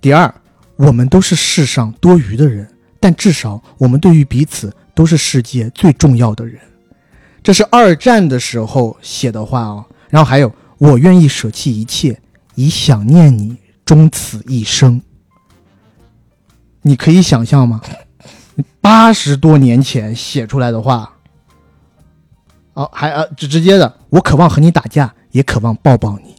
[0.00, 0.32] 第二，
[0.76, 2.68] 我们都是世上多余的人，
[3.00, 6.58] 但至少我们对于彼此都是世界最重要的人。
[7.42, 9.84] 这是二战的时候写的话哦。
[10.08, 12.18] 然后还有，我愿意舍弃一切，
[12.54, 15.02] 以想念你终此一生。
[16.80, 17.82] 你可以想象吗？
[18.80, 21.12] 八十多年前写出来的话。
[22.72, 26.35] 哦，还呃，直直接的，我渴望和你打架，也渴望抱抱你。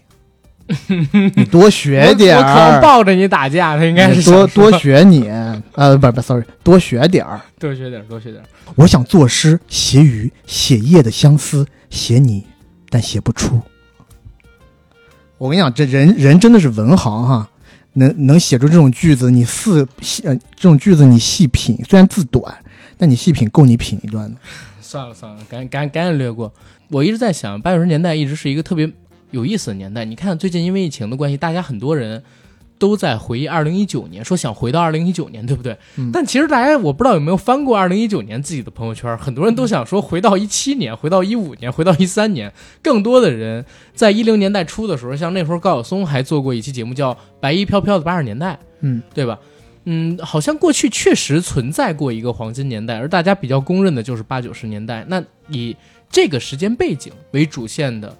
[1.35, 5.29] 你多学点儿，我可能抱着你打架，他应该是多多学你，
[5.73, 7.39] 呃，不不，sorry，多学点儿。
[7.57, 8.45] 多学点儿，多学点儿。
[8.75, 12.45] 我想作诗写雨，写夜的相思，写你，
[12.89, 13.61] 但写不出。
[15.37, 17.49] 我跟你讲，这人人真的是文行哈，
[17.93, 22.53] 能能写出这种句子，你细细呃这种句子你细品，虽然字短，
[22.97, 24.37] 但你细品够你品一段的。
[24.81, 26.51] 算了算了，赶紧赶紧赶紧略过。
[26.89, 28.89] 我一直在想，八九十年代一直是一个特别
[29.31, 30.05] 有意思的年代。
[30.05, 32.23] 你看，最近因为疫情的关系，大家很多人
[32.79, 35.75] 都在回忆二零一九年，说想回到二零一九年，对不对？
[35.97, 42.53] 嗯但其实大家我不知道有没有翻过二零一九年自己的朋友圈，很多人都想说回到一七年，回到一五年，回到一三年。
[42.83, 49.39] 更多的人在一零年代初的时候，像那时候高晓松还做过一期节目叫《白衣飘飘的八十年代》，嗯，对吧？
[49.89, 55.05] 嗯，好像过去确实存在过一个黄金年代，而大家比较公认的就是八九十年代。
[55.07, 55.75] 那以
[56.11, 58.09] 这个时间背景为主线的《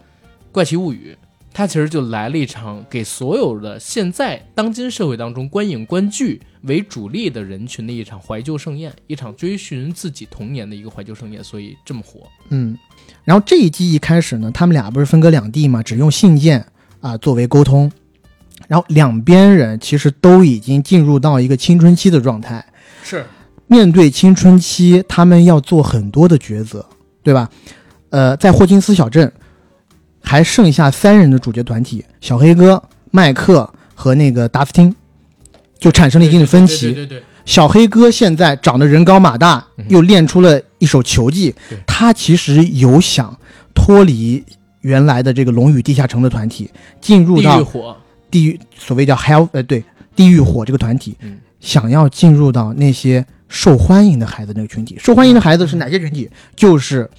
[0.57, 1.15] 怪奇物语》，
[1.53, 12.21] 它其实就来了一场给所有的现在当今社会当中观影观剧为主力的人群的一场怀旧盛宴，一场追寻自己童年的一个怀旧盛宴，所以这么火。
[12.49, 12.75] 嗯，
[13.23, 16.65] 然后这一季一开始呢，他们俩不是分隔两地嘛，只用信件
[17.01, 17.91] 啊、作为沟通，
[18.67, 22.65] 然后两边人其实都已经进入到一个青春期的状态。
[23.03, 23.23] 是，
[23.67, 26.83] 面对青春期，他们要做很多的抉择，
[27.21, 27.47] 对吧？
[28.09, 29.31] 呃，在霍金斯小镇
[30.21, 32.81] 还剩下三人的主角团体，小黑哥、
[33.11, 34.93] 麦克和那个达斯汀，
[35.79, 36.87] 就产生了一定的分歧。
[36.87, 43.33] 对对对对小黑哥现在长得人高马大嗯，又练出了一手球技对，他其实有想
[43.73, 44.43] 脱离
[44.81, 46.69] 原来的这个龙与地下城的团体，
[46.99, 47.95] 进入地狱到火，
[48.29, 49.81] 地狱，所谓叫 Hell，呃，对，
[50.13, 54.97] 地狱火这个团体，嗯想要进入到那些受欢迎的孩子那个群体。
[54.99, 56.29] 受欢迎的孩子是哪些群体？
[56.55, 57.09] 就是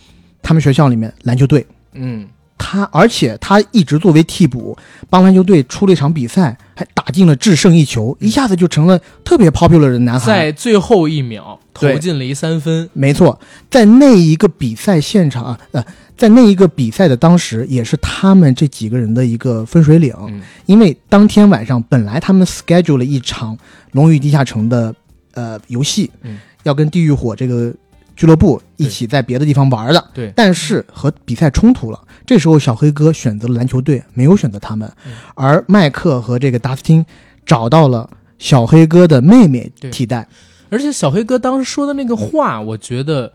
[0.42, 1.66] 他们学校里面篮球队。
[1.94, 2.28] 嗯，
[2.58, 4.76] 他而且他一直作为替补，
[5.08, 10.26] 帮篮球队出了一场比赛，还打进了制胜一球，一下子就成了特别 popular 的男孩。
[10.26, 13.40] 在最后一秒投进了一三分，没错，
[13.70, 15.84] 在那一个比赛现场啊，呃，
[16.16, 20.12] 在那一个比赛的当时，也是他们这几个人的一个分水岭。
[20.26, 20.42] 嗯。
[20.66, 23.56] 因为当天晚上本来他们 schedule 了一场
[23.92, 24.94] 《龙与地下城》的
[25.34, 26.38] 呃游戏，嗯。
[26.64, 27.72] 要跟地狱火这个
[28.18, 32.00] 俱乐部一起在别的地方玩的，对但是和比赛冲突了。
[32.26, 37.06] 这时候小黑哥选择了篮球队，没有选择他们，嗯而麦克和这个达斯汀
[37.46, 40.26] 找到了小黑哥的妹妹替代。
[40.68, 43.32] 而且小黑哥当时说的那个话，我觉得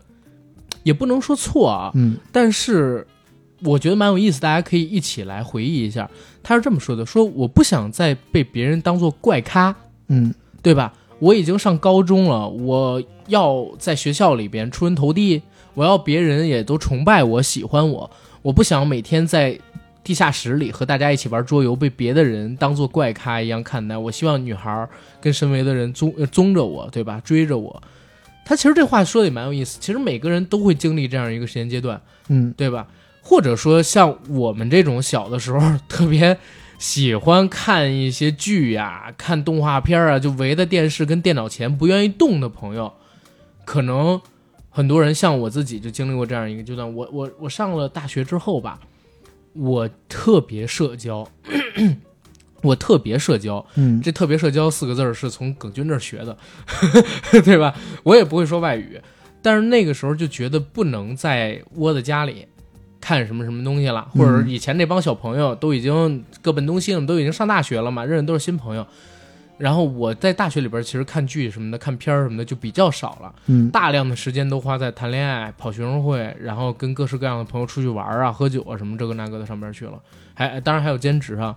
[0.82, 3.06] 也不能说错啊，嗯，但是
[3.62, 6.08] 我觉得蛮有意思，大家可以一起来回忆一下。
[6.42, 9.74] 他是这么说的：说我不想再被别人当做怪咖，
[10.08, 10.92] 嗯对吧？
[11.20, 15.42] 我已经上高中了，我要在学校里边出人头地，
[15.74, 18.10] 我要别人也都崇拜我、喜欢我。
[18.42, 19.58] 我不想每天在
[20.02, 23.96] 地下室里和大家一起玩桌游，被别的人当做怪咖一样看待。
[23.96, 24.88] 我希望女孩儿
[25.20, 27.20] 跟身围的人踪呃踪着我，对吧？
[27.24, 27.82] 追着我。
[28.44, 29.78] 他其实这话说的也蛮有意思。
[29.80, 31.98] 其实每个人都会经历这样一个时间阶段，
[32.28, 32.86] 嗯对吧？
[33.22, 36.36] 或者说像我们这种小的时候特别
[36.78, 42.92] 喜欢看一些剧呀、看动画片啊，就围在电视跟电脑前不愿意动的朋友，
[43.64, 44.20] 可能
[44.70, 46.94] 很多人像我自己就经历过这样一个阶段。
[46.94, 48.78] 我我我上了大学之后吧，
[49.52, 51.26] 我特别社交，
[52.62, 56.36] 我特别社交，嗯这特别社交四个字儿是从耿军这儿学的，
[57.44, 57.74] 对吧？
[58.02, 59.00] 我也不会说外语，
[59.42, 62.46] 但是那个时候就觉得不能再窝在家里
[63.00, 68.86] 看什么什么东西了，或者以前那帮小朋友都已经各奔东西了，都已经上大学了嘛，认识都是新朋友。
[69.56, 79.92] 然后我在大学里边其实看剧什么的、看片儿什么的就比较少了，嗯大量的时间都花在谈恋爱、跑学生会，然后跟各式各样的朋友出去玩啊、喝酒啊什么这个那个的上边去了，
[80.34, 81.54] 还当然还有兼职啊。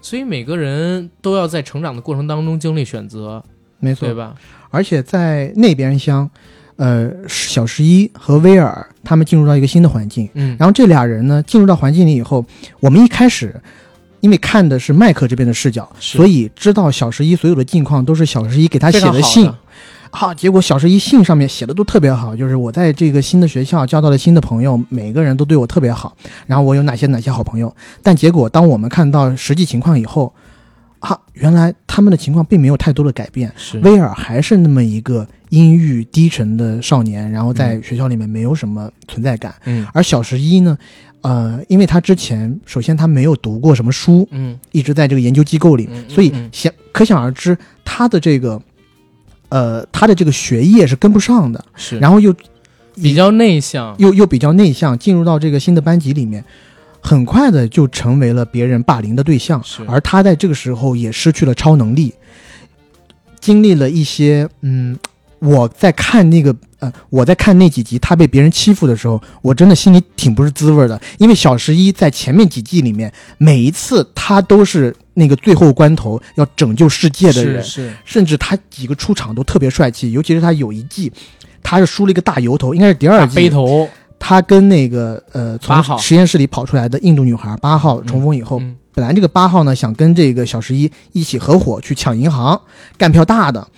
[0.00, 3.44] 所以每个人都要在成长的过程当中经历选择，
[3.80, 4.34] 没错对，吧？
[4.70, 6.30] 而且在那边厢，
[6.76, 12.44] 呃，小十一和威尔他们进入到一个新的环境，嗯，然后这俩人呢进入到环境里以后，
[12.80, 13.60] 我们一开始。
[14.20, 19.54] 因为看的是麦克这边的视角，所以知道小十一所有的近况都是小十一给他写的信的。
[20.10, 26.16] 好，结果小十一信上面写的都特别好，就是我在这个新的学校交到了新的朋友，每个人都对我特别好，
[26.46, 27.74] 然后我有哪些哪些好朋友。
[28.02, 30.32] 但结果当我们看到实际情况以后，
[31.00, 39.54] 啊，原来他们的情况并没有太多的改变，是威尔还是那么一个阴郁低沉的少年，然后在学校里面没有什么存在感。
[39.64, 40.78] 嗯而小十一呢，
[41.22, 44.58] 呃，因为他之前首先他没有读过什么书，嗯。
[44.70, 48.60] 一直在这个研究机构里，所以嗯想可想而知，他的这个，
[49.48, 52.34] 呃，他的这个学业是跟不上的，是，然后又
[52.94, 56.44] 比较内向，又又比较内向，进入到这个新的班级里面，
[57.00, 59.82] 很快的就成为了别人霸凌的对象，是。
[59.86, 62.14] 而他在这个时候也失去了超能力，
[63.40, 64.96] 经历了一些，嗯，
[65.40, 81.10] 我在看那个，呃，我在看那几集他被别人欺负的时候，我真的心里挺不是滋味的，因为小十一在前面几季里面，每一次他都是那个最后关头要拯救世界的人，是是甚至他几个出场都特别帅气，尤其是他有一季，
[81.62, 83.88] 他是梳了一个大油头，应该是第二季，背头，
[84.18, 92.58] 他跟那个呃从实验室里跑出来的印度女孩八号重逢以后，嗯本来这个八号呢想跟这个小十一一起合伙去抢银行，
[92.96, 93.68] 干票大的，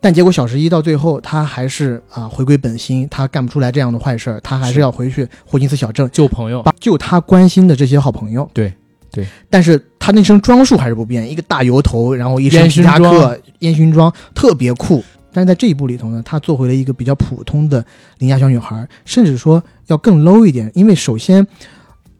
[0.00, 8.48] 但结果小十一到最后他还是啊、回归本心，他干不出来这样的坏事儿，他还是是要回去霍金斯小镇救朋友，帮救他关心的这些好朋友。
[8.54, 8.72] 对
[9.12, 15.04] 对，但是他那身装束还是不变，一个大油头，然后一身皮夹克、烟熏妆，特别酷。
[15.32, 17.84] 但是在这一部里头呢，他做回了一个比较普通的
[18.18, 20.70] 邻家小女孩，甚至说要更 low 一点。
[20.74, 21.46] 因为首先，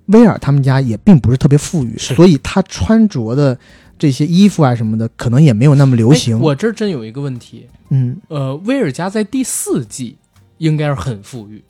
[0.07, 3.59] 威尔他们家也并不是特别富裕，所以他穿着的
[4.01, 6.36] 这些衣服啊什么的，可能也没有那么流行。
[6.36, 8.16] 哎我这儿真有一个问题，嗯。
[8.28, 10.16] 呃，威尔家在第四季
[10.59, 11.62] 应该是很富裕，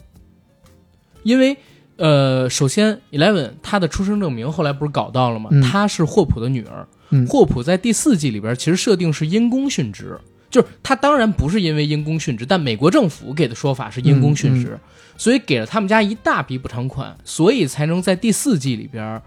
[1.25, 1.57] 因为
[1.97, 5.51] 呃，首先 Eleven 他的出生证明后来不是搞到了吗？
[5.53, 5.61] 嗯。
[5.61, 7.27] 她是霍普的女儿，嗯。
[7.27, 10.17] 霍普在第四季里边其实设定是因公殉职，
[10.49, 14.79] 就是他当然不是因为因公殉职，但美国政府给的说法是因公殉职，
[15.19, 19.21] 所以给了他们家一大笔补偿款，所以才能在第四季里边，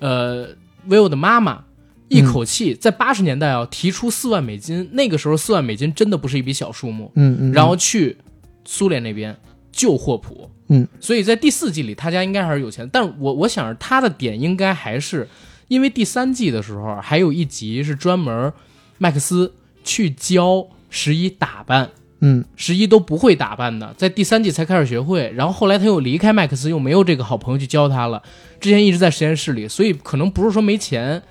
[0.00, 0.48] 呃
[0.88, 1.64] ，Will 的妈妈
[2.08, 8.16] 一口气在八十年代啊提出四万美金，那个时候四万美金真的不是一笔小数目，嗯嗯，然后去
[8.64, 9.36] 苏联那边
[9.70, 10.50] 救霍普。
[10.68, 15.26] 嗯，所以在第四季里，他家应该还是有钱，但我我想着他的点应该还是
[15.68, 18.52] 因为第三季的时候还有一集是专门
[18.98, 19.52] 麦克斯
[19.82, 21.90] 去教十一打扮，
[22.20, 22.44] 嗯。
[22.56, 28.22] 十一都不会打扮的，在第三季才开始学会，然后后来他又离开麦克斯，又没有这个好朋友去教他了，
[28.60, 31.22] 之前一直在实验室里，所以可能不是说没钱，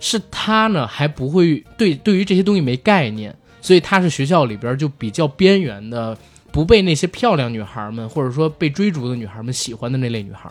[0.00, 6.18] 是他呢还不会对对于这些东西没概念，所以他是学校里边就比较边缘的。
[6.52, 10.50] 不被那些漂亮女孩们，或者说被追逐的女孩们喜欢的那类女孩，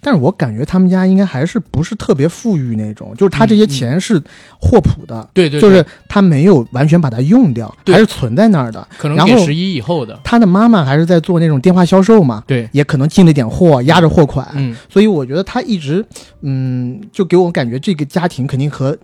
[0.00, 4.22] 但是我感觉他们家应该还是不是特别富裕那种，就是他这些钱是
[4.60, 8.86] 霍普的，对对，就是他没有完全把它用掉，还是存在那儿的。
[8.98, 16.04] 可能然后给十一以后的，他的妈妈还是在做那种电话销售嘛，对，也可能进了点货，压着货款，嗯，所以我觉得他一直，
[16.42, 18.96] 嗯，就给我感觉这个家庭肯定和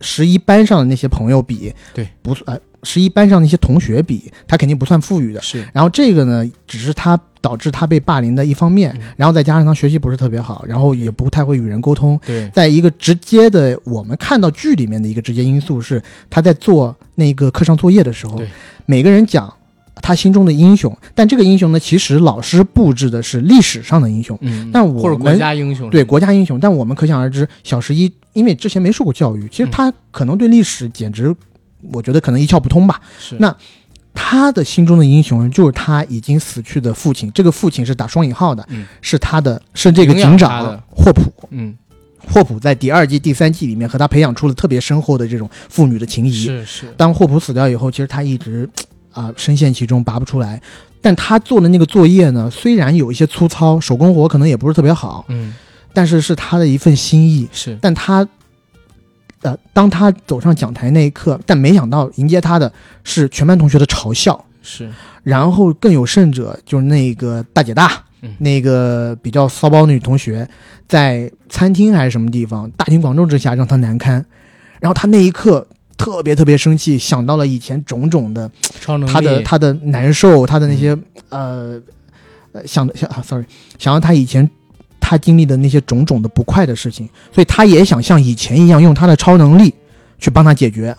[0.00, 5.42] 十一班上的那些朋友比，对，不算、呃、十一班上的一些同学比，他肯定不算富裕的。
[5.42, 12.18] 是然后这个呢，只是他导致他被霸凌的一方面，嗯然后再加上他学习不是特别好，然后也不太会与人沟通。
[12.24, 18.40] 对，在一个直接的，我们看到剧里面的一个直接因素是，他在做那个课上作业的时候，
[18.86, 19.52] 每个人讲
[20.00, 31.34] 他心中的英雄，但这个英雄呢，其实老师布置的是历史上的英雄，嗯，但我或者国们家英雄对国家英雄，但我们可想而知，小十一因为之前没受过教育，其实他可能对历史简直，
[31.92, 33.00] 我觉得可能一窍不通吧。
[33.18, 33.54] 是那
[34.14, 41.32] 他的心中的英雄就是他已经死去的父亲，这个父亲是打双引号的，嗯是他的，是这个警长霍普。
[41.50, 41.76] 嗯
[42.30, 46.32] 霍普在第二季、第三季里面和他培养出了特别深厚的这种父女的情谊。
[46.32, 48.68] 是是当霍普死掉以后，其实他一直
[49.12, 50.60] 啊、深陷其中，拔不出来。
[51.00, 55.54] 但他做的那个作业呢，虽然有一些粗糙，手工活可能也不是特别好，嗯
[55.94, 57.48] 但是是他的一份心意。
[57.52, 58.26] 是但他，
[59.42, 62.72] 呃，当他走上讲台那一刻，但没想到迎接他的
[63.04, 64.90] 是全班同学的嘲笑，是
[65.22, 70.48] 然后更有甚者，就是那个大姐大，嗯那个比较骚包女同学，
[70.88, 74.14] 在餐厅还是什么地方，大庭广众之下让他难堪，
[74.80, 75.66] 然后他那一刻
[75.96, 78.50] 特别特别生气，想到了以前种种的
[78.80, 80.98] 超能力，她的他的难受，他的那些、
[81.28, 81.80] 呃
[82.50, 83.44] 呃想想啊，sorry，
[83.78, 84.50] 想到他以前。
[85.08, 89.72] 她经历的那些种种的不快的事情，所以他也想像以前一样用他的超能力
[90.18, 90.94] 去帮他解决。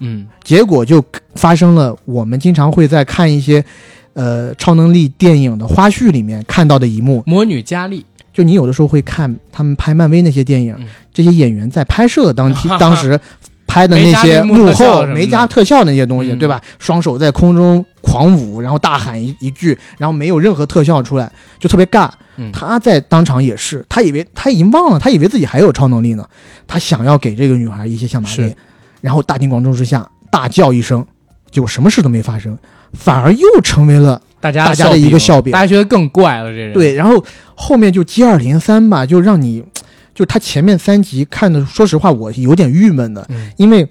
[0.00, 1.02] 嗯结果就
[1.34, 3.64] 发生了我们经常会在看一些，
[4.12, 7.22] 呃，超能力电影的花絮里面看到的一幕。
[7.26, 8.04] 魔女佳丽
[8.34, 13.18] 就你有的时候会看他们拍漫威那些电影，嗯这些演员在拍摄当期 当时
[13.66, 16.60] 拍的那些幕后没加特效那些东西，嗯对吧？
[16.78, 22.10] 双手在空中狂舞，然后大喊一一句，然后没有任何特效出来，就特别尬。
[22.36, 22.50] 嗯。
[22.52, 26.28] 他在当场也是，他以为他已经忘了，他以为自己还有超能力呢，
[26.66, 28.56] 他想要给这个女孩一些下马威，
[29.00, 31.04] 然后大庭广众之下大叫一声，
[31.50, 32.58] 结果什么事都没发生，
[32.92, 35.52] 反而又成为了大家大家的一个笑柄。
[35.52, 36.72] 大家觉得更怪了，这人。
[36.72, 37.24] 对，然后
[37.54, 39.64] 后面就接二连三吧，就让你，
[40.14, 43.50] 就他前面三集看的，说实话我有点郁闷的，嗯。
[43.56, 43.88] 因为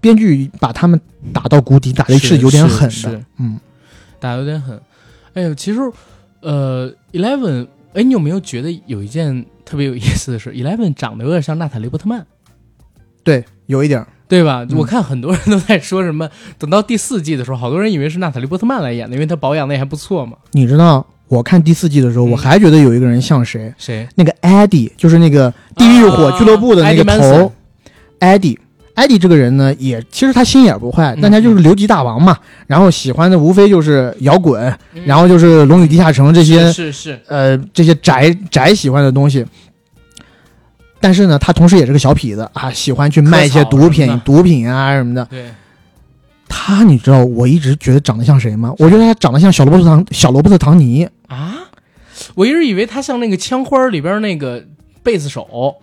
[0.00, 1.00] 编剧把他们
[1.32, 3.20] 打到谷底，打的是有点狠的。
[3.38, 3.58] 嗯，
[4.20, 4.80] 打的有点狠。
[5.34, 5.80] 哎呦，其实
[6.46, 12.24] 呃，Eleven，哎，你有没有觉得有一件特别有意思的事？Eleven 长得有点像娜塔莉波特曼，
[13.24, 14.64] 对，有一点儿，对吧？
[14.70, 20.36] 嗯我看很多人都在说什么，等到第四季的时候，好多人以为是娜塔莉波特曼来演的，因为她保养的也还不错嘛。
[20.52, 21.04] 你知道。
[21.28, 23.74] 我看第四季的时候，嗯我还觉得有一个人像谁？
[23.76, 24.06] 谁？
[24.14, 27.52] 那个 Eddie，，就是那个地狱火俱乐部的那个啊头，
[28.20, 28.56] 艾迪。
[28.96, 32.36] 艾迪这个人呢，也其实他心眼不坏，但他就是留级大王嘛。
[32.66, 34.74] 然后喜欢的无非就是摇滚，
[35.04, 39.46] 然后就是《龙与地下城》这些嗯是是是，呃这些宅宅喜欢的东西。
[40.98, 45.24] 但是呢，他同时也是个小痞子啊，喜欢去卖一些毒品毒品啊什么的。
[45.26, 45.44] 对，
[46.48, 48.72] 他，你知道我一直觉得长得像谁吗？
[48.78, 51.06] 我觉得他长得像小罗伯特唐小罗伯特唐尼。
[51.28, 51.54] 啊，
[52.34, 54.64] 我一直以为他像那个枪花里边那个
[55.02, 55.76] 贝斯手，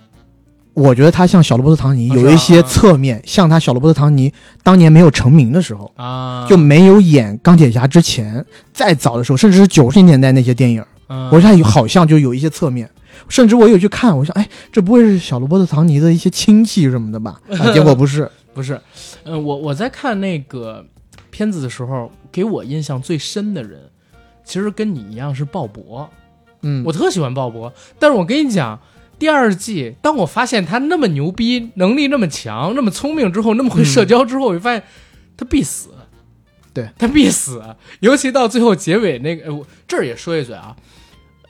[0.74, 4.34] 我觉得他像小罗伯特唐尼，啊有一些侧面像他小罗伯特唐尼
[4.64, 8.44] 当年没有成名的时候，啊，就没有演钢铁侠之前，
[8.74, 12.90] 再早的时候，甚至是九十年代那些电影，嗯我觉得好像就有一些侧面。
[13.30, 17.40] 甚至我有去看，我想，哎，这不会是小罗伯特唐尼的一些亲戚什么的吧？
[17.60, 18.30] 啊，结果不是。
[18.54, 18.80] 不是，
[19.24, 20.84] 嗯、我我在看那个
[21.30, 23.80] 片子的时候，给我印象最深的人，
[24.44, 26.08] 其实跟你一样是鲍勃，
[26.64, 28.80] 嗯，我特喜欢鲍勃，但是我跟你讲。
[29.24, 34.84] 第二季，当我发现他那么牛逼，能力那么强，那么聪明之后，那么会社交之后，我就发现
[35.38, 35.91] 他必死。
[36.74, 37.64] 对他必死，
[38.02, 40.76] 尤其到最后结尾那个，呃我这儿也说一嘴啊，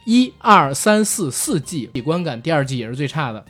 [0.05, 3.43] 一二三四四季观感，第二季也是最差的。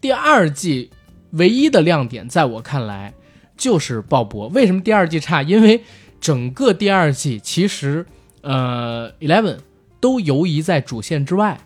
[0.00, 0.92] 第二季
[1.32, 3.12] 唯一的亮点，在我看来
[3.56, 4.46] 就是鲍勃。
[4.50, 5.42] 为什么第二季差？
[5.42, 5.82] 因为
[6.20, 8.06] 整个第二季其实
[8.42, 9.56] 呃，Eleven
[9.98, 11.58] 都游移在主线之外，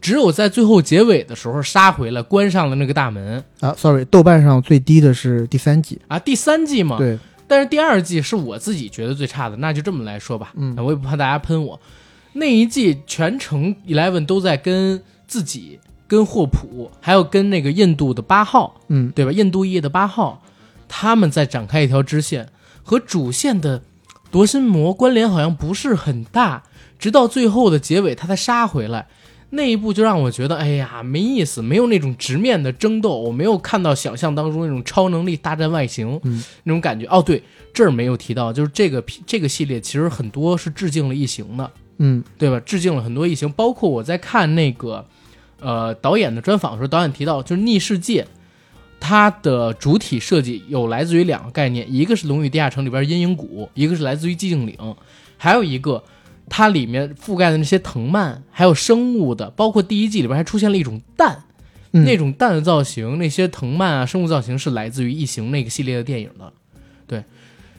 [0.00, 6.00] 只有在最后结尾的时候杀回来，关上了那个大门啊，sorry，豆瓣上最低的是第三季。
[6.08, 6.18] 啊。
[6.18, 11.80] 第三季嘛，对，但是第二季是我自己觉得最差的，那就这么来说吧，嗯我也不怕大家喷我。
[12.34, 19.32] 那一季全程 Eleven 都在跟自己、跟霍普，还有跟那个印度的八号，嗯，对吧？
[19.32, 20.42] 印度裔的八号，
[20.86, 22.48] 他们在展开一条支线，
[22.84, 23.82] 和主线的
[24.30, 26.62] 夺心魔关联好像不是很大，
[26.98, 29.08] 直到最后的结尾，他才杀回来。
[29.50, 37.06] 那一部就让我觉得，哎呀，没意思，没有那种直面的争斗，我没有看到想象当中那种超能力大战外形、嗯那种感觉。
[37.06, 37.42] 哦，对，
[37.72, 42.60] 这儿没有提到，就是这个这个系列其实很多是致敬了异形的，嗯对吧？
[42.60, 45.06] 致敬了很多异形，包括我在看那个
[45.60, 48.26] 呃导演的专访的时候，导演提到就是逆世界，
[49.00, 54.76] 它的主体设计有来自于两个概念，一个是《龙与地下城》里边阴影谷，一个是来自于寂静岭，
[55.38, 56.02] 还有一个
[56.48, 61.44] 它里面覆盖的那些藤蔓，还有生物的，包括第一季里边还出现了一种蛋，
[61.92, 62.04] 嗯。
[62.04, 66.52] 那种蛋的造型，那些藤蔓啊，生物造型是来自于《异形》那个系列的电影的，
[67.06, 67.24] 对，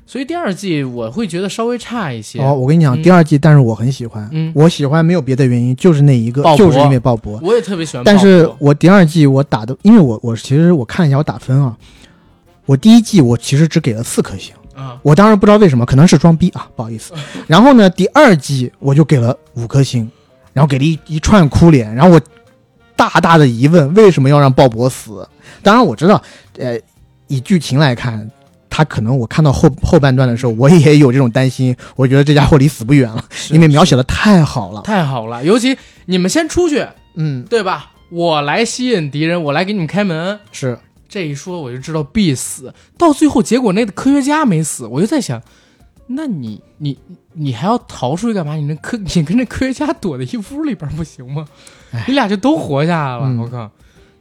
[0.06, 2.40] 所以第二季我会觉得稍微差一些。
[2.40, 3.04] 哦，我跟你讲，嗯。
[3.04, 4.28] 第二季，但是我很喜欢。
[4.32, 4.52] 嗯。
[4.56, 7.40] 我喜欢没有别的原因，就是那一个就是因为鲍勃。
[7.42, 11.78] 我也特别喜欢但是我第二季我打的，因为我我其实我看一下我打分啊，
[12.66, 14.59] 我第一季我其实只给了四颗星，啊，
[15.02, 17.14] 我当时不知道为什么，可能是装逼啊，不好意思。
[17.48, 20.10] 然后呢，第二季我就给了五颗星，
[20.54, 22.22] 然后给了一一串哭脸，然后我
[22.96, 25.28] 大大的疑问为什么要让鲍勃死？
[25.62, 26.22] 当然我知道，
[26.58, 26.80] 呃，
[27.28, 28.30] 以剧情来看。
[28.72, 34.82] 他可能我看到后后半段的时候，我也有这种担心，我觉得这家伙离死不远了， 因为描写的太好了。
[34.84, 35.76] 太好了，尤其
[36.06, 37.92] 你们先出去，嗯，对吧？
[38.10, 40.40] 我来吸引敌人，我来给你们开门。
[40.52, 40.78] 是
[41.10, 45.42] 这一说我就知道必死，到最后结果那个科学家没死，我就在想，
[46.08, 46.98] 那你你
[47.34, 48.56] 你还要逃出去干嘛？
[48.56, 51.46] 你那科你跟那科学家躲在一屋里边不行吗
[51.92, 52.06] 哎？
[52.08, 53.70] 你俩就都活下来了，嗯我靠！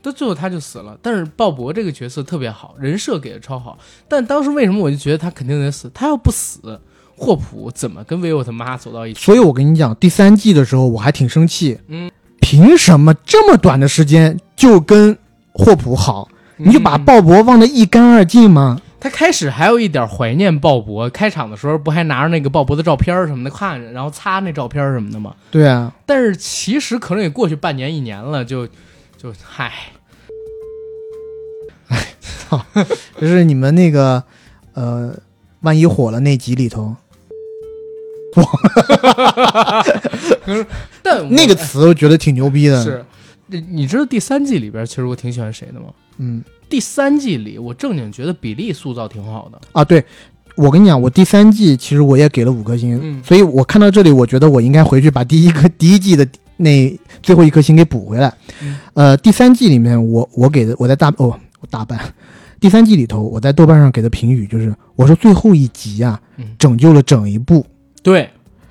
[0.01, 3.77] 到最后他就死了，但是鲍勃这个角色特别好，人设给的超好。
[4.09, 5.90] 但当时为什么我就觉得他肯定得死？
[5.93, 6.81] 他要不死，
[7.16, 9.20] 霍普怎么跟维欧他妈走到一起？
[9.20, 12.10] 所以我跟你讲，第三季的时候我还挺生气，嗯，
[12.40, 15.19] 凭什么这么短的时间就跟
[15.52, 16.28] 霍普好？
[16.59, 18.80] 你就把嗯鲍勃忘得一干二净吗？
[19.01, 25.32] 他开始还有一点怀念鲍勃，开场的时候不还拿着那个鲍勃的照片什么的看着，然后擦那照片什么的吗？
[25.52, 28.66] 对啊，但是其实可能也过去半年一年了，就
[29.16, 29.72] 就嗨，
[33.20, 34.24] 就是你们那个
[34.74, 35.14] 呃，
[35.60, 36.97] 万一火了那集里头，
[41.05, 43.05] 但那个词我觉得挺牛逼的。，是，
[43.49, 45.87] 你你知道第三季里边其实我挺喜欢谁的吗？
[46.19, 50.05] 嗯第三季里我正经觉得比利塑造挺好的，啊，对。
[50.55, 56.27] 我跟你讲，我第三季其实我也给了五颗星，嗯所以我看到这里，我觉得我应该回去把第一颗第一季的
[56.57, 58.35] 那最后一颗星给补回来。
[58.61, 61.97] 嗯呃，第三季里面我我给的我在大哦我大半，
[62.59, 67.65] 第三季里头我在豆瓣上给的评语就是我说最后一集啊，嗯拯救了整一部，
[68.03, 68.29] 对，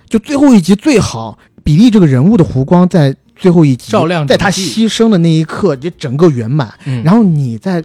[0.10, 1.40] 就最后一集最好。
[1.64, 6.74] 比利这个人物的弧光在最后一集照亮在他牺牲的那一刻，就整个圆满。
[6.86, 7.84] 嗯然后你在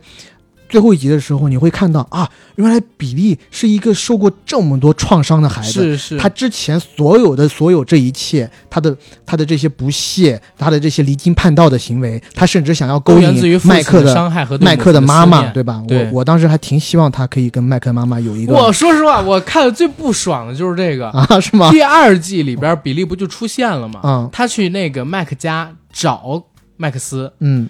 [0.73, 5.71] 最后一集的时候，你会看到啊，原来比利是一个受过这么多创伤的孩子。
[5.71, 8.97] 是是，他之前所有的所有这一切，他的
[9.27, 15.83] 他的这些不屑，他的这些离经叛道的行为，他甚至想要勾引麦克的伤害和麦克的妈妈，对吧？
[15.87, 21.11] 对我我当时还挺希望他可以跟麦克妈妈有一个我说实话，我看的最不爽的就是这个。
[21.13, 21.71] 啊，是吗？
[21.71, 24.01] 第二季里边，比利不就出现了吗？
[24.03, 26.43] 嗯他去那个麦克家找
[26.79, 27.69] 麦克斯，嗯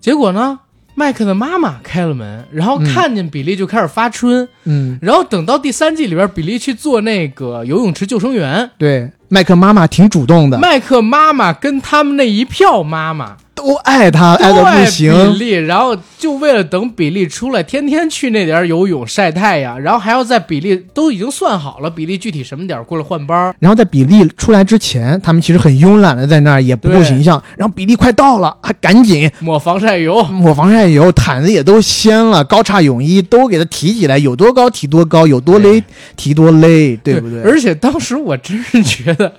[0.00, 0.60] 结果呢，
[0.94, 2.94] 麦克的妈妈开了门，然后嗯。
[2.94, 27.42] 看见比利就开始发春，嗯，然后等到第三季里边，比利去做那个游泳池救生员，对，麦克妈妈挺主动的，麦克妈妈跟他们那一票妈妈都爱他，爱的不行比然后就为了等比利出来，天天去那点儿游泳晒太阳，然后还要在比利都已经算好了，比利具体什么点儿过来换班儿，然后在比利出来之前，他们其实很慵懒的在那儿，也不顾形象。
[27.56, 30.22] 然后比利快到了，还赶紧 抹防晒油。
[30.24, 35.82] 抹防晒油，毯子也都掀了，高叉泳衣都给他提起来，有多高提多高，有多勒
[36.16, 37.40] 提多勒，对不对？
[37.42, 39.32] 而且当时我真是觉得，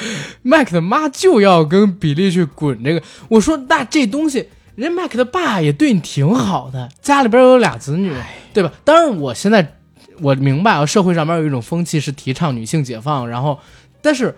[0.42, 3.02] 麦克的妈就要跟比利去滚这个。
[3.28, 8.12] 我说，那这东西，人家麦克的爸也对你挺好的，家里边有俩子女，
[8.52, 8.72] 对吧？
[8.84, 9.74] 当然，我现在
[10.20, 13.58] 我明白啊，社会上面有一种风气是提倡女性解放，然后，
[14.00, 14.34] 但是。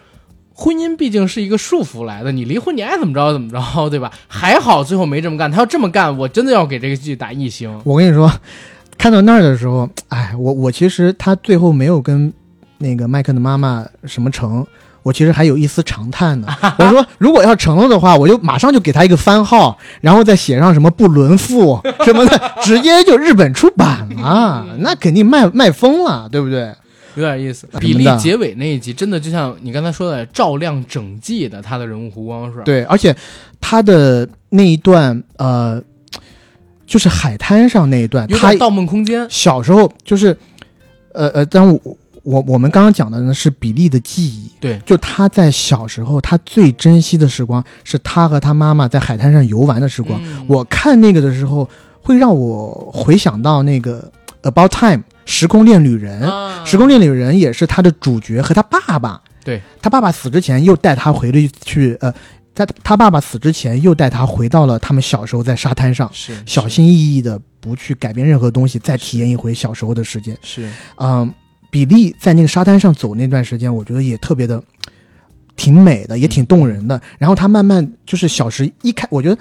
[0.61, 4.11] 婚姻毕竟是一个束缚来的，你离婚你爱怎么着怎么着， 对吧？
[4.27, 7.81] 还好最后没这么干，他要这么干，我真的要给这个剧打一星。
[7.85, 8.29] 我跟你说，
[8.99, 12.33] 看到那儿的时候，哎，我我其实他最后没有跟
[12.79, 14.67] 那个麦克的妈妈什么成。
[15.09, 16.47] 我其实还有一丝长叹呢。
[16.79, 26.75] 我说，如果要成了的话，我就马上就给他一个番号，然后再写上什么不伦父 什么的，直接就日本出版了， 那肯定卖卖疯了，对不对？
[27.15, 27.67] 有点意思。
[27.81, 32.63] 比利结尾那一集真的就像你刚才说的，照亮整季的他的人物弧光是吧？
[32.65, 33.17] 对，而且
[33.61, 35.83] 他的那一段，呃，
[36.87, 39.23] 就是海滩上那一段，他盗梦空间》。
[39.31, 40.37] 小时候就是，
[41.13, 41.81] 呃呃，但我
[42.29, 50.21] 我我们刚刚讲的呢是比利的记忆，对，就他在小时候他最珍惜的时光是他和他妈妈在海滩上游玩的时光。
[50.23, 51.67] 嗯我看那个的时候，
[52.03, 54.13] 会让我回想到那个
[54.51, 56.21] 《About Time》时空恋旅人。
[56.21, 62.13] 啊时空恋旅人也是他的主角和他爸爸，对他爸爸死之前又带他回了去，呃，
[62.55, 70.37] 在他爸爸死之前又带他回到了他们小时候在沙滩上是小心翼翼的不去改变任何东西，再体验一回小时候的时间。
[70.43, 71.33] 是，嗯，
[71.71, 74.63] 比利在那个沙滩上走那段时间，我觉得也特别的
[75.57, 77.01] 挺美的，也挺动人的。
[77.19, 79.39] 然后他慢慢就是小时一开，我觉得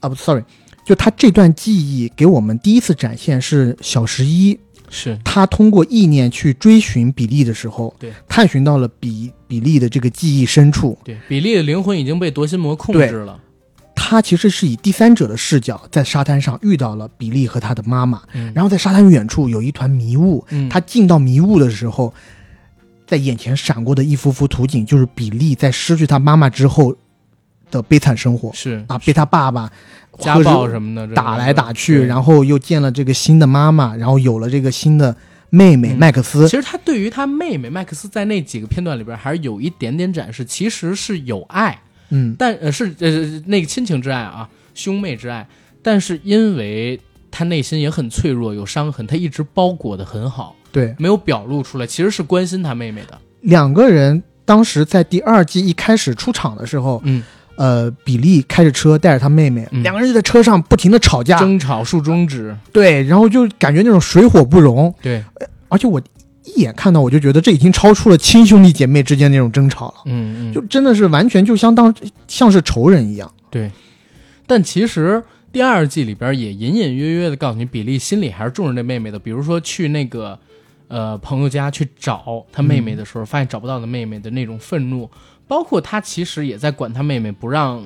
[0.00, 0.42] 啊不，sorry，
[0.84, 10.96] 就他这段记忆给我们第一次展现是小十一，是他通过意念去追寻比利的时候，对，探寻到了比比利的这个记忆深处。
[11.04, 13.40] 对，比利的灵魂已经被夺心魔控制了。
[13.98, 18.52] 他其实是以第三者的视角在沙滩上遇到了比利和他的妈妈，嗯。
[18.54, 20.68] 然后在沙滩远处有一团迷雾，嗯。
[20.68, 22.14] 他进到迷雾的时候，
[23.04, 26.94] 在眼前闪过的一幅幅图景，就是比利在失去他妈妈之后
[27.70, 28.84] 的悲惨生活是。
[28.86, 29.68] 啊，被他爸爸
[30.18, 35.16] 家暴什么的打来打去，然后后又见了这个新的妈妈，然后有了这个新的
[35.50, 35.98] 妹妹嗯。
[35.98, 36.48] 麦克斯。
[36.48, 45.46] 其，实他对于他妹妹麦克斯在那几个片段里边还是有一点点展示，其实是有爱，嗯，但呃是呃那个亲情之爱啊，兄妹之爱，
[45.82, 47.00] 但是因为
[47.30, 53.18] 他内心也很脆弱，有伤痕，他一直包裹的很好，对，没有表露出来，其实是关心他妹妹的。
[53.42, 57.22] 两个人当时在第二季一开始出场的时候，嗯，
[57.56, 59.82] 呃，比利开着车带着他妹妹，嗯。
[59.82, 65.22] 两个人就在车上不停的吵架，争吵竖中指，对，然后就感觉那种水火不容，对，
[65.68, 66.00] 而且我
[66.46, 71.94] 一眼看到我就觉得这已经超出了亲兄弟姐妹之间那种争吵了，嗯嗯，就真的是完全就相当
[72.26, 73.30] 像是仇人一样。
[73.50, 73.70] 对。
[74.46, 79.18] 但其实第二季里边也隐隐约约的告诉你，比利心里还是重视这妹妹的。
[79.18, 80.38] 比如说去那个
[80.86, 85.10] 呃朋友家去找他妹妹的时候，发现找不到的妹妹的那种愤怒，
[85.48, 87.84] 包括他其实也在管他妹妹，不让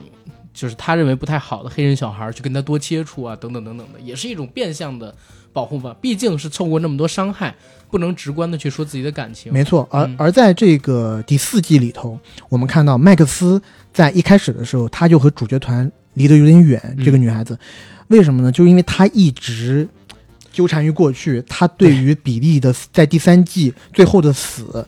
[0.53, 5.15] 就是他认为不太好的黑人小孩去跟他多接触啊，等等等等的，也是一种变相的
[5.53, 5.97] 保护吧。
[6.01, 7.55] 毕竟是受过那么多伤害，
[7.91, 9.53] 不能直观的去说自己的感情。
[9.53, 12.19] 没错，而嗯而在这个第四季里头，
[12.49, 13.61] 我们看到麦克斯
[13.93, 16.81] 在一开始的时候，他就和主角团离得有点远。
[16.97, 17.59] 嗯这个女孩子，
[18.09, 18.51] 为什么呢？
[18.51, 19.89] 就因为她一直
[20.53, 24.87] 纠缠于过去，她对于比利的在第三季最后的死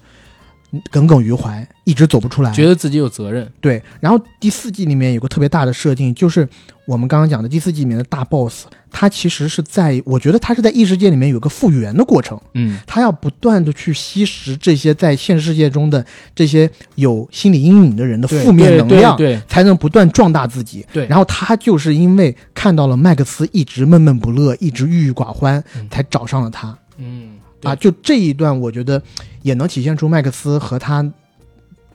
[0.90, 2.51] 耿耿于怀，一直走不出来。
[2.53, 6.49] 觉得自己有责任，对，然后第四季里面有个特别大的设定，就是
[6.86, 16.05] 我们刚刚讲的第四季里面的大 boss，他其实是在，我觉得他是在异世界里面有个复原的过程，嗯，他要不断的去吸食这些在现实世界中的
[16.35, 20.86] 这些有心理阴影的人的负面能量，对对才能不断壮大自己。
[20.93, 26.77] 对然后他就是因为看到了麦克斯一直闷闷不乐，一直郁郁寡欢，嗯才找上了他。
[27.62, 29.02] 嗯啊，就这一段，我觉得
[29.43, 31.05] 也能体现出麦克斯和他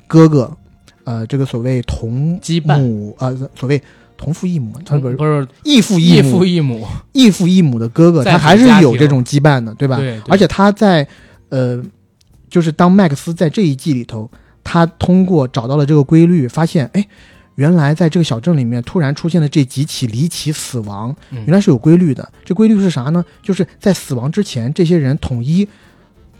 [0.08, 0.56] 哥哥，
[1.04, 3.82] 呃，这个所谓同母，呃，所谓
[4.16, 9.98] 同父异母，他不是不是异父异母父异母，异父异母的哥哥，他还是有这种羁绊的，对吧？
[9.98, 10.24] 对对。
[10.30, 11.08] 而且他在
[11.50, 11.84] 呃，
[12.50, 14.30] 就是当麦克斯在这一季里头，
[14.64, 17.08] 他通过找到了这个规律，发现哎，
[17.58, 22.28] 原来在这个小镇里面突然出现的这几起离奇死亡，嗯原来是有规律的。
[22.46, 23.24] 这规律是啥呢？
[23.44, 25.68] 就是在死亡之前，这些人统一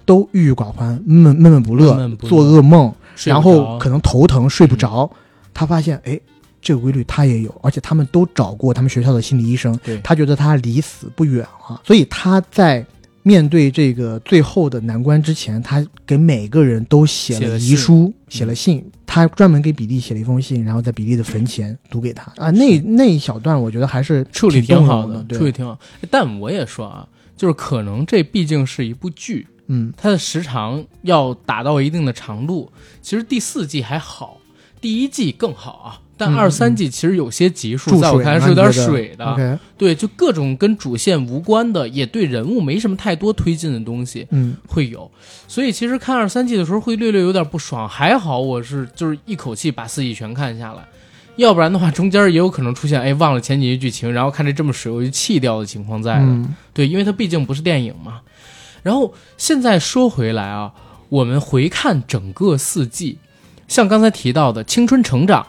[0.06, 2.94] 都郁郁寡欢、闷闷闷不乐、闷闷不乐做噩梦，
[3.26, 5.12] 然后可能头疼、睡不着。
[5.54, 6.20] 他发现哎。
[6.60, 12.86] 这个规律他也有，而且他们都找过他们学校的心理医生，对他觉得他离死不远了，所以他在
[13.28, 18.90] 面对这个最后的难关之前，他给每个人都写了遗书，写嗯了信。
[19.06, 22.50] 他专门给比利写了一封信，然后在比利的坟前读给他啊。
[22.52, 25.78] 那那一小段，我觉得还是处理挺好的，对处理挺好。
[26.10, 27.06] 但我也说啊，
[27.36, 32.72] 就是可能这毕竟是一部剧，嗯，它的时长要达到一定的长度。
[33.02, 34.38] 其实第四季还好，
[34.80, 36.00] 第一季更好啊。
[36.18, 39.60] 但嗯二三季其实有些集数，在我看来是有点水的。
[39.78, 45.10] 对，就各种跟主线无关的，也对人物没什么太多推进的东西嗯，会有。
[45.48, 47.88] 所以其实看二三季的时候会略略有点不爽。
[47.88, 50.84] 还好我是就是一口气把四季全看下来，
[51.36, 56.22] 要不然的话中间也有可能出现哎忘了前几集剧情，然后看这这么水我就弃掉的情况在
[56.74, 58.22] 对，因为它毕竟不是电影嘛。
[58.82, 60.72] 然后现在说回来啊，
[61.10, 63.18] 我们回看整个四季，
[63.68, 65.46] 像刚才提到的青春成长，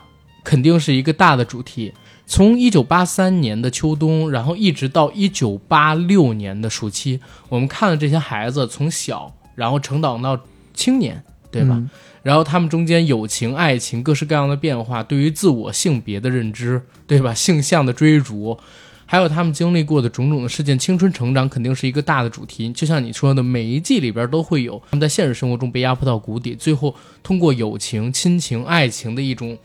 [0.49, 1.93] 肯定是一个大的主题。
[2.25, 7.21] 从一九八三年的秋冬，然后一直到一九八六年的暑期，
[7.51, 10.41] 我们看了这些孩子从小，然后成长到
[10.73, 11.75] 青年，对吧？
[11.75, 11.91] 嗯
[12.23, 17.33] 然后他们中间友情、爱情各式各样的变化，对于自我性别的认知，对吧？
[17.37, 18.59] 性向的追逐，
[19.07, 22.71] 还有他们经历过的种种的事件，青春成长肯定是一个大的主题。
[22.73, 29.57] 就像你说的，每一季里边都会有他们在现实生活中被压迫到谷底，最后通过友情、亲情、爱情的一种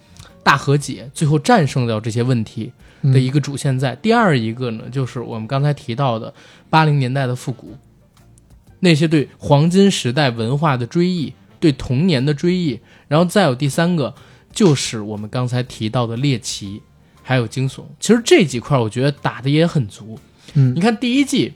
[0.43, 2.71] 大和解，最后战胜掉这些问题
[3.03, 3.95] 的一个主线在。
[3.95, 6.33] 第二一个呢，就是我们刚才提到的
[6.69, 7.77] 八零年代的复古，
[8.81, 14.13] 那些对黄金时代文化的追忆，对童年的追忆，然后再有第三个
[14.51, 16.81] 就是我们刚才提到的猎奇，
[17.21, 17.83] 还有惊悚。
[17.99, 20.19] 其实这几块我觉得打的也很足。
[20.55, 21.53] 嗯你看第一季，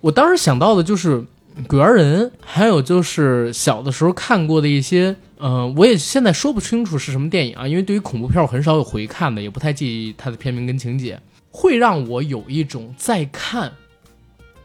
[0.00, 1.24] 我当时想到的就是
[1.66, 11.20] 鬼玩人，还有就是小的时候看过的一些，呃，我也现在说不清楚是什么电影啊，因为对于恐怖片我很少有回看的，也不太记忆它的片名跟情节，
[11.50, 13.72] 会让我有一种在看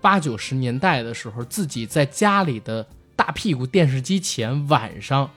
[0.01, 2.85] 八九十年代的时候，自己在家里的
[3.15, 5.29] 大屁股电视机前晚上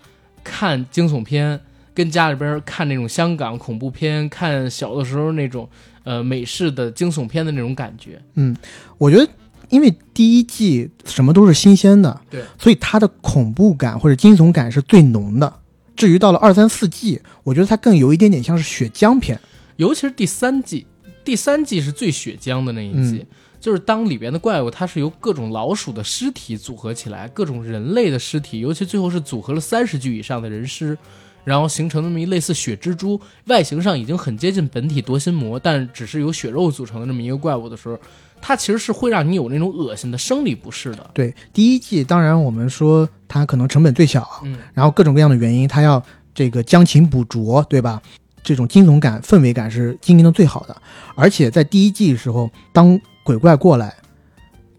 [0.42, 1.60] 看惊悚片。
[1.92, 5.68] 跟家里边看那种香港恐怖片，看小的时候那种
[6.04, 8.56] 呃美式的惊悚片的那种感觉，嗯
[8.96, 9.28] 我觉得，
[9.70, 15.52] 因为第一季什么都是新鲜的，对，所以它的恐怖感或者惊悚感是最浓的。
[15.96, 19.40] 至于到了二三四季，我觉得它更有一点点像是血浆片。
[19.76, 20.86] 尤其是第三季，
[21.24, 23.24] 第三季是最血浆的那一季，
[23.60, 30.96] 就是当里边的怪物它是由各种老鼠的尸体组合起来，各种人类的尸体，尤其最后是组合了三十具以上的人尸。
[31.44, 37.98] 然后形成那么一类似血蜘蛛，外形上已经很接近本体夺心魔，但只是由血肉组成的这么一个怪物的时候，
[38.40, 41.10] 它其实是会让你有那种恶心的生理不适的。
[41.14, 46.02] 对，第一季当然我们说它可能成本最小，嗯，然后各种各样的原因，它要
[46.34, 48.00] 这个将勤补拙，对吧？
[48.42, 50.74] 这种惊悚感、氛围感是经营的最好的。
[51.14, 53.94] 而且在第一季的时候，当鬼怪过来，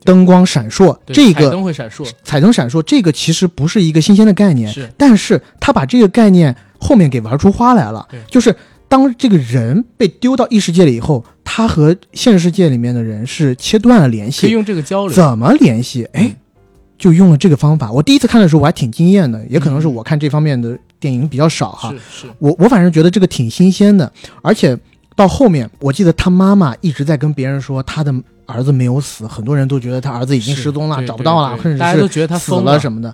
[0.03, 8.55] 灯光闪烁，这个灯会闪烁，彩灯闪烁，这个其实不是一个新鲜的概念，是但是他把这个概念后面给玩出花来了对，就是
[8.87, 15.15] 当这个人被丢到异世界里以后，他和现实世界里面的人是切断了联系，可以用这个交流。
[15.15, 16.03] 怎么联系？
[16.13, 16.35] 哎，
[16.97, 17.91] 就用了这个方法。
[17.91, 21.89] 我第一次看的时候我还挺惊艳的，也可能是我看这方面的电影比较少哈。
[21.91, 24.11] 是是，我我反正觉得这个挺新鲜的，
[24.41, 24.77] 而且
[25.15, 28.13] 到后面，我记得他妈妈一直在跟别人说他的
[28.45, 33.13] 儿子没有死，很多人都觉得他儿子已经失踪了，找不到了，对对甚至是大家都觉得他死疯了什么的。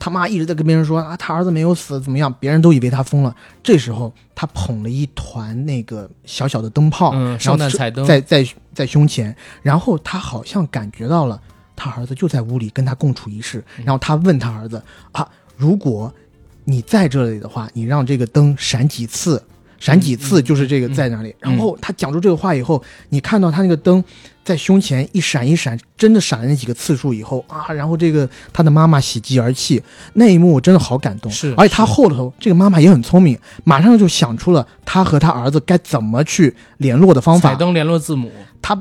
[0.00, 2.32] 他妈一直在跟别人说啊，他儿子没有死，怎么样？
[2.38, 3.34] 别人都以为他疯了。
[3.64, 11.40] 这时候他捧了一团那个小小的灯泡，嗯，然后圣诞彩灯，在在在胸前，然后他好像感觉到了
[11.74, 14.80] 他儿子就在屋里跟他共处一室，嗯然后他问他儿子
[15.10, 16.14] 啊，如果
[16.62, 19.42] 你在这里的话，你让这个灯闪几次，
[19.78, 21.34] 闪几次嗯就是这个嗯在那里。
[21.38, 24.02] 然后他讲出这个话以后，你看到他那个灯
[24.42, 29.82] 在胸前一闪一闪，真的闪了那几个次数以后啊，然后这个他的妈妈喜极而泣，
[30.14, 31.30] 那一幕我真的好感动。
[31.30, 37.50] 是而且他后头这个妈妈也很聪明，马上就想出了他和他儿子该怎么去联络的方法。
[37.50, 38.30] 彩灯联络字母，
[38.60, 38.80] 他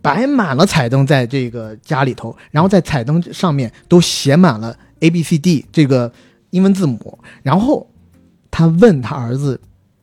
[0.00, 6.12] 摆满了彩灯在这个家里头，然后在彩灯上面都写满了 A B C D 这个
[6.50, 7.86] 英文字母，然后
[8.50, 9.60] 他问他儿子。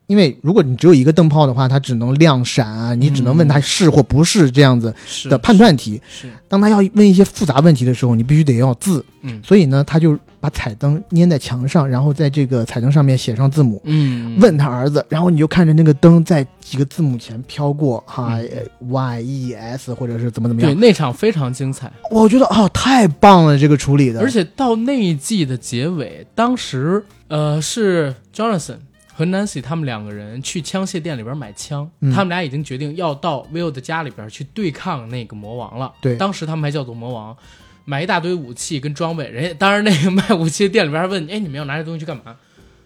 [0.09, 4.91] 因为如果你只有一个灯泡的话，它只能亮闪啊，你只能问它是或不是这样子
[5.29, 6.01] 的判断题。
[6.09, 9.05] 是，当他要问一些复杂问题的时候，你必须得要字。
[9.21, 9.39] 嗯。
[9.43, 18.49] 所以呢，他就把彩灯粘在墙上，然后在这个彩灯上面写上字母，嗯，问他儿子，然后你就看着那个灯在几个字母前飘过，哈、嗯
[18.89, 20.71] y E S 或者是怎么怎么样。
[20.71, 28.77] 对，那场非常精彩，我觉得哦太棒了，这个处理的，而且到那一季的结尾，当时呃是 Jonathan
[29.19, 35.91] 和 Nancy 他们两个人去枪械店里边买枪，嗯他们俩已经决定要到 Will 的家里边去对抗那个魔王了。
[35.99, 37.35] 对当时他们还叫做魔王，
[37.83, 42.37] 买一大堆武器跟装备，人家当然那个卖武器的店里边还问你，哎，你们要拿这东西去干嘛？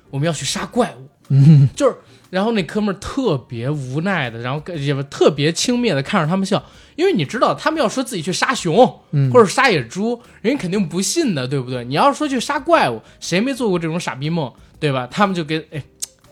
[0.09, 1.07] 我们要去杀怪物。
[1.29, 1.95] 嗯，就是，
[2.31, 6.63] 然后那哥们儿特别无奈的，然后也不特别轻蔑的看着他们笑，
[6.95, 11.85] 因为你知道他们要说自己去杀熊，嗯或者杀野猪，人家肯定不信的，对不对？
[11.85, 15.07] 你要是说去杀怪物，谁没做过这种傻逼梦，对吧？
[15.11, 15.81] 他们就给哎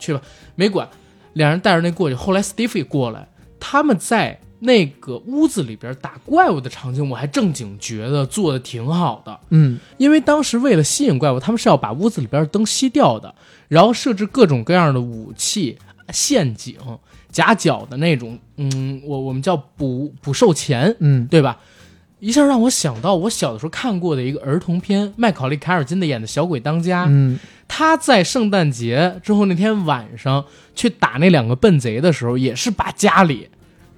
[0.02, 0.22] 去吧，
[0.56, 0.90] 没管，
[1.34, 2.16] 两人带着那过去。
[2.16, 3.26] 后来 Steve 也过来，
[3.60, 9.40] 他们在那个屋子里边打怪物的场景，我还正经觉得做的挺好的。
[9.50, 13.34] 嗯因为当时为了吸引怪物，他们是要把屋子里边的灯熄掉的，
[13.68, 15.78] 然后设置各种各样的武器、
[16.12, 16.76] 陷阱、
[17.32, 21.58] 夹角的那种，嗯，我我们叫捕捕兽钳，嗯对吧？
[22.22, 27.38] 一下让我想到我小的时候看过的一个儿童片，麦考利·凯尔金的演的《小鬼当家》，嗯
[27.68, 30.44] 他在圣诞节之后那天晚上
[30.76, 33.48] 去打那两个笨贼的时候，也是把家里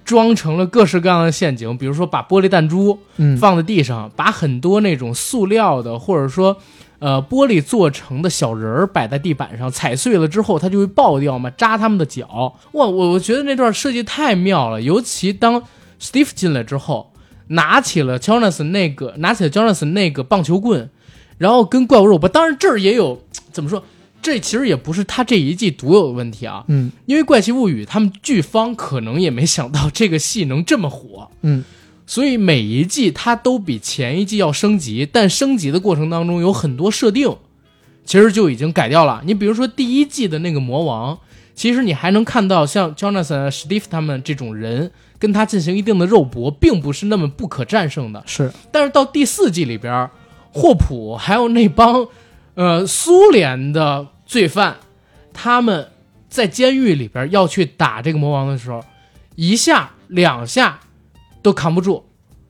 [0.05, 6.55] 装成了各式各样的陷阱，比如说把玻璃弹珠嗯放在地上，把很多那种塑料的或者说
[6.99, 12.55] 呃玻璃做成的小人儿摆在地板上，踩碎了之后它就会爆掉嘛，扎他们的脚。
[12.73, 15.63] 哇，我我觉得那段设计太妙了，尤其当
[15.99, 17.12] Steve 进来之后，
[17.48, 20.90] 拿起了 Jonathan 那个拿起了 Jonathan 那个棒球棍，
[21.38, 22.30] 然后跟怪物肉搏。
[22.30, 23.84] 当然这儿也有怎么说，
[24.22, 31.30] 这其实也不是他这一季独有的问题啊，嗯因为《怪奇物语》他们剧方可能也没想到这个戏能这么火。
[31.41, 31.64] 嗯
[32.06, 37.34] 所以每一季它都比前一季要升级，但升级的过程当中有很多设定，
[38.03, 39.22] 其实就已经改掉了。
[39.26, 41.18] 你比如说第一季的那个魔王，
[41.56, 44.91] 其实你还能看到像 Jonathan、Steve 他们这种人
[45.23, 48.21] 跟他进行一定的肉搏，并不是那么不可战胜的。
[48.25, 50.09] 是但是到第四季里边，
[50.51, 52.05] 霍普还有那帮
[52.55, 54.75] 呃苏联的罪犯，
[55.31, 55.87] 他们
[56.27, 58.83] 在监狱里边要去打这个魔王的时候，
[59.35, 60.81] 一下两下
[61.41, 62.03] 都扛不住，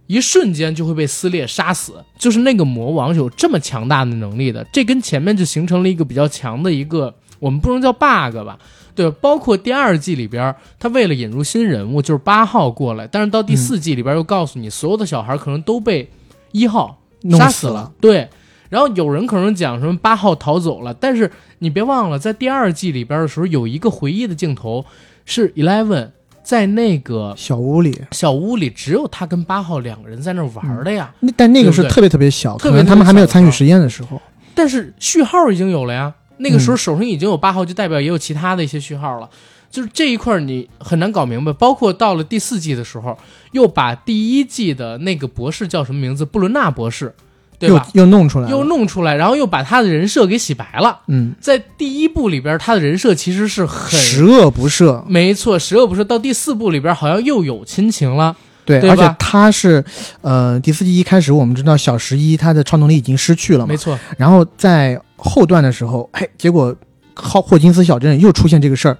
[0.07, 2.03] 一瞬间就会被撕裂杀死。
[2.17, 8.57] 就是那个魔王有这么强大的能力的，这跟前面就形成了一个比较强的一个，我们不能叫 bug 吧。
[8.95, 16.09] 对，包括第二季里边，他为了引入新人物，就是八号过来，但是到第四季里边又告诉你，所有的小孩可能都被
[16.51, 17.91] 一号弄杀死死了。
[17.99, 18.29] 对，
[18.69, 24.85] 然后有人可能讲什么八号逃走了，但是你别忘了，在第二季里边的时候，有一个回忆的镜头
[25.25, 26.11] 是 Eleven
[26.43, 31.13] 在那个小屋里，小屋里，只有他跟八号两个人在那玩的呀。
[31.21, 34.21] 那但那个是特别特别小，特别可能他们还没有参与实验的时候。
[34.53, 39.29] 但是序号已经有了呀，那个时嗯候手上已经有八号，就代表也有其他的一些序号了。
[39.69, 43.17] 就是这一块你很难搞明白，包括到了第四季的时候，
[43.53, 46.23] 又把第一季的那个博士叫什么名字？
[46.23, 47.11] 布伦纳博士，
[47.57, 47.87] 对又吧？
[47.93, 50.99] 又弄出来，又弄出来，然后又把他的人设给洗白了。
[51.07, 55.03] 嗯，在第一部里边，他的人设其实是很十恶不赦。
[55.07, 56.03] 没错，十恶不赦。
[56.03, 58.35] 到第四部里边，好像又有亲情了。
[58.65, 59.83] 对，对而且他是，
[60.21, 63.67] 呃，第四季一开始我们知道小十一他的超能力已经失去了嘛。
[63.67, 66.75] 没，错，然后在后段的时候，哎，结果
[67.15, 68.97] 霍霍金斯小镇又出现这个事儿，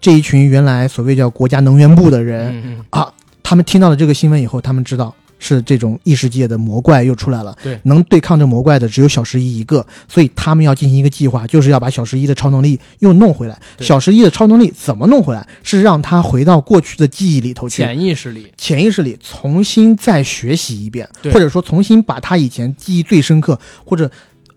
[0.00, 3.12] 这一群原来所谓叫国家能源部的人，嗯嗯，啊，
[3.42, 7.54] 他们听到了这个新闻以后，他们知道是这种异世界的魔怪又出来了。
[7.62, 13.60] 对能对抗这魔怪的只有小十一一个，所以他们要进行一个计划，就是要把小十一的超能力又弄回来。
[13.80, 15.44] 小十一的超能力怎么弄回来？
[15.64, 24.08] 是让他回到过去的记忆里头去，潜意识里，潜意识里重新再学习一遍，或者说重新把他以前记忆最深刻或者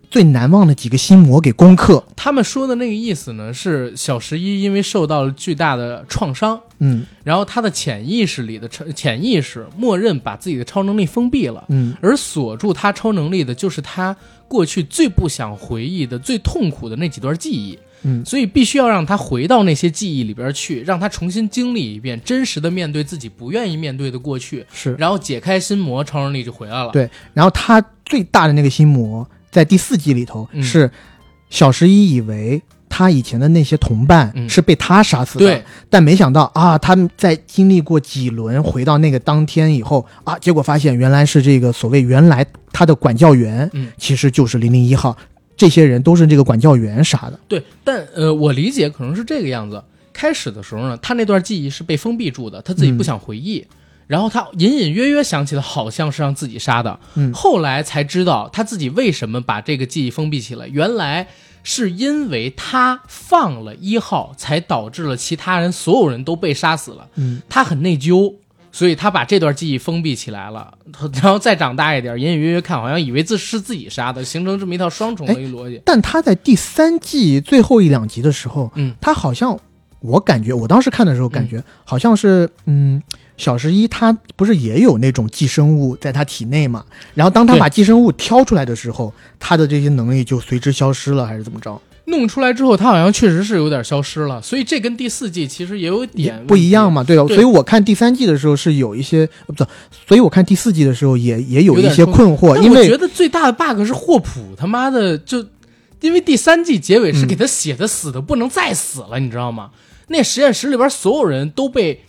[0.10, 2.04] 最难忘的几个心魔给攻克。
[2.16, 14.16] 他们说的那个意思呢，是小十一因为受到了巨大的创伤，嗯然后他的潜意识里的超潜意识默认把自己的超能力封闭了，嗯，而锁住他超能力的就是他
[14.48, 17.78] 过去最不想回忆的、最痛苦的那几段记忆。
[18.08, 26.92] 嗯所以必须要让他回到那些记忆里边去，让他重新经历一遍，真实的面对自己不愿意面对的过去，是然后解开心魔，超能力就回来了。
[26.92, 30.62] 对然后他最大的那个心魔在第四季里头嗯。
[30.62, 30.92] 是
[31.50, 34.50] 小十一以为他以前的那些同伴嗯。
[34.50, 45.16] 是被他杀死的，对，但没想到啊，他们在经历过几轮回到那个当天以后啊，结果发现原来是这个所谓原来他的管教员，嗯，其实就是零零一号，
[45.56, 47.40] 这些人都是这个管教员杀的。
[47.48, 49.82] 对，但呃，我理解可能是这个样子。
[50.12, 53.66] 开始的时候呢，他那段记忆是被封闭住的，他自己不想回忆，
[54.08, 57.34] 然后他隐隐约约想起了好像是让自己杀的，嗯。
[57.34, 61.28] 后来才知道他自己为什么把这个记忆封闭起来，原来
[61.64, 68.36] 是因为他放了一号，才导致了其他人所有人都被杀死了，嗯，他很内疚。
[68.72, 70.78] 所以他把这段记忆封闭起来了，
[71.14, 75.82] 然后再长大一点，隐隐约约看，好像以为自是自己杀的，形成这么一套双重的一个逻辑。
[75.86, 79.58] 但他在第三季最后一两集的时候，嗯，他好像
[80.02, 83.02] 我感觉，我当时看的时候感觉、好像是，嗯，
[83.38, 86.86] 小十一他不是也有那种寄生物在他体内嘛？
[87.14, 91.82] 然后当他把寄生物挑出来的时候，他的这些能力就随之消失了，还是怎么着？
[92.08, 97.24] 弄出来之后，他好像确实是有点消失了，所以这跟第四季其实也有也点不一样嘛，对吧？
[97.24, 99.68] 对所以我看第三季的时候是有一些，呃不是，
[100.08, 105.44] 所以我看第四季的时候也也有一些困惑，因为我觉得最大的 bug 是霍普他妈的就，
[106.00, 109.72] 因为第三季结尾是嗯给他写的死的不能再死了，你知道吗？
[110.10, 112.04] 那实验室里边所有人都被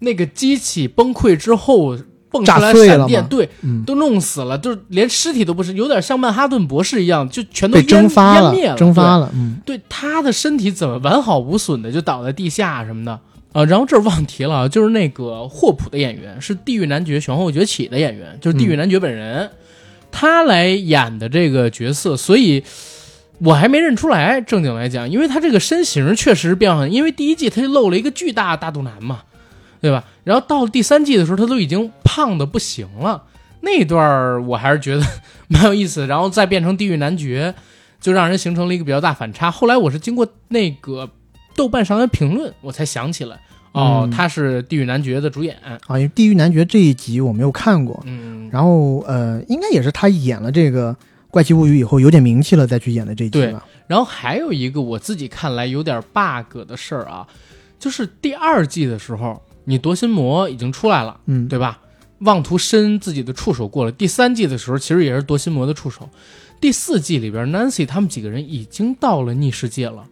[0.00, 1.96] 那个机器崩溃之后
[2.30, 3.82] 蹦出炸来闪电，对，嗯。
[3.84, 13.20] 都弄死了，就是连尸体都不是，有点像曼哈顿博士一样，就全都被蒸发了淹灭，了，蒸发了，嗯，对他的身体怎么完好无损的就倒在地下什么的。
[13.52, 13.64] 啊？
[13.64, 19.50] 然后这儿忘提了啊，就是那个霍普的演员是《地狱男爵：玄后崛起》的演员，就是地狱男爵本人，
[20.12, 22.62] 他来演的这个角色，所以
[23.38, 24.38] 我还没认出来。
[24.42, 29.20] 正经来讲，因为他这个身形确实变化很，因为第一季他就露了一个巨大的大肚腩嘛，
[29.80, 30.04] 对吧？
[30.24, 33.24] 然后到了第三季的时候，他都已经胖的不行了。
[33.60, 35.04] 那段儿我还是觉得
[35.48, 37.54] 蛮有意思，然后再变成地狱男爵，
[38.00, 39.50] 就让人形成了一个比较大反差。
[39.50, 41.10] 后来我是经过那个
[41.56, 43.36] 豆瓣上的评论，我才想起来，
[43.72, 45.56] 哦，嗯他是地狱男爵的主演。
[45.64, 50.92] 啊，因为《地狱男爵》这一集我没有看过，嗯，然后呃，应该也是他演了这个
[51.30, 53.66] 《怪奇物语》以后有点名气了再去演的这一集对吧。
[53.88, 57.26] 然后还有一个我自己看来有点 bug 的事儿啊，
[57.78, 61.78] 就是第二季的时候，你夺心魔已经出来了，嗯，对吧？
[62.20, 63.92] 妄图伸自己的触手过了。
[63.92, 66.08] 第三季的时候，其实也是夺心魔的触手。
[66.58, 70.06] 第四季里边，Nancy 他们几个人已经到了逆世界了，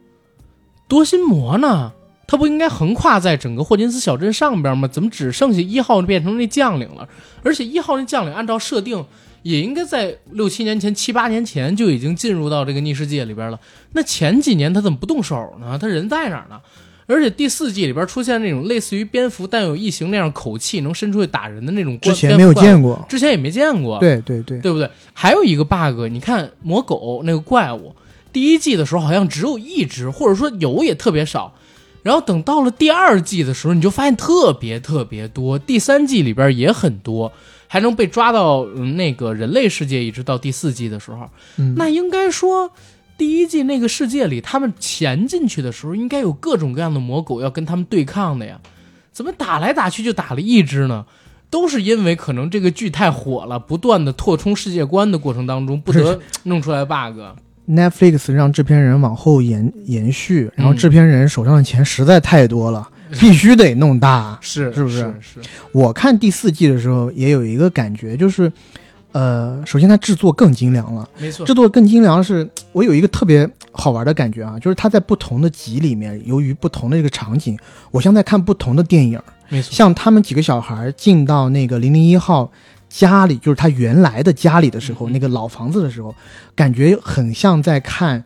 [0.86, 1.92] 夺心魔呢？
[2.28, 4.86] 他不应该横跨在整个霍金斯小镇上边吗？
[4.86, 7.08] 怎么只剩下一号变成那将领了？
[7.42, 9.02] 而且一号那将领按照设定
[9.42, 13.58] 也应该在六七年前、七八年前就已经进入到这个逆世界里边了。
[13.92, 15.78] 那前几年他怎么不动手呢？
[15.80, 16.60] 他人在哪儿呢？
[17.06, 23.98] 而且第四季里边出现那种类似于蝙蝠但有异形那样口气能伸出去打人的那种，之前没有见过，之前也没见过。
[24.00, 24.90] 对对对，对不对？
[25.12, 27.94] 还有一个 bug，你看魔狗那个怪物，
[28.32, 31.54] 第一季的时候好像只有一只，或者说有也特别少。
[32.02, 35.58] 然后等到了第二季的时候，你就发现特别特别多。
[35.58, 37.32] 第三季里边也很多，
[37.66, 41.28] 还能被抓到那个人类世界，一直到第四季的时候，
[41.74, 42.70] 那应该说
[43.18, 48.60] 第一季那个世界里，他们潜进去的时候，应该有各种各样的魔狗要跟他们对抗的呀。
[49.12, 51.06] 怎么打来打去就打了一只呢？
[51.48, 57.20] 都是因为可能这个剧太火了，不断的拓充世界观的过程当中，不得弄出来 bug。
[57.68, 62.88] Netflix 让制片人往后延延续，然后制片人手上的钱实在太多了，
[63.18, 65.14] 必须得弄大，是是不是？
[65.20, 65.40] 是。
[65.72, 68.52] 我看第四季的时候也有一个感觉，就是，
[69.16, 77.58] 呃，首先它制作更精良了，没错，制作更精良是， 我有一个特别好玩的感觉啊，就是它在不同的集里面，由于不同的这个场景，
[77.90, 79.18] 我像在看不同的电影，
[79.48, 82.52] 没错，像他们几个小孩进到那个零零一号。
[82.88, 86.14] 家里就是他原来的家里的时候，那个老房子的时候，
[86.54, 88.24] 感觉很像在看，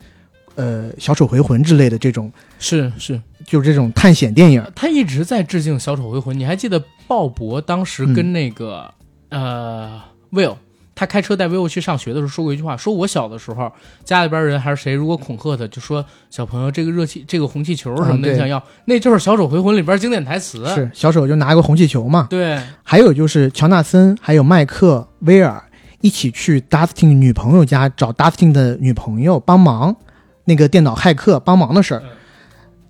[0.54, 4.62] 呃，小丑回魂之类的这种，是是，就是这种探险电影。
[4.76, 6.38] 他一直在致敬小丑回魂。
[6.38, 8.92] 你还记得鲍勃当时跟那个
[9.30, 9.98] 呃
[10.30, 10.56] ，Will。
[11.00, 13.72] 他开车带薇薇去上学的时候说过一句话，说我小的时候
[14.04, 20.62] 家里边人还是谁，如果恐吓他，就说小朋友这个热气这个红气球什么的你想要，那就是《小丑回魂》里边经典台词。
[20.74, 22.26] 是小丑就拿一个红气球嘛？
[22.28, 22.60] 对。
[22.82, 25.64] 还有就是乔纳森还有麦克威尔
[26.02, 29.96] 一起去 Dustin 女朋友家找 Dustin 的女朋友帮忙，
[30.44, 32.02] 那个电脑骇客帮忙的事儿。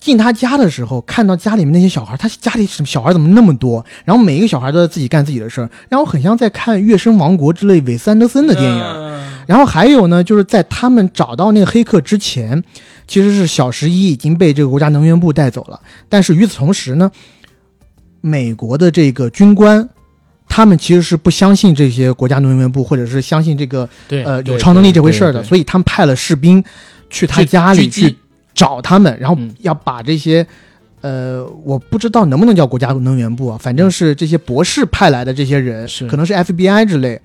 [0.01, 3.85] 进他家的时候，看到家里面那些小孩，他家里什么小孩怎么那么多？
[4.05, 9.11] 然后每一个小孩都在自己干自己的事儿，让我很像在看《月升王国》之类韦斯安德森的电影。
[9.47, 12.63] 然后还有呢，就是在他们找到那个黑客之前，
[13.07, 15.79] 其实是小十一已经被这个国家能源部带走了。
[16.09, 17.11] 但是与此同时呢，
[18.23, 19.87] 美国的这个军官，
[20.49, 26.65] 他们其实是不相信这些国家能源部，或者是相信这个呃有超能力这回事儿的，所以他们派了士兵
[27.11, 28.17] 去他家里去。
[28.61, 30.47] 找他们，然后要把这些，
[31.01, 37.19] 呃，我不知道能不能叫国家能源部啊，反正是这些博士派来的这些人，可能是 FBI 之类。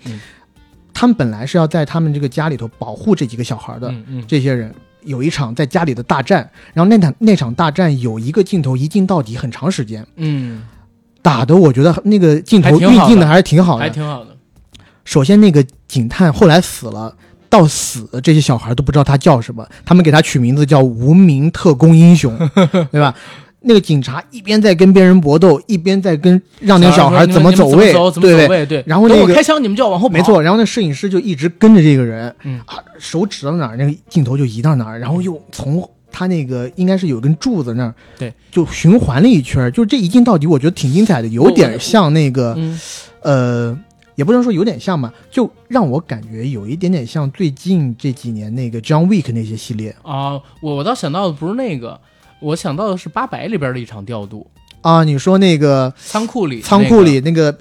[0.93, 3.93] 他们本来是要在他们这个家里头保护这几个小孩的，
[4.25, 10.63] 这些人有一场在家里的大战，然后那场那场大战有一个镜头一镜到底很长时间，嗯，
[11.21, 14.37] 打的我觉得那个镜头运镜的还是挺好的，还挺好的。
[15.03, 17.13] 首先那个警探后来死了。
[17.57, 22.37] 到死，这些小孩都不知道他叫什么，他们给他取名字叫无名特工英雄，
[22.91, 23.15] 对吧？
[23.61, 28.83] 那个警察一边在跟别人搏斗，一边在跟让那小孩怎么走位，对对对。
[28.85, 30.13] 然后那个开枪，你们就要往后跑。
[30.13, 42.55] 没错，然后那摄影师就一直跟着这个人，嗯啊，手指到哪儿，那个镜头就移到哪儿，然后又从他那个应该是有根柱子那儿，对，就循环了一圈，就这一镜到底，我觉得挺精彩的，有点像那个，
[43.23, 43.75] 呃。
[44.15, 49.95] 也不能说有点像吧，就让我感觉有一点点像最近这几年那个 John Wick 那些系列。
[50.01, 50.41] 啊。
[50.61, 51.99] 我我倒想到的不是那个，
[52.39, 54.49] 我想到的是八百里边的一场调度。
[54.81, 55.03] 啊。
[55.03, 57.57] 你说那个仓库里，仓库里那个。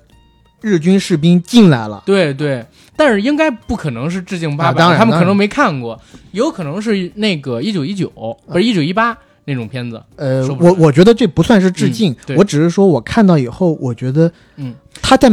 [0.61, 2.65] 日军士兵进来了，对对，
[2.97, 6.01] 但是应该不可能是致敬八百，当然他们可能没看过，
[6.33, 8.09] 有可能是那个一九一九，
[8.47, 9.15] 不是一九一八
[9.45, 10.03] 那种片子。
[10.17, 14.75] 呃，我我觉得这不算是致敬，我只是说我看到以后，我觉得嗯。
[15.03, 15.29] 他在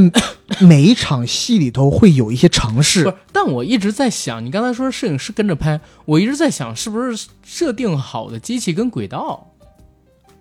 [0.59, 9.47] 每一场戏里头会有一些尝试，不但我一直在想，你刚才说摄影师跟着拍，我一直在想是不是设定好的机器跟轨道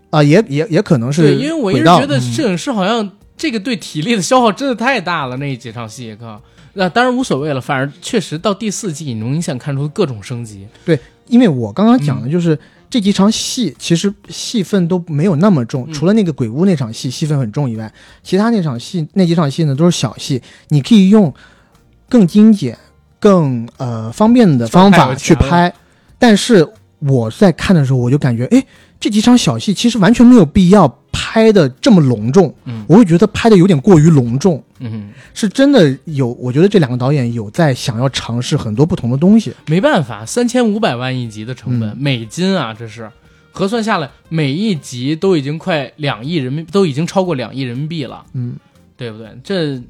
[0.08, 6.40] 啊，也也也可能是对，因为我一直觉得摄影师好像这个对体力的消耗真的太大了，那几场戏，靠，
[6.72, 10.66] 那当然无所谓了，反而确实到第四季你能明显看出各种升级。
[10.84, 10.98] 对，
[11.28, 12.58] 因为我刚刚讲的就是。
[12.90, 17.90] 这几场戏其实戏份都没有那么重，除了那个鬼屋那场戏戏份很重以外，
[18.22, 21.32] 其他那场戏那几场戏呢都是小戏，你可以用
[22.08, 22.76] 更精简、
[23.20, 25.72] 更呃方便的方法去拍。
[26.18, 26.68] 但是
[26.98, 28.62] 我在看的时候，我就感觉，哎，
[28.98, 30.99] 这几场小戏其实完全没有必要。
[31.32, 39.54] 拍的这么隆重，嗯，我会觉得拍的有点过于隆重，嗯，是真的有，我觉得这两个导演有在想要尝试很多不同的东西。
[39.66, 43.08] 没办法，三千五百万一集的成本，美金啊，这是
[43.52, 48.56] 核算下来，每一集都已经快两亿人民，都已经超过两亿人民币了，嗯，
[48.96, 49.28] 对不对？
[49.44, 49.80] 这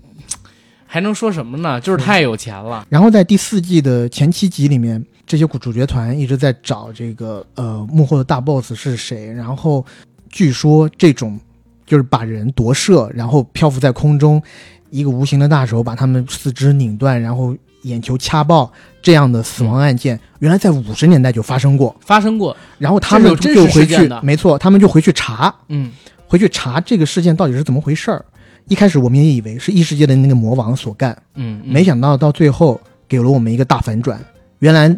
[0.85, 1.81] 还能说什么呢？
[1.81, 2.87] 就是太有钱了。
[2.91, 5.03] 然后在第四季的前七集里面。
[5.27, 9.87] 这些主角团一直在找这个呃幕后的大 boss 是谁，然后
[10.31, 11.39] 据说这种
[11.85, 14.43] 就是把人夺舍，然后漂浮在空中，
[14.91, 25.93] 一个无形的大手把他们四肢拧断，然后眼球掐爆这样的死亡案件，原来在五十年代就发生过，发生过，然后他们就回去没错，他们就回去查，嗯。
[26.27, 28.25] 回去查这个事件到底是怎么回事儿。
[28.69, 31.73] 一开始我们也以为是异世界的那个魔王所干，嗯，嗯。
[31.73, 34.25] 没想到到最后给了我们一个大反转，
[34.61, 34.97] 原来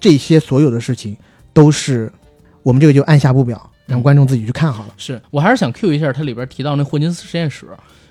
[0.00, 1.16] 这些所有的事情
[1.52, 2.12] 都是
[2.64, 4.94] 我们这个就按下不表，让观众自己去看好了。
[4.96, 7.66] 是我还是想 Q 一下它里边提到那霍金斯实验室，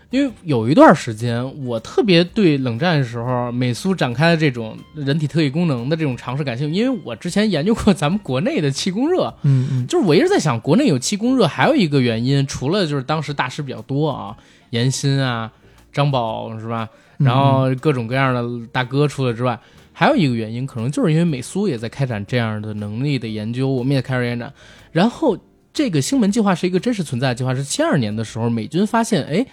[0.09, 14.37] 因为有一段时间我特别对冷战的时候美苏展开的这种人体特异功能的这种尝试感兴趣，因为我之前研究过咱们国内的气功热，嗯嗯，就是我一直在想，国内有气功热还有一个原因，除了就是当时大师比较多啊，
[14.69, 15.51] 严新啊、
[15.91, 16.87] 张宝是吧，
[17.17, 19.59] 嗯然后各种各样的大哥出来之外，
[19.91, 24.53] 还有一个原因，可能就是因为美苏也在开展这样的能力的研究，我们也开始研展。
[24.91, 25.35] 然后
[25.73, 29.45] 这个星门计划是一个真实存在的计划，是七二年的时候，美军发现，哎，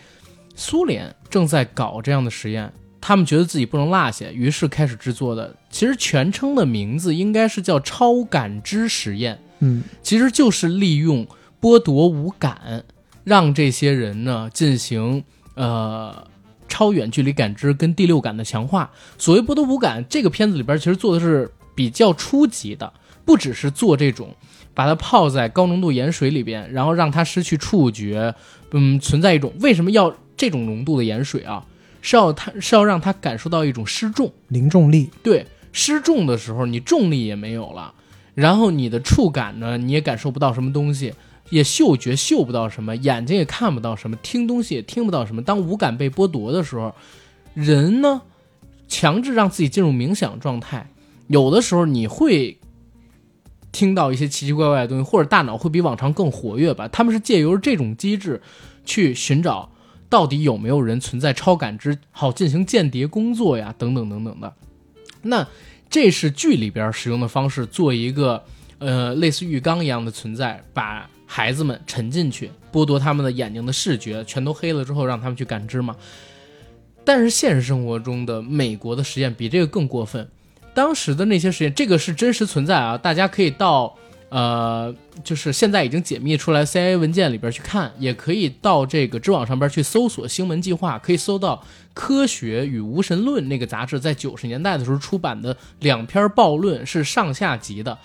[0.54, 2.70] 苏联正在搞这样的实验，
[3.00, 5.56] 他们觉得自己不能落下，于是开始制作的。
[5.70, 9.40] 其实全称的名字应该是叫超感知实验。
[9.60, 11.26] 嗯其实就是利用
[11.60, 12.84] 剥夺五感，
[13.24, 15.22] 让这些人呢进行
[15.54, 16.26] 呃
[16.68, 18.90] 超远距离感知跟第六感的强化。
[19.16, 22.92] 所谓剥夺五感，这个片子里边其实做的是比较初级的，
[23.24, 24.34] 不只是做这种
[24.80, 28.34] 把它泡在高浓度盐水里边，然后让它失去触觉，
[28.70, 31.66] 嗯，存在一种为什么要这种浓度的盐水啊？
[32.00, 34.32] 是要它是要让它感受到一种失重。
[34.48, 37.92] 零重力，对，失重的时候你重力也没有了，
[38.34, 41.12] 然后你的触感呢你也感受不到什么东西，
[41.50, 45.42] 也嗅觉嗅不到什么，眼睛也看不到什么，听东西也听不到什么。
[45.42, 46.94] 当五感被剥夺的时候，
[47.52, 48.22] 人呢
[48.88, 50.88] 强制让自己进入冥想状态，
[51.26, 52.56] 有的时候你会。
[53.72, 56.88] 听到一些奇奇怪怪的东西，或者大脑会比往常更活跃吧？
[56.88, 58.40] 他们是借由这种机制
[58.84, 59.70] 去寻找
[60.08, 64.52] 到底有没有人存在超感知，好进行间谍工作呀，等等等等的。
[65.22, 65.46] 那
[65.88, 68.42] 这是剧里边使用的方式，做一个
[68.78, 75.94] 呃类似浴缸一样的存在，把孩子们沉进去，剥夺他们的眼睛的视觉，全都黑了之后，让他们去感知嘛。
[77.04, 80.28] 但是现实生活中的美国的实验比这个更过分，
[80.80, 83.94] 当时的那些实验，这个是真实存在啊，大家可以到
[84.30, 91.56] 呃，就是现在已经解密出来 CIA 文件里边去看，也可以到这个知网上边去搜索“星门计划”，可以搜到
[91.92, 97.98] 《科学与无神论》那个杂志在九十年代的时候出版的两篇报论，是上下集的。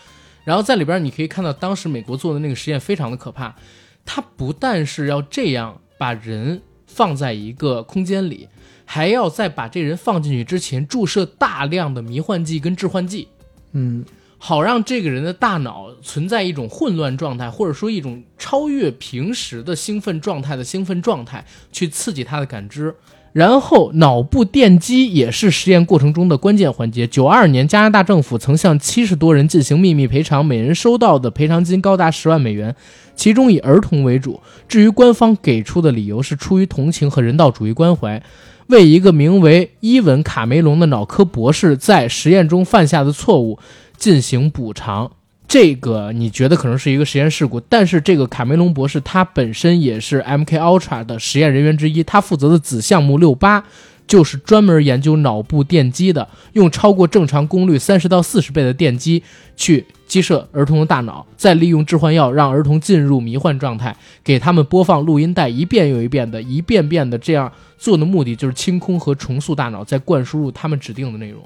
[0.43, 3.56] 然后在里边你可以看到，当时美国做的那个实验非常的可怕，
[4.03, 8.49] 它不但是要这样把人放在一个空间里，
[8.86, 13.28] 还要在把这人放进去之前注射大量的迷幻剂跟致幻剂。
[13.74, 14.06] 嗯
[14.38, 22.94] 好让这个人的大脑存在一种混乱状态，或者说一种超越平时的兴奋状态的兴奋状态，去刺激他的感知。
[23.32, 27.07] 然后，脑部电击也是实验过程中的关键环节。
[27.07, 32.76] 九二年，加拿大政府曾向七十多人进行秘密赔偿，每人收到的赔偿金高达十万美元，
[33.16, 34.40] 其中以儿童为主。
[34.68, 38.22] 至于官方给出的理由是出于同情和人道主义关怀，
[38.68, 43.60] 为一个名为伊文·卡梅隆的脑科博士在实验中犯下的错误
[43.98, 45.12] 进行补偿。
[45.48, 53.64] 这个你觉得可能是一个实验事故，但是这个卡梅隆博士他本身也是 MK Ultra 的实验人员之一，他负责的子项目六八
[54.07, 59.23] 就是专门研究脑部电击的，用超过正常功率三十到四十倍的电击
[59.56, 71.41] 去击射儿童的大脑，再利用致幻药让儿童进入迷幻状态，给他们播放录音带，一遍又一遍的，一遍遍的这样做的目的就是清空和重塑大脑，再灌输入他们指定的内容。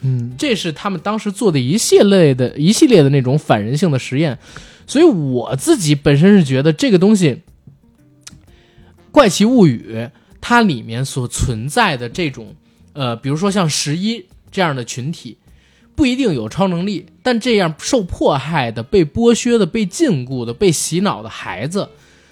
[0.00, 4.38] 嗯这是他们当时做的一系列的一系列的那种反人性的实验，
[4.86, 7.30] 所以我自己本身是觉得这个东西，
[9.10, 9.84] 《怪奇物语》
[10.40, 12.54] 它里面所存在的这种，
[12.92, 15.38] 呃，比如说像十一这样的群体，
[15.94, 21.88] 不一定有超能力，但这样受迫害的、被剥削的、被禁锢的、被洗脑的孩子，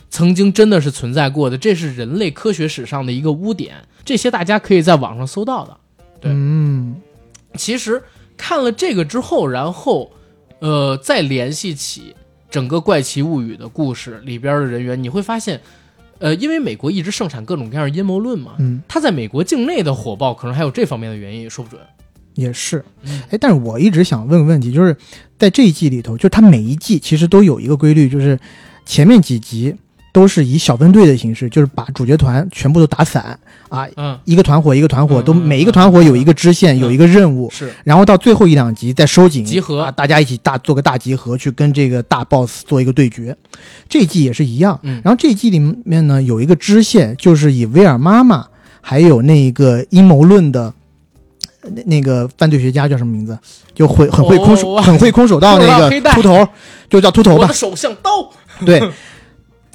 [0.09, 3.75] 曾经真的是存在过的，这是人类科学史上的一个污点，
[4.05, 5.77] 这些大家可以在网上搜到的。
[6.21, 6.97] 对嗯
[7.55, 8.03] 其实
[8.37, 10.13] 看了这个之后，然后，
[10.61, 12.15] 呃，再联系起
[12.51, 15.61] 整个《怪奇物语》的故事里边的人员，你会发现，
[16.19, 21.81] 呃，因为美国一直盛产各种各样的阴谋论嘛，嗯，它在美国境内的火爆，可能还有这方面的原因，也说不准。
[22.35, 23.23] 也是嗯。
[23.31, 24.97] 哎，但是我一直想问个问题，就是
[25.39, 28.39] 在这一季里头，就是它每一季其实都有一个规律，就是
[28.85, 29.75] 前面几集
[30.13, 33.39] 都是以小分队的形式，就是把主角团全部都打散
[33.69, 43.37] 啊，嗯，一个团伙一个团伙都每一个团伙有一个支线，嗯有一个任务，是然后到最后一两集再收紧集合啊，大家一起大做个大集合，去跟这个大 boss 做一个对决。
[43.89, 48.47] 这一季也是一样，嗯然后这一季里面呢有一个支线，就是以威尔妈妈
[48.81, 50.73] 还有那一个阴谋论的。
[51.69, 53.37] 那那个犯罪学家叫什么名字？
[53.75, 56.47] 就会很会空手、哦很会空手道那个秃头，
[56.89, 57.53] 就叫秃头吧我的。
[57.53, 58.31] 手像刀，
[58.65, 58.81] 对，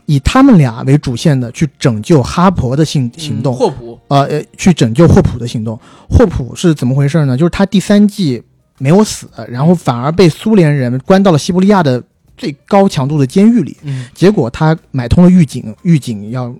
[0.05, 5.79] 以他们俩为主线的去拯救哈勃的行行动嗯，霍普，呃呃，去拯救霍普的行动。
[6.09, 7.37] 霍普是怎么回事呢？
[7.37, 8.41] 就是他第三季
[8.77, 12.03] 没有死，然后反而被苏联人关到了西伯利亚的
[12.35, 13.77] 最高强度的监狱里。
[13.83, 16.53] 嗯结果他买通了狱警，狱警要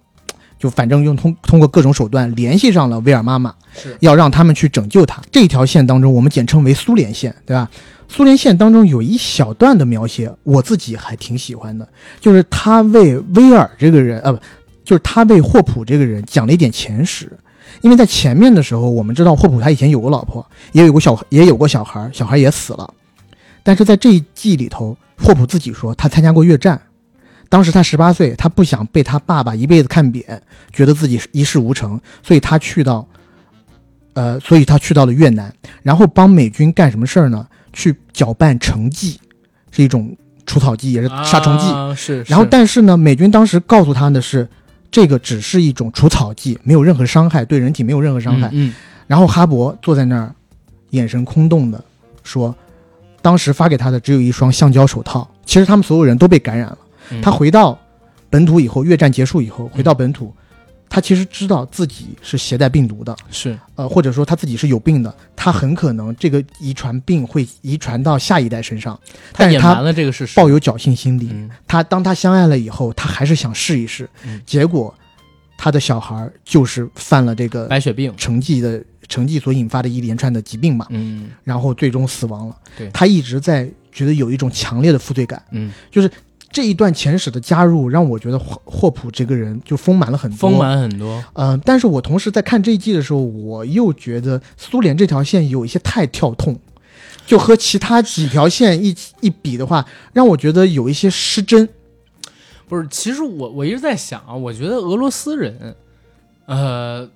[0.62, 5.20] 就反正用通通过各种手段联系上了威尔妈妈，是要让他们去拯救他。
[5.32, 7.68] 这条线当中，我们简称为苏联线，对吧？
[8.08, 11.88] 苏联线当中有一小段的描写，我自己还挺喜欢的，
[12.20, 14.40] 就是他为威尔这个人，呃，不，
[14.84, 17.32] 就是他为霍普这个人讲了一点前史。
[17.82, 22.94] 因为在前面的时候，我们知道霍普他以前有过老婆，也有过小，也有过小孩，小孩也死了。
[23.64, 26.80] 但是在这一季里头，霍普自己说他参加过越战，
[27.52, 30.42] 当时他十八岁，他不想被他爸爸一辈子看扁，
[30.72, 33.06] 觉得自己一事无成，所以他去到，
[34.14, 35.54] 呃，所以他去到了越南，
[35.84, 37.46] 然后帮美军干什么事儿呢？
[37.74, 39.20] 去搅拌成剂，
[39.70, 40.16] 是一种
[40.46, 41.66] 除草剂，也是杀虫剂。
[41.66, 44.48] 啊是，然后但是呢，美军当时告诉他的是，
[44.90, 48.50] 这个只是一种除草剂，没有任何伤害，对人体没有任何伤害。
[48.54, 48.74] 嗯，
[49.08, 50.34] 然后哈勃坐在那儿，
[50.92, 51.84] 眼神空洞的
[52.24, 52.56] 说，
[53.22, 55.30] 当时发给他的只有一双橡胶手套。
[55.46, 56.78] 其实他们所有人都被感染了。
[57.12, 57.22] 嗯。
[57.22, 57.78] 他回到
[58.30, 60.34] 本土以后，越战结束以后回到本土，
[60.90, 63.58] 他其实知道自己是携带病毒的，是。
[63.76, 69.00] 呃，或者说他自己是有病的，他很可能这个遗传病会遗传到下一代身上，
[69.34, 71.30] 但是隐瞒他了这个事实，抱有侥幸心理。
[71.32, 71.50] 嗯。
[71.68, 74.42] 他当他相爱了以后，他还是想试一试，嗯。
[74.46, 74.94] 结果
[75.58, 81.32] 他的小孩儿就是犯了这个白血病，成绩的成绩所引发的一连串的疾病嘛，嗯。
[81.44, 82.56] 然后最终死亡了。
[82.78, 82.90] 对。
[82.92, 85.72] 他一直在觉得有一种强烈的负罪感，嗯，
[86.52, 90.38] 这一段前史的加入让我觉得霍霍普这个人就丰满了很多。
[90.38, 96.60] 丰满很多，嗯、但是我同时在看这一季的时候，我又觉得苏联这条线有一些太跳痛，
[97.26, 101.68] 就和其他几条线一一比的话，让我觉得有一些失真。
[102.68, 105.76] 不是，其实我我一直在想啊，我觉得俄罗斯人，
[106.46, 107.10] 呃，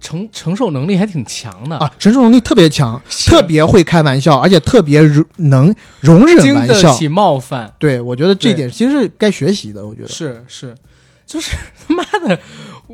[0.00, 6.90] 承承受能力还挺强的，啊，承受能力特别强，特别会开玩笑，而且特别容能容忍经玩笑。
[6.90, 9.86] 得起冒犯，对，我觉得这对点其实是该学习的。
[9.86, 10.74] 我觉得是是，
[11.26, 11.56] 就是
[11.86, 12.38] 他妈的，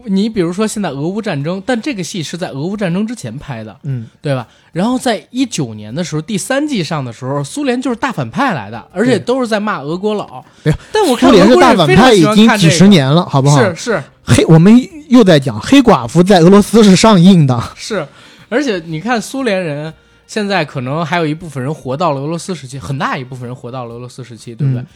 [0.06, 4.46] 你比如说现在俄乌战争，但这个戏是在俄乌战争之前拍的，嗯，对吧？
[4.72, 10.44] 然后在一九年的时候，第三季上的时候，苏联就是大反派来的，而且都是在骂俄国佬。
[10.62, 13.58] 对，但我看苏联是大反派已经几十年了，好不好？
[13.58, 14.76] 是是嘿，我们
[15.08, 17.62] 又在讲黑寡妇在俄罗斯是上映的。
[17.74, 18.06] 是，
[18.48, 19.92] 而且你看苏联人
[20.26, 24.82] 现在可能还有一部分人活到了俄罗斯时期，很大一部分人活到了俄罗斯时期，对不对？
[24.82, 24.86] 嗯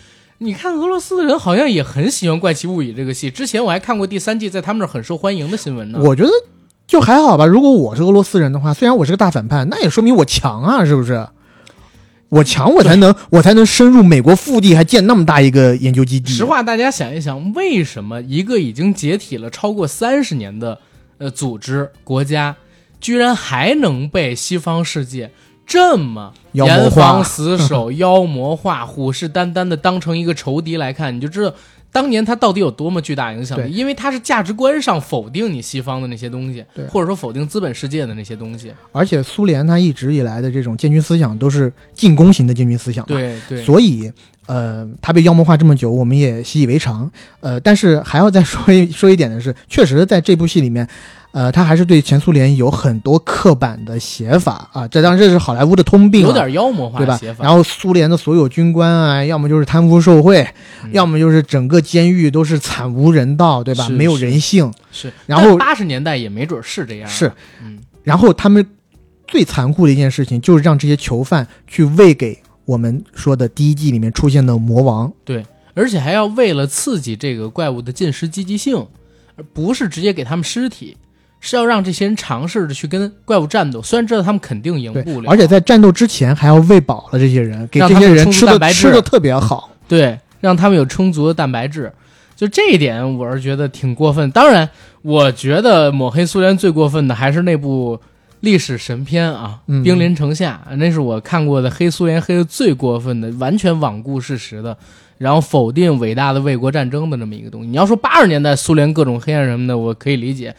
[0.43, 5.99] 你看俄罗斯的人好像也很喜欢《怪奇物语》这个戏，之前我还看过第三季在他们那儿很受欢迎的新闻呢。
[6.03, 6.31] 我觉得
[6.87, 7.45] 就还好吧。
[7.45, 11.29] 如果我是俄罗斯人的话，虽然我是个大反派，那也说明我强啊，是不是？
[12.31, 16.33] 我强，我才能我才能深入美国腹地，还建那么大一个研究基地。
[16.33, 20.79] 实话，大家想一想，为什么一个已经解体了超过三十年的
[21.19, 22.57] 呃组织国家，
[23.01, 25.31] 居然还能被西方世界
[25.67, 31.53] 这么严防死守、 妖魔化、虎视眈眈的当成一个仇敌来看，你就知道
[31.93, 33.73] 当年它到底有多么巨大影响力。
[33.73, 38.73] 因为它是价值观上否定你西方的那些东西，或者说否定资本世界的那些东西。
[38.93, 44.11] 而且苏联它一直以来的这种建军思想都是进攻型的建军思想嘛，对对，所以
[44.47, 47.11] 呃，他被妖魔化这么久，我们也习以为常。
[47.41, 50.87] 呃，但是还要再说一说一点的是，确实在这部戏里面，
[51.33, 57.33] 呃，他还是对前苏联有很多刻板的写法啊，这当然这是好莱坞的通病、啊，有点妖魔化对吧写？
[57.33, 57.45] 法。
[57.45, 60.43] 然后苏联的所有军官啊，要么就是贪污受贿，
[60.85, 63.89] 嗯要么就是整个监狱都是惨无人道，对吧？
[63.89, 64.73] 没有人性。
[64.91, 67.09] 是，然后八十年代也没准是这样。
[67.09, 67.33] 是，
[67.63, 68.67] 嗯，然后他们
[69.29, 75.13] 最残酷的一件事情，就是让这些囚犯去喂给我们说的第一季里面出现的魔王。
[75.25, 75.45] 对
[75.75, 78.85] 而且还要为了刺激这个怪物的进食积极性，
[79.37, 80.97] 而不是直接给他们尸体，
[81.41, 83.83] 是要让这些人尝试着去跟怪物战斗。
[83.83, 89.71] 虽然知道他们肯定赢不，了，而且在战斗之前还要喂饱了这些人，给这些人吃的蛋白质吃的特别好。
[89.89, 91.93] 对，让他们有充足的蛋白质。
[92.37, 94.31] 就这一点，我是觉得挺过分。
[94.31, 94.69] 当然，
[95.03, 98.01] 我觉得抹黑苏联最过分的还是那部
[98.41, 104.77] 历史神片啊，嗯兵临城下》，那是我看过的黑苏联黑的最过分的，完全罔顾事实的。
[105.19, 107.69] 然后否定伟大的卫国战争的这么一个东西。
[107.69, 110.55] 你要说八十年代苏联各种黑暗什么的，我可以理解。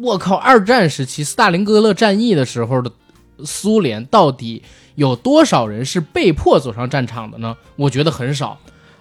[0.00, 2.90] 我靠，二战时期斯大林格勒战役的时候的
[3.44, 4.62] 苏联，到底
[4.94, 7.56] 有多少人是被迫走上战场的呢？
[7.76, 8.58] 我觉得很少，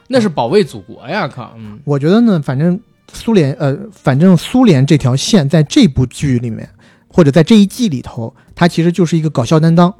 [0.07, 1.27] 那是保卫祖国呀！
[1.27, 2.79] 靠，嗯，我觉得呢，反正
[3.11, 6.69] 苏联，呃，反正苏联这条线在这部剧里面，
[7.07, 9.93] 或者在这一季里头，它其实就是一个搞笑担当。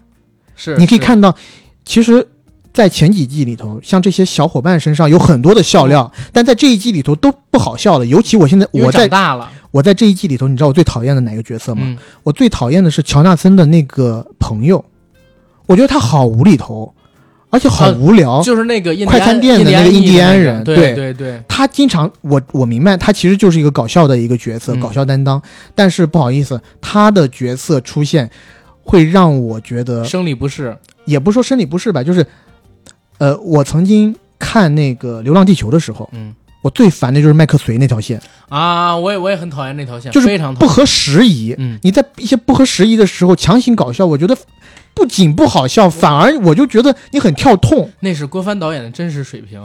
[0.56, 1.36] 是，你可以看到，
[1.86, 2.28] 其实，
[2.74, 8.06] 在前几季里头，像这些小伙伴身上有很多的笑料，但在这一季里头都不好笑了。
[8.06, 9.52] 尤其我现在我在大了。
[9.72, 11.82] 我在这一季里头，你知道我最讨厌的哪个角色吗？
[11.84, 14.86] 嗯，我最讨厌的是乔纳森的那个朋友，
[15.66, 16.94] 我觉得他好无厘头，
[17.50, 18.40] 而且好无聊。
[18.44, 21.42] 就是那个快餐店的那个印第安人，对对对。
[21.48, 25.42] 他经常，我我明白，他其实就是一个搞笑的一个角色，搞笑担当。
[25.74, 28.30] 但是不好意思，他的角色出现
[28.84, 32.24] 会让我觉得生理不适，也不说生理不适吧，就是，
[33.18, 36.36] 呃，我曾经看那个《流浪地球》的时候，嗯。
[36.64, 38.18] 我最烦的就是麦克隋那条线
[38.48, 38.96] 啊！
[38.96, 41.54] 我也我也很讨厌那条线，就是非常不合时宜。
[41.58, 44.34] 嗯，你在一些不合时宜的时候强行搞笑，我觉得
[44.94, 47.92] 不仅不好笑，反而我就觉得你很跳痛。
[48.00, 49.62] 那是郭帆导演的真实水平。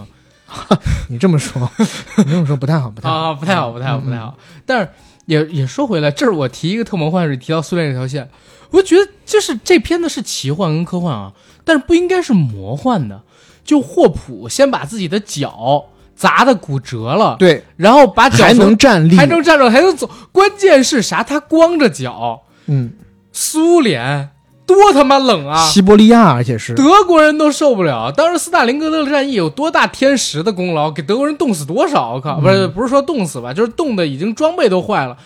[1.09, 1.71] 你这么说，
[2.19, 4.37] 你这么说不太好，不太好，不太好，不太好，不太好。
[4.67, 4.89] 但是
[5.27, 8.29] 也也说回来，这是我提一个特魔幻是提到苏联这条线，
[8.73, 11.33] 我觉得就是这片子是奇幻跟科幻啊，
[11.65, 13.23] 但是不应该是魔幻的。
[13.69, 15.85] 就霍普先把自己的脚。
[16.19, 20.11] 砸的骨折了，对，然后把脚还能站立，还能站着，还能走。
[20.33, 21.23] 关键是啥？
[21.23, 22.43] 他光着脚。
[22.67, 22.91] 嗯，
[23.31, 24.31] 苏联
[24.67, 25.69] 多他妈冷啊！
[25.69, 28.11] 西伯利亚，而且是德国人都受不了。
[28.11, 32.15] 当时斯大林格勒战役有多大天时的功劳，给德国人冻死多少？
[32.15, 35.17] 我靠，不是不是说冻死吧，就是冻的已经装备都坏了。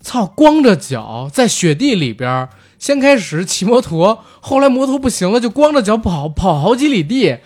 [0.00, 2.48] 操，光着脚在雪地里边，
[2.78, 7.36] 先开始骑摩托，后来摩托不行了，就光着脚跑跑好几里地。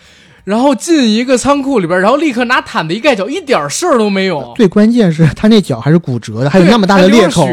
[0.46, 4.54] 然后进一个仓库里边，然后立刻拿毯子一盖脚，一点事儿都没有。
[4.54, 7.48] 最关键是他那脚还是骨折的，还有那么大的裂口。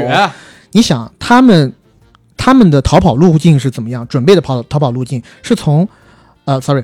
[0.73, 1.73] 你想他们
[2.37, 4.07] 他们的逃跑路径是怎么样？
[4.07, 5.89] 准备的跑逃跑路径是从，
[6.45, 6.83] 呃，sorry，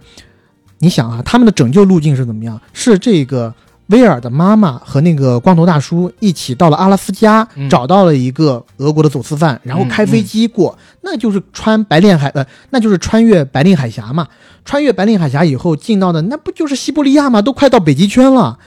[0.80, 2.60] 你想啊，他们的拯救路径是怎么样？
[2.74, 3.54] 是这个。
[3.90, 14.28] 威尔的妈妈和那个光头大叔一起到了阿拉斯加，找到了一个俄国的走私犯，然后开飞机过，那就是穿白令海呃，那就是穿越白令海峡嘛。
[14.64, 17.42] 穿越白令海峡以后进到的那不就是西伯利亚吗？
[17.42, 18.60] 都快到北极圈了，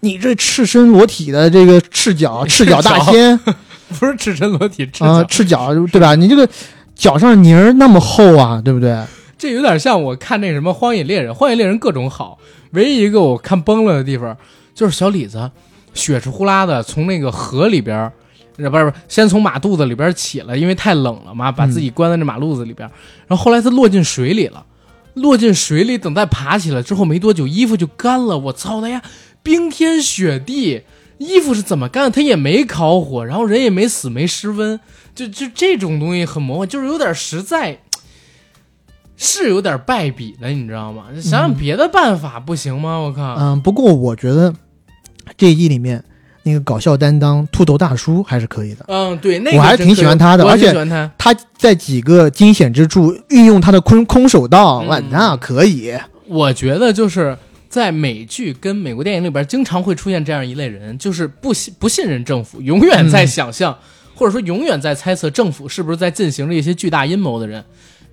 [0.00, 3.38] 你这赤身裸体的这个赤脚 赤脚大仙，
[3.98, 6.14] 不是赤身裸体啊，赤脚对吧？
[6.14, 6.46] 你这个
[6.94, 9.02] 脚上泥儿那么厚啊，对不对？
[9.38, 12.38] 这有点像我看那什么《荒野猎人》，《荒野猎人》各种好，
[12.72, 14.36] 唯一一个我看崩了的地方。
[14.76, 15.50] 就是小李子，
[15.94, 18.12] 血是呼啦的从那个河里边，
[18.54, 22.88] 不是不是，先从马肚子里边起来，因为太冷了嘛，把自己关在那马路子里边。
[23.26, 24.64] 然后后来他落进水里了，
[25.14, 28.36] 落进水里，等再爬起来之后没多久，衣服就干了。
[28.36, 29.02] 我操他呀！
[29.42, 30.82] 冰天雪地，
[31.16, 32.12] 衣服是怎么干？
[32.12, 34.78] 他也没烤火，然后人也没死，没失温，
[35.14, 37.80] 就就这种东西很魔幻，就是有点实在，
[39.16, 41.06] 是有点败笔了，你知道吗？
[41.14, 42.98] 想想别的办法不行吗？
[42.98, 43.36] 我靠！
[43.38, 44.54] 嗯，不过我觉得。
[45.36, 46.02] 这一季里面，
[46.44, 48.84] 那个搞笑担当秃头大叔还是可以的。
[48.88, 50.72] 嗯，对，那个我还挺喜欢他的，而且
[51.18, 55.92] 他在几个惊险之处运用他的空空手道，哇，那可以。
[56.28, 57.36] 我觉得就是
[57.68, 63.76] 在美剧跟美国电影里边，经常会出现这样一类人，就是不信不信任政府，永远在想象，
[64.14, 67.64] 或者说永远在猜测政府是不是在进行着一些巨大阴谋的人。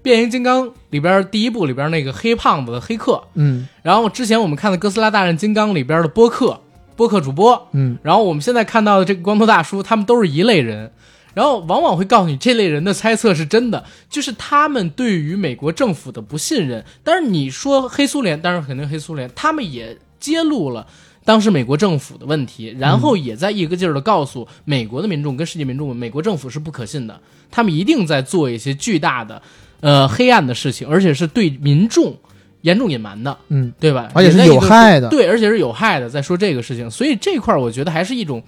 [0.01, 6.59] 变形金刚里边第一部里边那个黑胖子的黑客，嗯，然后之前我们看的哥斯拉大战金刚里边的波克。
[6.95, 10.91] 播客主播，嗯，然后我们现在看到的这个光头大叔，他们都是一类人，
[11.33, 16.83] 然后往往会告诉你这类人的猜测是真的，就是他们对于美国政府的不信任。
[17.03, 20.85] 但是你说黑苏联，当然肯定黑苏联，他们也揭露了
[21.25, 29.41] 当时美国政府的问题，然后也在一个劲儿的告诉美国的民众跟世界民众，美国政府是不可信的，他们一定在做一些巨大的，
[29.81, 32.17] 呃，黑暗的事情，而且是对民众。
[32.63, 34.09] 严重隐瞒的，嗯，对吧？
[34.13, 36.09] 而且是有害的，对，而且是有害的。
[36.09, 38.41] 在说这个事情，所以这块儿我觉得还是一种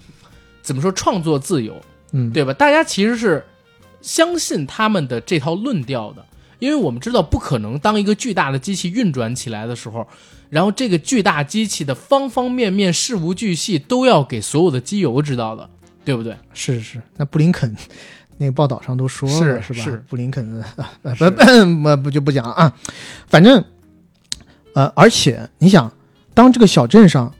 [0.62, 1.74] 怎么说创作自由，
[2.12, 2.52] 嗯，对吧？
[2.54, 3.44] 大家其实是
[4.00, 6.24] 相信他们的这套论调的，
[6.58, 10.08] 因为我们知道不可能当一个巨大的机器运转起来的时候，
[10.48, 15.68] 然后这个巨大机器的方方面面事无巨细都要给所有的机油知道的，
[16.06, 16.34] 对不对？
[16.54, 17.76] 是是，那布林肯
[18.38, 19.80] 那个报道上都说了，是吧？
[19.84, 20.64] 是布林肯，
[21.18, 22.72] 不不不就不讲啊，
[23.28, 23.62] 反正。
[24.76, 25.90] 呃，而且你想，
[26.34, 27.32] 当这个小镇上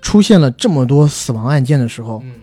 [0.00, 2.34] 出现了这么多死亡案件的时候，嗯，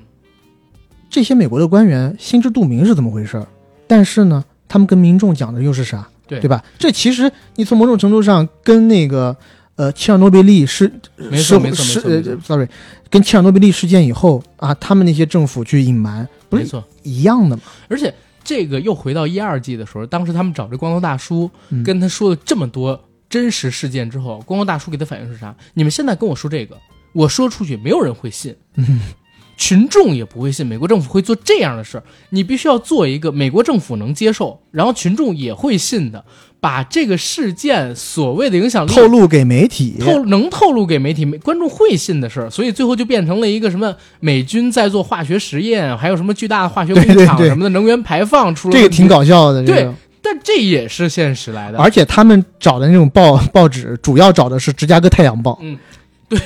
[1.09, 3.47] 这些美国的官员心知肚明是怎么回事儿，
[3.87, 6.05] 但是呢，他们跟民众讲的又是啥？
[6.27, 6.61] 对对吧？
[6.77, 9.33] 这其实你从某种程度上跟那个
[9.77, 12.67] 呃切尔诺贝利事没错没错事没错，sorry，
[13.09, 16.65] 跟切尔诺贝利事件以后啊，他们那些政府去隐瞒，不是。
[17.03, 17.63] 一样的吗？
[17.87, 18.13] 而且
[18.43, 22.99] 这个又回到一二季的时候，当时他们找这光头大叔，嗯跟他说了这么多
[23.35, 25.53] 真实事件之后，光头大叔给他反应是啥？
[25.73, 26.77] 你们现在跟我说这个，
[27.11, 29.01] 我说出去没有人会信，嗯
[29.57, 32.03] 群众也不会信，美国政府会做这样的事儿。
[32.29, 36.23] 你必须要做一个美国政府能接受，然后群众也会信的，
[36.59, 49.63] 把这个事件所谓的影响力透露给媒体，透能透露给媒体，媒观众会信的事儿，所以最后就变成了一个什么美军在做化学实验，还有什么巨大的化学工厂什么的能源排放出了这个挺，搞笑的。
[49.63, 49.95] 这对个，
[50.25, 51.77] 但这也是现实来的。
[51.77, 55.77] 而且他们找的那种报报纸，主要找的是《芝加哥太阳报》嗯
[56.27, 56.39] 对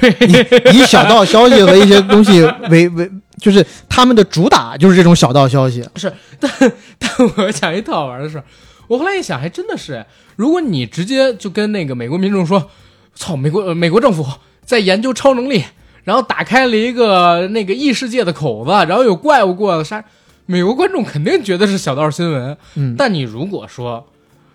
[0.00, 2.40] 对，以小道消息和一些东西
[2.70, 5.84] 为为，就是他们的主打就是这种小道消息。
[5.96, 6.48] 是 但
[6.96, 8.44] 但我讲一特好玩的事儿，
[8.86, 12.70] 我后来一想，还真的是，哎如果你直接就跟那个美国民众说，
[13.16, 14.24] 操，美国、呃美国政府
[14.64, 15.64] 在研究超能力，
[16.04, 20.04] 然后打开了一个那个异世界的口子，然后有怪物过来杀，
[20.46, 22.56] 美国观众肯定觉得是小道新闻。
[22.76, 24.06] 嗯，但你如果说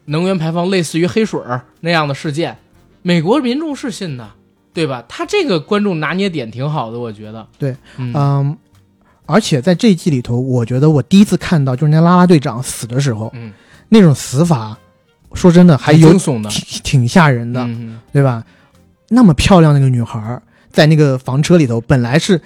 [0.06, 2.58] 能源排放类似于黑水儿那样的事件，
[3.02, 4.30] 美国民众是信的，
[4.74, 5.04] 对吧？
[5.08, 7.48] 他这个观众拿捏点挺好的，我觉得。
[7.58, 8.58] 对，嗯，嗯，
[9.26, 13.52] 而且在这一季里头，我觉得我第一次看到，就是那拉拉队长死的时候，嗯，
[13.90, 14.78] 那种死法，
[15.34, 16.50] 说真的还挺有挺
[16.84, 18.44] 挺吓人的，嗯对吧？
[19.10, 20.42] 那么漂亮的一个女孩，
[20.72, 22.42] 在那个房车里头，本来是，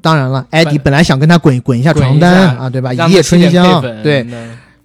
[0.00, 2.92] 当然了，艾迪本本来想跟他滚滚一下床单下啊，对吧？
[2.92, 4.26] 一夜春香，对，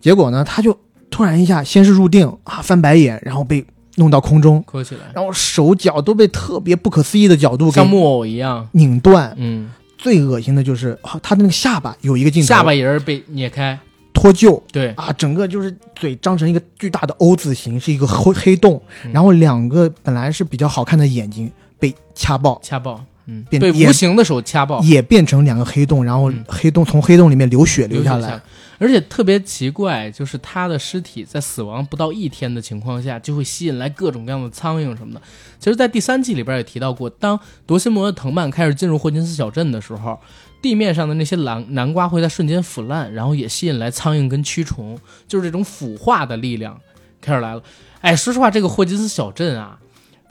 [0.02, 0.78] 结果呢，他就
[1.10, 3.66] 突然一下先是入定啊，翻白眼，然后被
[3.96, 8.68] 弄到空中，磕起来，然后手脚都被特别不可思议的角度给像木偶一样。
[8.72, 9.34] 拧断。
[9.38, 13.80] 嗯，最恶心的就是啊，他的那个下巴有一个镜头，下巴也是被捏开。
[14.14, 23.04] 脱臼对，啊，整个就是嘴张成一个巨大的 O 字形，是一个黑黑洞，嗯然后两个本来是比较好看的眼睛被掐爆，掐爆。
[23.26, 28.42] 嗯，变被也无形的手掐爆，也变成两个黑洞，然后嗯黑洞从黑洞里面流血流下来。
[28.80, 35.22] 而且特别奇怪，就是他的尸体在死亡不到一天的情况下，就会吸引来各种各样的苍蝇什么的。
[35.58, 40.20] 其实，在第三季里边也提到过，当夺心魔的藤蔓开始进入霍金斯小镇的时候，
[40.62, 44.98] 地面上的那些南南瓜会在瞬间腐烂，然后也吸引来苍蝇跟蛆虫，
[45.28, 46.78] 就是这种腐化的力量
[47.22, 47.64] 开始来了。
[48.02, 49.80] 哎，说实话，这个霍金斯小镇啊，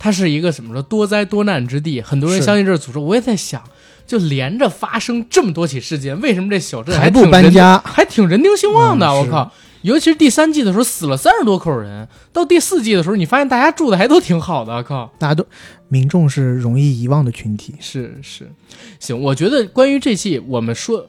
[0.03, 3.01] 它是一个怎么说多灾多难之地，很多人相信这是诅咒。
[3.01, 3.63] 我也在想，
[4.05, 9.53] 就连着发生这么多起事件，为什么这小镇还不搬家， 还挺人丁兴旺的，嗯我靠！
[9.83, 15.09] 尤其是第三季的时候，死了三十多口人，到第四季的时候，你发现大家住的还都挺好的，靠！
[15.21, 15.47] 大家都
[15.87, 17.77] 民众是容易遗忘的群体。
[17.79, 18.51] 是是，
[18.99, 21.07] 行，我觉得关于这戏，我们说，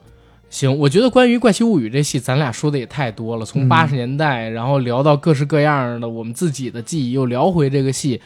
[0.50, 8.20] 行，我觉得关于《怪奇物语》这戏，咱俩说的也太多了，从嗯八十年代，然后聊到各式各样的我们自己的记忆，又聊回这个戏，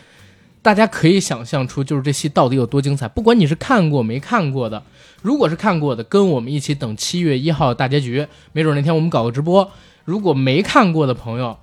[0.68, 3.08] 大家可以想象出，就是这戏到底有多精彩。
[3.08, 4.82] 不管你是看过没看过的，
[5.22, 9.70] 如果是看过的，跟我们一起等七月一号大结局，没准那天我们搞个直播。
[10.04, 11.56] 如果没看过的朋友，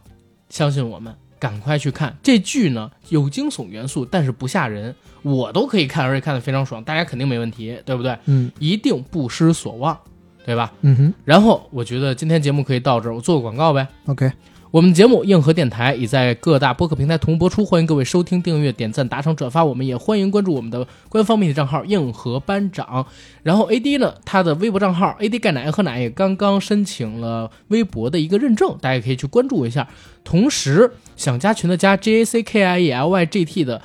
[0.50, 8.18] 相信我们，赶快去看这剧呢，有惊悚元素，但是不吓人，我都可以看，而且看得非常爽，大家肯定没问题，对不对？
[8.26, 9.96] 嗯一定不失所望，
[10.44, 10.74] 对吧？
[10.82, 13.88] 嗯哼然后我觉得今天节目可以到这儿，我做个广告呗。
[14.08, 14.32] ，OK，
[14.76, 19.64] 我们节目硬核电台已在各大播客平台同步播出，欢迎各位收听、订阅、点赞、打赏、转发。
[19.64, 23.08] 我们也欢迎关注我们的官方媒体账号“硬核班长”。
[23.42, 29.88] 然后 AD 呢，他的微博账号 AD 钙奶喝奶也刚刚申请了微博的一个认证，大家可以去关注一下。
[30.26, 33.82] 同时，想加群的加 J A C K I E L Y G T 的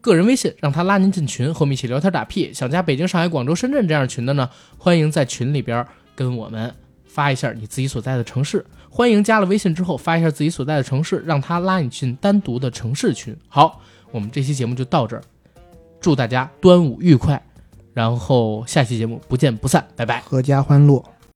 [0.00, 2.52] 个人微信，让他拉您进群，和我们一起聊天打屁。
[2.52, 5.86] 想加北京、上海、广州、深圳这样群的呢，欢迎在群里边
[6.16, 6.74] 跟我们
[7.06, 8.66] 发一下你自己所在的城市。
[8.94, 13.34] 欢迎加了微信之后发一下自己所在的城市，让他拉你进单独的城市群。
[13.48, 15.22] 好，我们这期节目就到这儿，
[15.98, 17.42] 祝大家端午愉快，
[17.94, 20.22] 然后下期节目不见不散，拜拜。
[20.28, 21.02] 阖家欢乐。